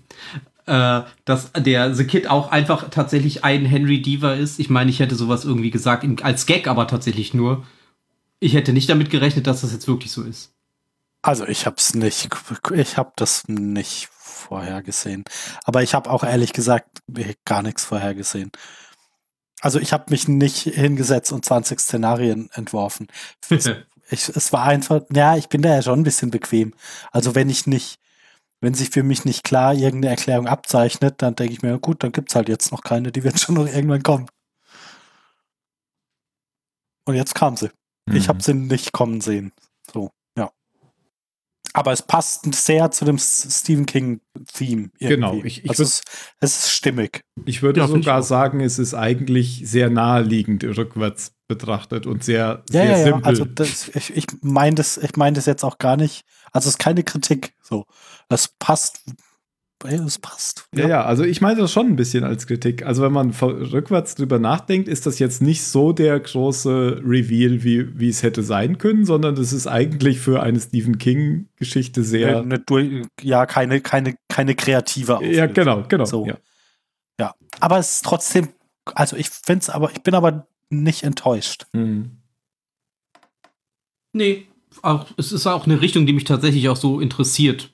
äh, 0.67 1.03
dass 1.25 1.53
der 1.53 1.95
The 1.95 2.05
Kid 2.05 2.29
auch 2.29 2.51
einfach 2.51 2.91
tatsächlich 2.91 3.45
ein 3.45 3.65
Henry 3.65 4.03
Deaver 4.03 4.35
ist? 4.35 4.59
Ich 4.59 4.69
meine, 4.69 4.91
ich 4.91 4.99
hätte 4.99 5.15
sowas 5.15 5.45
irgendwie 5.45 5.71
gesagt, 5.71 6.05
als 6.25 6.47
Gag 6.47 6.67
aber 6.67 6.89
tatsächlich 6.89 7.35
nur. 7.35 7.63
Ich 8.43 8.55
hätte 8.55 8.73
nicht 8.73 8.89
damit 8.89 9.09
gerechnet, 9.09 9.47
dass 9.47 9.61
das 9.61 9.73
jetzt 9.73 9.87
wirklich 9.87 10.11
so 10.11 10.25
ist. 10.25 10.53
Also 11.23 11.47
ich 11.47 11.65
habe 11.65 11.77
es 11.79 11.95
nicht, 11.95 12.29
ich 12.75 12.97
habe 12.97 13.13
das 13.15 13.47
nicht 13.47 14.09
vorhergesehen. 14.09 15.23
Aber 15.63 15.85
ich 15.85 15.95
habe 15.95 16.11
auch 16.11 16.25
ehrlich 16.25 16.53
gesagt 16.53 17.03
gar 17.45 17.63
nichts 17.63 17.85
vorhergesehen. 17.85 18.51
Also 19.61 19.79
ich 19.79 19.93
habe 19.93 20.07
mich 20.11 20.27
nicht 20.27 20.63
hingesetzt 20.63 21.31
und 21.31 21.45
20 21.45 21.79
Szenarien 21.79 22.51
entworfen. 22.53 23.07
Es, 23.49 23.67
ich, 24.11 24.29
es 24.29 24.53
war 24.53 24.65
einfach, 24.65 25.03
ja, 25.13 25.37
ich 25.37 25.49
bin 25.49 25.63
da 25.63 25.77
ja 25.77 25.83
schon 25.83 26.01
ein 26.01 26.05
bisschen 26.05 26.33
bequem. 26.33 26.75
Also 27.13 27.37
wenn 27.37 27.49
ich 27.49 27.69
nicht, 27.69 28.01
wenn 28.61 28.75
sich 28.75 28.91
für 28.91 29.05
mich 29.05 29.25
nicht 29.25 29.45
klar 29.45 29.73
irgendeine 29.73 30.11
Erklärung 30.11 30.49
abzeichnet, 30.49 31.23
dann 31.23 31.37
denke 31.37 31.53
ich 31.53 31.63
mir, 31.63 31.79
gut, 31.79 32.03
dann 32.03 32.11
gibt's 32.11 32.35
halt 32.35 32.49
jetzt 32.49 32.73
noch 32.73 32.83
keine, 32.83 33.13
die 33.13 33.23
wird 33.23 33.39
schon 33.39 33.55
noch 33.55 33.69
irgendwann 33.69 34.03
kommen. 34.03 34.27
Und 37.05 37.15
jetzt 37.15 37.37
kam 37.37 37.57
sie. 37.57 37.71
Ich 38.11 38.25
Mhm. 38.25 38.29
habe 38.29 38.43
sie 38.43 38.55
nicht 38.55 38.93
kommen 38.93 39.21
sehen. 39.21 39.53
So, 39.93 40.11
ja. 40.37 40.51
Aber 41.75 41.93
es 41.93 42.03
passt 42.03 42.53
sehr 42.55 42.91
zu 42.91 43.05
dem 43.05 43.19
Stephen 43.19 43.87
King-Theme. 43.87 44.91
Genau, 44.99 45.41
ich- 45.45 45.65
ich 45.65 45.71
also 45.71 45.85
würd- 45.85 45.87
es, 45.87 46.03
es 46.41 46.57
ist 46.65 46.71
stimmig. 46.73 47.23
Ich 47.47 47.63
würde 47.63 47.81
Ja, 47.81 47.87
ich 47.87 47.93
sogar 47.93 48.21
auch. 48.21 48.25
sagen, 48.25 48.61
es 48.61 48.79
ist 48.79 48.95
eigentlich 48.95 49.63
sehr 49.65 49.89
naheliegend 49.89 50.65
rückwärts 50.65 51.33
betrachtet 51.49 52.07
und 52.07 52.25
sehr, 52.25 52.65
Ja, 52.71 52.83
sehr 52.83 52.85
ja, 52.85 52.91
ja. 52.99 53.05
simpel. 53.05 53.25
Also 53.25 53.45
das, 53.45 53.89
ich, 53.95 54.15
ich 54.17 54.27
meine 54.43 54.75
das, 54.75 54.99
ich 54.99 55.17
meine 55.17 55.37
das 55.37 55.47
jetzt 55.47 55.65
auch 55.65 55.79
gar 55.79 55.97
nicht. 55.97 56.25
Also 56.53 56.69
es 56.69 56.75
ist 56.75 56.79
keine 56.79 57.05
Kritik. 57.05 57.55
So, 57.63 57.85
es 58.29 58.49
passt. 58.59 59.01
Ey, 59.85 59.97
Es 59.97 60.19
passt. 60.19 60.67
ja, 60.75 60.87
ja, 60.89 61.05
also 61.05 61.25
ich 61.25 61.41
meine 61.41 61.61
das 61.61 61.73
schon 61.73 61.87
ein 61.89 61.97
bisschen 61.97 62.25
als 62.25 62.47
Kritik. 62.47 62.85
Also 62.87 63.03
wenn 63.03 63.13
man 63.13 63.31
rückwärts 63.31 64.15
drüber 64.15 64.39
nachdenkt, 64.39 64.89
ist 64.89 65.07
das 65.07 65.19
jetzt 65.19 65.43
nicht 65.43 65.63
so 65.65 65.93
der 65.93 66.19
große 66.21 67.01
Reveal, 67.05 67.65
wie, 67.65 67.99
wie 67.99 68.09
es 68.09 68.23
hätte 68.23 68.43
sein 68.43 68.79
können, 68.79 69.05
sondern 69.05 69.35
das 69.35 69.53
ist 69.53 69.67
eigentlich 69.67 70.21
für 70.21 70.43
eine 70.43 70.61
Stephen 70.61 70.99
King-Geschichte 70.99 72.03
sehr. 72.05 72.39
Eine, 72.41 72.59
durch- 72.61 73.03
ja, 73.21 73.47
keine, 73.47 73.81
keine, 73.81 74.15
keine 74.29 74.55
kreative 74.55 75.13
ja, 75.13 75.17
Auflösung. 75.19 75.53
genau, 75.55 75.85
genau. 75.89 76.05
So. 76.05 76.27
Ja. 76.27 76.37
Ja. 77.21 77.35
Aber 77.61 77.79
es 77.79 77.97
ist 77.97 78.05
trotzdem, 78.05 78.49
also 78.95 79.17
ich 79.17 79.29
finde 79.31 79.61
es 79.63 79.71
aber, 79.71 79.91
ich 79.93 80.03
bin 80.03 80.15
aber 80.15 80.47
nicht 80.71 81.03
enttäuscht. 81.03 81.67
Mhm. 81.73 82.19
Nee, 84.13 84.47
auch, 84.83 85.07
es 85.17 85.33
ist 85.33 85.47
auch 85.47 85.67
eine 85.67 85.81
Richtung, 85.81 86.07
die 86.07 86.13
mich 86.13 86.25
tatsächlich 86.25 86.69
auch 86.69 86.77
so 86.77 87.01
interessiert. 87.01 87.71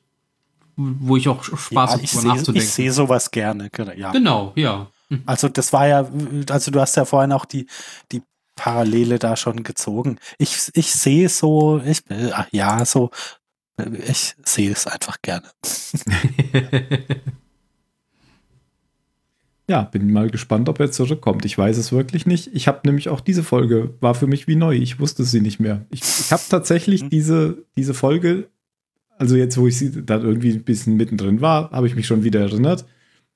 Wo 0.80 1.16
ich 1.16 1.28
auch 1.28 1.42
Spaß 1.42 1.70
ja, 1.72 1.88
habe, 1.88 2.02
ich 2.02 2.10
drüber 2.12 2.22
sehe 2.22 2.30
nachzudenken. 2.30 2.58
ich 2.66 2.72
sehe 2.72 2.92
sowas 2.92 3.30
gerne. 3.32 3.68
genau, 3.70 3.92
Ja. 3.92 4.12
Genau, 4.12 4.52
ja. 4.54 4.86
Also 5.26 5.48
das 5.48 5.72
war 5.72 5.88
ja, 5.88 6.08
also 6.50 6.70
du 6.70 6.80
hast 6.80 6.96
ja 6.96 7.04
vorhin 7.04 7.32
auch 7.32 7.46
die, 7.46 7.66
die 8.12 8.22
Parallele 8.54 9.18
da 9.18 9.36
schon 9.36 9.62
gezogen. 9.64 10.18
Ich, 10.38 10.70
ich 10.74 10.92
sehe 10.92 11.28
so, 11.28 11.80
ich, 11.84 12.02
ach 12.32 12.46
ja, 12.52 12.84
so, 12.84 13.10
ich 14.06 14.36
sehe 14.44 14.70
es 14.70 14.86
einfach 14.86 15.20
gerne. 15.22 15.48
Ja, 19.70 19.82
bin 19.82 20.10
mal 20.12 20.30
gespannt, 20.30 20.70
ob 20.70 20.80
er 20.80 20.90
zurückkommt. 20.90 21.44
Ich 21.44 21.58
weiß 21.58 21.76
es 21.76 21.92
wirklich 21.92 22.24
nicht. 22.24 22.48
Ich 22.54 22.68
habe 22.68 22.80
nämlich 22.84 23.10
auch 23.10 23.20
diese 23.20 23.42
Folge, 23.42 23.94
war 24.00 24.14
für 24.14 24.26
mich 24.26 24.46
wie 24.48 24.56
neu. 24.56 24.74
Ich 24.74 24.98
wusste 24.98 25.24
sie 25.24 25.42
nicht 25.42 25.60
mehr. 25.60 25.84
Ich, 25.90 26.00
ich 26.00 26.32
habe 26.32 26.42
tatsächlich 26.48 27.02
Mhm. 27.02 27.10
diese, 27.10 27.58
diese 27.76 27.92
Folge, 27.92 28.48
also 29.18 29.36
jetzt, 29.36 29.56
wo 29.58 29.66
ich 29.66 29.76
sie 29.78 30.04
dann 30.04 30.22
irgendwie 30.22 30.52
ein 30.52 30.64
bisschen 30.64 30.96
mittendrin 30.96 31.40
war, 31.40 31.70
habe 31.70 31.86
ich 31.86 31.94
mich 31.96 32.06
schon 32.06 32.24
wieder 32.24 32.40
erinnert. 32.40 32.86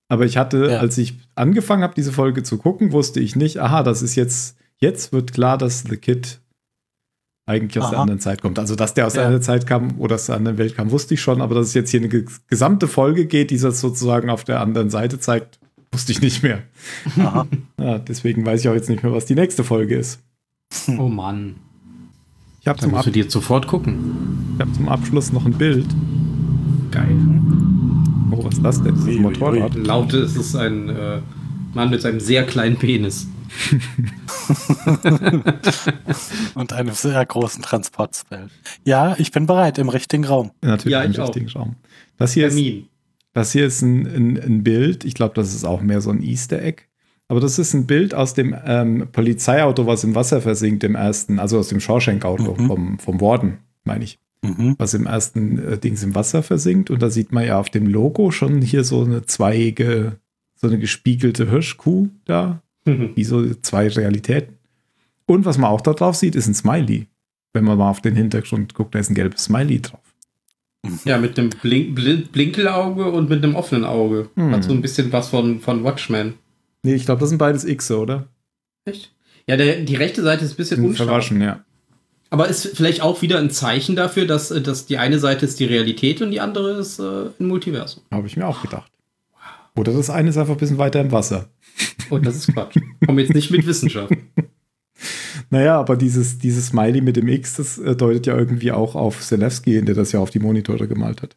Aber 0.08 0.24
ich 0.26 0.36
hatte, 0.36 0.68
Ja. 0.70 0.78
als 0.78 0.98
ich 0.98 1.18
angefangen 1.34 1.82
habe, 1.82 1.94
diese 1.94 2.12
Folge 2.12 2.42
zu 2.42 2.58
gucken, 2.58 2.92
wusste 2.92 3.20
ich 3.20 3.34
nicht, 3.36 3.58
aha, 3.58 3.82
das 3.82 4.02
ist 4.02 4.14
jetzt, 4.14 4.56
jetzt 4.78 5.12
wird 5.12 5.32
klar, 5.32 5.56
dass 5.58 5.84
The 5.88 5.96
Kid 5.96 6.40
eigentlich 7.46 7.82
aus 7.82 7.88
der 7.90 7.96
Aha. 7.98 8.02
anderen 8.02 8.20
Zeit 8.20 8.40
kommt. 8.42 8.58
Also, 8.58 8.76
dass 8.76 8.94
der 8.94 9.06
aus 9.06 9.14
der 9.14 9.22
Ja. 9.22 9.26
anderen 9.28 9.42
Zeit 9.42 9.66
kam 9.66 9.98
oder 9.98 10.14
aus 10.14 10.26
der 10.26 10.36
anderen 10.36 10.58
Welt 10.58 10.76
kam, 10.76 10.90
wusste 10.90 11.14
ich 11.14 11.20
schon, 11.22 11.40
aber 11.40 11.54
dass 11.56 11.68
es 11.68 11.74
jetzt 11.74 11.90
hier 11.90 12.00
eine 12.00 12.08
ge- 12.08 12.26
gesamte 12.48 12.86
Folge 12.88 13.26
geht, 13.26 13.50
die 13.50 13.58
das 13.58 13.80
sozusagen 13.80 14.30
auf 14.30 14.44
der 14.44 14.60
anderen 14.60 14.90
Seite 14.90 15.18
zeigt, 15.18 15.58
wusste 15.92 16.12
ich 16.12 16.20
nicht 16.20 16.42
mehr. 16.42 16.62
Ja, 17.78 17.98
deswegen 17.98 18.46
weiß 18.46 18.60
ich 18.60 18.68
auch 18.68 18.74
jetzt 18.74 18.88
nicht 18.88 19.02
mehr, 19.02 19.12
was 19.12 19.26
die 19.26 19.34
nächste 19.34 19.64
Folge 19.64 19.96
ist. 19.96 20.20
Oh 20.98 21.08
Mann. 21.08 21.56
Ich 22.62 22.68
habe 22.68 22.78
zum, 22.78 22.94
Ab 22.94 23.10
dir 23.12 23.28
sofort 23.28 23.66
gucken. 23.66 24.54
ich 24.54 24.60
hab 24.60 24.72
zum 24.74 24.88
Abschluss 24.88 25.32
noch 25.32 25.44
ein 25.44 25.52
Bild. 25.54 25.86
Geil. 26.92 27.16
Oh, 28.30 28.44
was 28.44 28.54
ist 28.54 28.64
das 28.64 28.82
denn? 28.82 28.94
Das 28.94 29.04
ist 29.04 29.08
ein 29.16 29.22
Motorrad. 29.22 29.74
Laute, 29.74 30.18
es 30.18 30.36
ist 30.36 30.54
ein 30.54 30.88
äh, 30.88 31.20
Mann 31.74 31.90
mit 31.90 32.04
einem 32.06 32.20
sehr 32.20 32.46
kleinen 32.46 32.76
Penis. 32.76 33.26
Und 36.54 36.72
einem 36.72 36.94
sehr 36.94 37.24
großen 37.26 37.62
Transportspell. 37.62 38.48
Ja, 38.84 39.14
ich 39.18 39.32
bin 39.32 39.46
bereit, 39.46 39.78
im 39.78 39.88
richtigen 39.88 40.24
Raum. 40.24 40.52
Natürlich 40.62 40.92
Ja, 40.92 41.02
im 41.02 41.10
ich 41.10 41.20
auch. 41.20 41.28
richtigen 41.28 41.48
Raum. 41.50 41.76
Das 42.16 42.32
hier 42.32 42.46
ist, 42.46 42.54
Termin. 42.54 42.86
das 43.34 43.52
hier 43.52 43.66
ist 43.66 43.82
ein, 43.82 44.06
ein, 44.06 44.40
ein 44.40 44.62
Bild. 44.62 45.04
Ich 45.04 45.14
glaube, 45.14 45.34
das 45.34 45.54
ist 45.54 45.64
auch 45.64 45.82
mehr 45.82 46.00
so 46.00 46.10
ein 46.10 46.22
Easter 46.22 46.62
Egg. 46.62 46.84
Aber 47.32 47.40
das 47.40 47.58
ist 47.58 47.72
ein 47.72 47.86
Bild 47.86 48.14
aus 48.14 48.34
dem 48.34 48.54
ähm, 48.66 49.08
Polizeiauto, 49.10 49.86
was 49.86 50.04
im 50.04 50.14
Wasser 50.14 50.42
versinkt, 50.42 50.84
im 50.84 50.96
ersten, 50.96 51.38
also 51.38 51.58
aus 51.58 51.68
dem 51.68 51.80
Shawshank-Auto 51.80 52.54
Mhm. 52.58 52.66
vom, 52.66 52.98
vom 52.98 53.20
Warden, 53.22 53.56
meine 53.84 54.04
ich. 54.04 54.18
Mhm. 54.42 54.74
was 54.76 54.92
im 54.92 55.06
ersten 55.06 55.58
äh, 55.58 55.78
Dings 55.78 56.02
im 56.02 56.14
Wasser 56.14 56.42
versinkt. 56.42 56.90
Und 56.90 57.00
da 57.00 57.08
sieht 57.08 57.32
man 57.32 57.46
ja 57.46 57.58
auf 57.58 57.70
dem 57.70 57.86
Logo 57.86 58.32
schon 58.32 58.60
hier 58.60 58.84
so 58.84 59.02
eine 59.02 59.24
zweiige, 59.24 60.18
so 60.56 60.66
eine 60.66 60.78
gespiegelte 60.78 61.48
Hirschkuh 61.48 62.08
da, 62.26 62.60
wie 62.84 63.24
so 63.24 63.54
zwei 63.62 63.88
Realitäten. 63.88 64.58
Und 65.24 65.46
was 65.46 65.56
man 65.56 65.70
auch 65.70 65.80
da 65.80 65.94
drauf 65.94 66.16
sieht, 66.16 66.34
ist 66.34 66.48
ein 66.48 66.54
Smiley. 66.54 67.06
Wenn 67.54 67.64
man 67.64 67.78
mal 67.78 67.88
auf 67.88 68.02
den 68.02 68.14
Hintergrund 68.14 68.74
guckt, 68.74 68.94
da 68.94 68.98
ist 68.98 69.08
ein 69.10 69.14
gelbes 69.14 69.44
Smiley 69.44 69.80
drauf. 69.80 70.00
Ja, 71.06 71.16
mit 71.16 71.38
einem 71.38 71.48
Blink 71.48 71.94
Blin 71.94 72.26
Blinkelauge 72.30 73.10
und 73.10 73.30
mit 73.30 73.42
einem 73.42 73.54
offenen 73.54 73.86
Auge. 73.86 74.28
Hm. 74.34 74.50
Hat 74.50 74.64
so 74.64 74.72
ein 74.72 74.82
bisschen 74.82 75.10
was 75.12 75.28
von, 75.30 75.60
von 75.60 75.82
Watchmen. 75.82 76.34
Nee, 76.82 76.94
ich 76.94 77.04
glaube, 77.04 77.20
das 77.20 77.28
sind 77.28 77.38
beides 77.38 77.64
X, 77.64 77.90
oder? 77.90 78.28
Echt? 78.84 79.14
Ja, 79.46 79.56
der, 79.56 79.80
die 79.82 79.94
rechte 79.96 80.22
Seite 80.22 80.44
ist 80.44 80.52
ein 80.52 80.56
bisschen 80.56 80.84
unscharf. 80.84 81.06
verwaschen, 81.08 81.40
ja. 81.40 81.64
Aber 82.30 82.48
ist 82.48 82.66
vielleicht 82.74 83.02
auch 83.02 83.20
wieder 83.22 83.38
ein 83.38 83.50
Zeichen 83.50 83.94
dafür, 83.96 84.26
dass, 84.26 84.50
äh, 84.50 84.60
dass 84.62 84.86
die 84.86 84.98
eine 84.98 85.18
Seite 85.18 85.44
ist 85.46 85.60
die 85.60 85.64
Realität 85.64 86.22
und 86.22 86.30
die 86.30 86.40
andere 86.40 86.72
ist 86.78 86.98
äh, 86.98 87.26
ein 87.38 87.46
Multiversum. 87.46 88.02
Habe 88.10 88.26
ich 88.26 88.36
mir 88.36 88.46
auch 88.46 88.62
gedacht. 88.62 88.90
Oder 89.76 89.92
das 89.92 90.10
eine 90.10 90.30
ist 90.30 90.36
einfach 90.36 90.54
ein 90.54 90.58
bisschen 90.58 90.78
weiter 90.78 91.00
im 91.00 91.12
Wasser. 91.12 91.48
Und 92.10 92.26
das 92.26 92.36
ist 92.36 92.52
Quatsch. 92.52 92.76
Komm 93.06 93.18
jetzt 93.18 93.34
nicht 93.34 93.50
mit 93.50 93.66
Wissenschaft. 93.66 94.12
Naja, 95.50 95.78
aber 95.78 95.96
dieses, 95.96 96.38
dieses 96.38 96.68
Smiley 96.68 97.00
mit 97.02 97.16
dem 97.16 97.28
X, 97.28 97.56
das 97.56 97.76
äh, 97.78 97.94
deutet 97.96 98.26
ja 98.26 98.36
irgendwie 98.36 98.72
auch 98.72 98.94
auf 98.94 99.20
Zelewski 99.20 99.72
hin, 99.72 99.84
der 99.84 99.94
das 99.94 100.12
ja 100.12 100.20
auf 100.20 100.30
die 100.30 100.38
Monitore 100.38 100.88
gemalt 100.88 101.20
hat. 101.22 101.36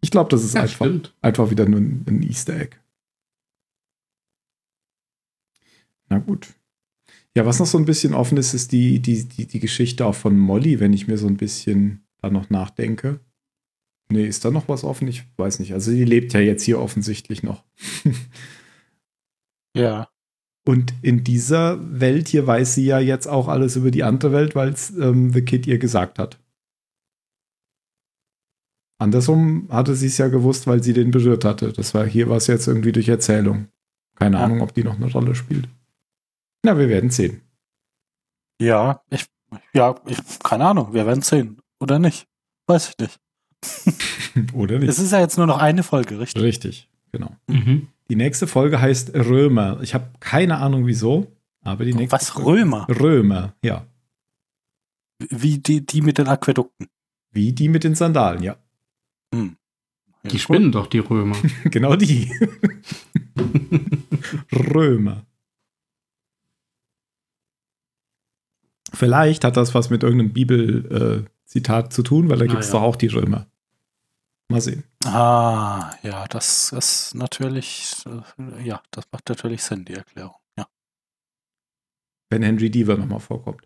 Ich 0.00 0.10
glaube, 0.10 0.30
das 0.30 0.42
ist 0.42 0.54
Ja, 0.54 0.62
einfach, 0.62 0.86
stimmt. 0.86 1.14
einfach 1.22 1.50
wieder 1.50 1.68
nur 1.68 1.78
ein 1.80 2.24
Easter 2.28 2.54
Egg. 2.58 2.76
Na 6.14 6.20
gut. 6.20 6.54
Ja, 7.36 7.44
was 7.44 7.58
noch 7.58 7.66
so 7.66 7.76
ein 7.76 7.86
bisschen 7.86 8.14
offen 8.14 8.38
ist, 8.38 8.54
ist 8.54 8.70
die, 8.70 9.00
die, 9.00 9.24
die, 9.28 9.46
die 9.46 9.58
Geschichte 9.58 10.06
auch 10.06 10.14
von 10.14 10.38
Molly, 10.38 10.78
wenn 10.78 10.92
ich 10.92 11.08
mir 11.08 11.18
so 11.18 11.26
ein 11.26 11.36
bisschen 11.36 12.06
da 12.22 12.30
noch 12.30 12.50
nachdenke. 12.50 13.18
Nee, 14.08 14.24
ist 14.26 14.44
da 14.44 14.52
noch 14.52 14.68
was 14.68 14.84
offen? 14.84 15.08
Ich 15.08 15.24
weiß 15.36 15.58
nicht. 15.58 15.72
Also 15.72 15.90
die 15.90 16.04
lebt 16.04 16.32
ja 16.32 16.38
jetzt 16.38 16.62
hier 16.62 16.78
offensichtlich 16.80 17.42
noch. 17.42 17.64
Ja. 19.76 20.08
Und 20.64 20.94
in 21.02 21.24
dieser 21.24 21.80
Welt 22.00 22.28
hier 22.28 22.46
weiß 22.46 22.76
sie 22.76 22.84
ja 22.84 23.00
jetzt 23.00 23.26
auch 23.26 23.48
alles 23.48 23.74
über 23.74 23.90
die 23.90 24.04
andere 24.04 24.30
Welt, 24.30 24.54
weil 24.54 24.68
es 24.68 24.90
ähm, 24.90 25.32
The 25.32 25.42
Kid 25.42 25.66
ihr 25.66 25.78
gesagt 25.78 26.20
hat. 26.20 26.38
Andersrum 29.00 29.66
hatte 29.68 29.96
sie 29.96 30.06
es 30.06 30.16
ja 30.18 30.28
gewusst, 30.28 30.68
weil 30.68 30.80
sie 30.80 30.92
den 30.92 31.10
berührt 31.10 31.44
hatte. 31.44 31.72
Das 31.72 31.92
war 31.92 32.06
hier 32.06 32.28
war 32.28 32.36
es 32.36 32.46
jetzt 32.46 32.68
irgendwie 32.68 32.92
durch 32.92 33.08
Erzählung. 33.08 33.66
Keine 34.14 34.36
Ja. 34.36 34.44
Ahnung, 34.44 34.60
ob 34.60 34.72
die 34.72 34.84
noch 34.84 34.94
eine 34.94 35.10
Rolle 35.10 35.34
spielt. 35.34 35.68
Na, 36.64 36.76
wir 36.78 36.88
werden 36.88 37.10
sehen. 37.10 37.42
Ja, 38.60 39.02
ich, 39.10 39.26
ja, 39.74 39.94
ich, 40.06 40.16
keine 40.42 40.66
Ahnung, 40.66 40.94
wir 40.94 41.06
werden 41.06 41.22
sehen. 41.22 41.60
Oder 41.78 41.98
nicht? 41.98 42.26
Weiß 42.66 42.88
ich 42.90 42.98
nicht. 42.98 43.20
Oder 44.54 44.78
nicht? 44.78 44.88
Es 44.88 44.98
ist 44.98 45.12
ja 45.12 45.20
jetzt 45.20 45.36
nur 45.36 45.46
noch 45.46 45.58
eine 45.58 45.82
Folge, 45.82 46.18
richtig? 46.18 46.42
Richtig, 46.42 46.88
genau. 47.12 47.36
Mhm. 47.48 47.88
Die 48.08 48.16
nächste 48.16 48.46
Folge 48.46 48.80
heißt 48.80 49.14
Römer. 49.14 49.80
Ich 49.82 49.94
habe 49.94 50.10
keine 50.20 50.58
Ahnung 50.58 50.86
wieso, 50.86 51.32
aber 51.62 51.84
die 51.84 51.94
nächste 51.94 52.12
Was, 52.16 52.30
Folge- 52.30 52.50
Römer? 52.50 52.86
Römer, 52.88 53.54
ja. 53.62 53.86
Wie 55.30 55.58
die, 55.58 55.84
die 55.84 56.00
mit 56.02 56.18
den 56.18 56.28
Aquädukten. 56.28 56.88
Wie 57.30 57.52
die 57.52 57.68
mit 57.68 57.84
den 57.84 57.94
Sandalen, 57.94 58.42
ja. 58.42 58.56
Hm. 59.34 59.56
Die 60.30 60.38
spinnen 60.38 60.72
doch, 60.72 60.86
die 60.86 61.00
Römer. 61.00 61.36
genau 61.64 61.96
die. 61.96 62.30
Römer. 64.52 65.26
Vielleicht 68.94 69.44
hat 69.44 69.56
das 69.56 69.74
was 69.74 69.90
mit 69.90 70.02
irgendeinem 70.02 70.32
Bibel-Zitat 70.32 71.92
zu 71.92 72.02
tun, 72.02 72.28
weil 72.28 72.38
da 72.38 72.46
gibt 72.46 72.60
es 72.60 72.68
ja. 72.68 72.74
doch 72.74 72.82
auch 72.82 72.96
die 72.96 73.08
Römer. 73.08 73.46
Mal 74.48 74.60
sehen. 74.60 74.84
Ah, 75.04 75.90
ja, 76.02 76.26
das 76.28 76.72
ist 76.72 77.14
natürlich, 77.14 77.94
äh, 78.06 78.66
ja, 78.66 78.82
das 78.90 79.04
macht 79.10 79.28
natürlich 79.28 79.62
Sinn, 79.62 79.84
die 79.86 79.94
Erklärung. 79.94 80.34
Ja. 80.58 80.66
Wenn 82.28 82.42
Henry 82.42 82.70
Deaver 82.70 82.96
nochmal 82.96 83.20
vorkommt. 83.20 83.62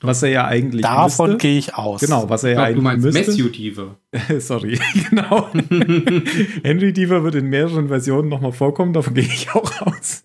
Was 0.00 0.22
er 0.22 0.28
ja 0.28 0.46
eigentlich 0.46 0.82
Davon 0.82 1.38
gehe 1.38 1.58
ich 1.58 1.74
aus. 1.74 2.00
Genau, 2.00 2.28
was 2.28 2.44
er 2.44 2.50
Ich 2.50 2.58
ja 2.58 2.64
glaube, 2.66 2.82
du 2.82 2.88
eigentlich 2.88 3.02
meinst 3.02 3.04
müsste. 3.04 3.30
Matthew 3.30 3.48
Deaver. 3.48 3.96
Sorry, 4.40 4.78
genau. 5.10 5.48
Henry 6.62 6.92
Deaver 6.92 7.24
wird 7.24 7.36
in 7.36 7.46
mehreren 7.46 7.88
Versionen 7.88 8.28
nochmal 8.28 8.52
vorkommen, 8.52 8.92
davon 8.92 9.14
gehe 9.14 9.24
ich 9.24 9.50
auch 9.54 9.80
aus. 9.82 10.24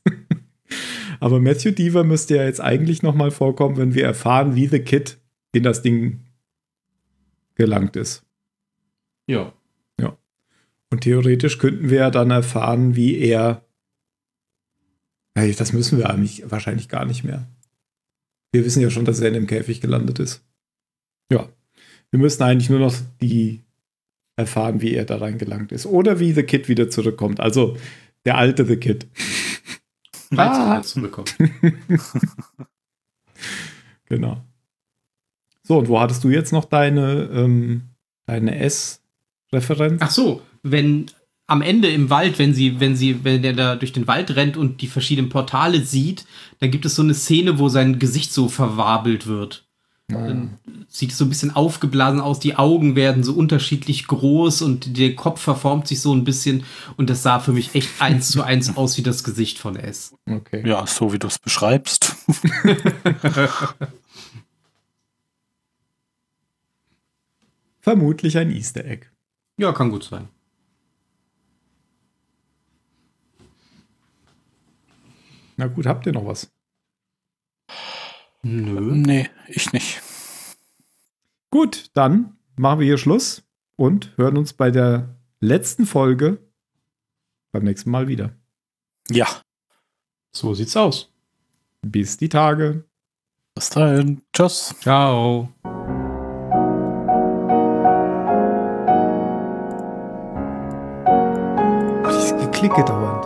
Aber 1.22 1.40
Matthew 1.40 1.72
Deaver 1.72 2.04
müsste 2.04 2.36
ja 2.36 2.44
jetzt 2.44 2.60
eigentlich 2.60 3.04
nochmal 3.04 3.32
vorkommen, 3.32 3.78
wenn 3.78 3.94
wir 3.94 4.04
erfahren, 4.04 4.56
wie 4.56 4.68
The 4.68 4.80
Kid 4.80 5.18
in 5.54 5.64
das 5.64 5.82
Ding 5.82 6.26
gelangt 7.56 7.96
ist. 7.96 8.26
Ja. 9.28 9.54
Und 10.92 11.02
theoretisch 11.02 11.58
könnten 11.58 11.90
wir 11.90 12.00
ja 12.00 12.12
dann 12.12 12.32
erfahren, 12.32 12.96
wie 12.96 13.18
er. 13.18 13.66
Hey, 15.36 15.56
das 15.56 15.72
müssen 15.72 15.98
wir 15.98 16.10
eigentlich 16.10 16.44
wahrscheinlich 16.52 16.90
gar 16.90 17.06
nicht 17.06 17.24
mehr. 17.24 17.48
Wir 18.52 18.66
wissen 18.66 18.82
ja 18.82 18.90
schon, 18.90 19.06
dass 19.06 19.22
er 19.22 19.30
in 19.30 19.36
dem 19.36 19.48
Käfig 19.48 19.80
gelandet 19.80 20.20
ist. 20.20 20.44
Ja. 21.32 21.48
Wir 22.10 22.20
müssen 22.20 22.44
eigentlich 22.44 22.70
nur 22.70 22.80
noch 22.80 22.94
die 23.22 23.62
erfahren, 24.36 24.82
wie 24.82 24.94
er 24.94 25.06
da 25.06 25.16
reingelangt 25.16 25.72
ist. 25.72 25.86
Oder 25.86 26.20
wie 26.20 26.34
The 26.34 26.44
Kid 26.44 26.68
wieder 26.68 26.90
zurückkommt. 26.90 27.40
Also 27.40 27.78
der 28.26 28.38
alte 28.38 28.66
The 28.66 28.76
Kid. 28.76 29.08
Falls 30.34 30.58
Ah. 30.58 30.66
mal 30.68 30.84
zurückkommt. 30.84 31.36
Genau. 34.06 34.44
So, 35.64 35.78
und 35.78 35.88
wo 35.88 36.00
hattest 36.00 36.24
du 36.24 36.30
jetzt 36.30 36.52
noch 36.52 36.66
deine, 36.66 37.30
ähm, 37.34 37.84
deine 38.26 38.58
S-Referenz? 38.60 40.02
Ach 40.04 40.10
so, 40.12 40.42
wenn 40.64 41.06
am 41.48 41.62
Ende 41.62 41.90
im 41.90 42.10
Wald, 42.10 42.38
wenn 42.40 42.54
sie, 42.54 42.80
wenn 42.80 42.96
sie, 42.96 43.24
wenn 43.24 43.42
der 43.42 43.54
da 43.54 43.76
durch 43.76 43.94
den 43.94 44.08
Wald 44.08 44.36
rennt 44.36 44.58
und 44.58 44.82
die 44.82 44.88
verschiedenen 44.88 45.30
Portale 45.30 45.82
sieht, 45.82 46.26
dann 46.60 46.72
gibt 46.72 46.86
es 46.86 46.96
so 46.96 47.04
eine 47.04 47.14
Szene, 47.14 47.58
wo 47.60 47.70
sein 47.70 48.00
Gesicht 48.00 48.34
so 48.34 48.50
verwabelt 48.50 49.28
wird. 49.28 49.66
Dann 50.12 50.58
sieht 50.88 51.12
es 51.12 51.18
so 51.18 51.26
ein 51.26 51.30
bisschen 51.30 51.56
aufgeblasen 51.56 52.20
aus, 52.20 52.40
die 52.40 52.56
Augen 52.56 52.96
werden 52.96 53.24
so 53.24 53.34
unterschiedlich 53.34 54.08
groß 54.08 54.62
und 54.62 54.98
der 54.98 55.16
Kopf 55.16 55.42
verformt 55.42 55.88
sich 55.88 56.02
so 56.02 56.14
ein 56.14 56.24
bisschen 56.24 56.64
und 56.98 57.10
das 57.10 57.24
sah 57.24 57.40
für 57.40 57.54
mich 57.54 57.74
echt 57.76 57.90
eins 58.00 58.30
zu 58.30 58.44
eins 58.44 58.76
aus 58.78 58.98
wie 58.98 59.04
das 59.04 59.24
Gesicht 59.24 59.58
von 59.60 59.76
S. 59.76 60.14
Okay. 60.30 60.68
Ja, 60.68 60.86
so 60.86 61.14
wie 61.14 61.20
du 61.20 61.28
es 61.28 61.40
beschreibst. 61.40 62.16
Vermutlich 67.80 68.38
ein 68.38 68.52
Easter 68.52 68.86
Egg. 68.86 69.08
Ja, 69.58 69.72
kann 69.74 69.90
gut 69.90 70.04
sein. 70.04 70.28
Na 75.58 75.68
gut, 75.68 75.86
habt 75.86 76.06
ihr 76.06 76.14
noch 76.14 76.26
was? 76.26 76.52
Nö. 78.44 78.96
nee, 78.96 79.30
ich 79.48 79.72
nicht. 79.72 80.02
Gut, 81.52 81.90
dann 81.94 82.38
machen 82.56 82.80
wir 82.80 82.86
hier 82.88 82.98
Schluss 82.98 83.44
und 83.76 84.16
hören 84.18 84.38
uns 84.38 84.54
bei 84.54 84.72
der 84.72 85.16
letzten 85.40 85.86
Folge 85.86 86.40
beim 87.52 87.64
nächsten 87.64 87.92
Mal 87.92 88.08
wieder. 88.08 88.36
Ja, 89.10 89.28
So 90.34 90.54
sieht's 90.54 90.78
aus. 90.78 91.12
Bis 91.82 92.16
die 92.18 92.30
Tage. 92.30 92.86
bis 93.56 93.70
dahin. 93.70 94.22
Tschüss. 94.34 94.74
Ciao. 94.80 95.50
Dieses 102.08 102.36
Geklicke 102.38 102.84
dauernd. 102.86 103.21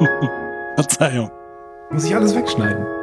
Verzeihung. 0.76 1.30
Muss 1.90 2.04
ich 2.04 2.14
alles 2.14 2.34
wegschneiden? 2.34 2.99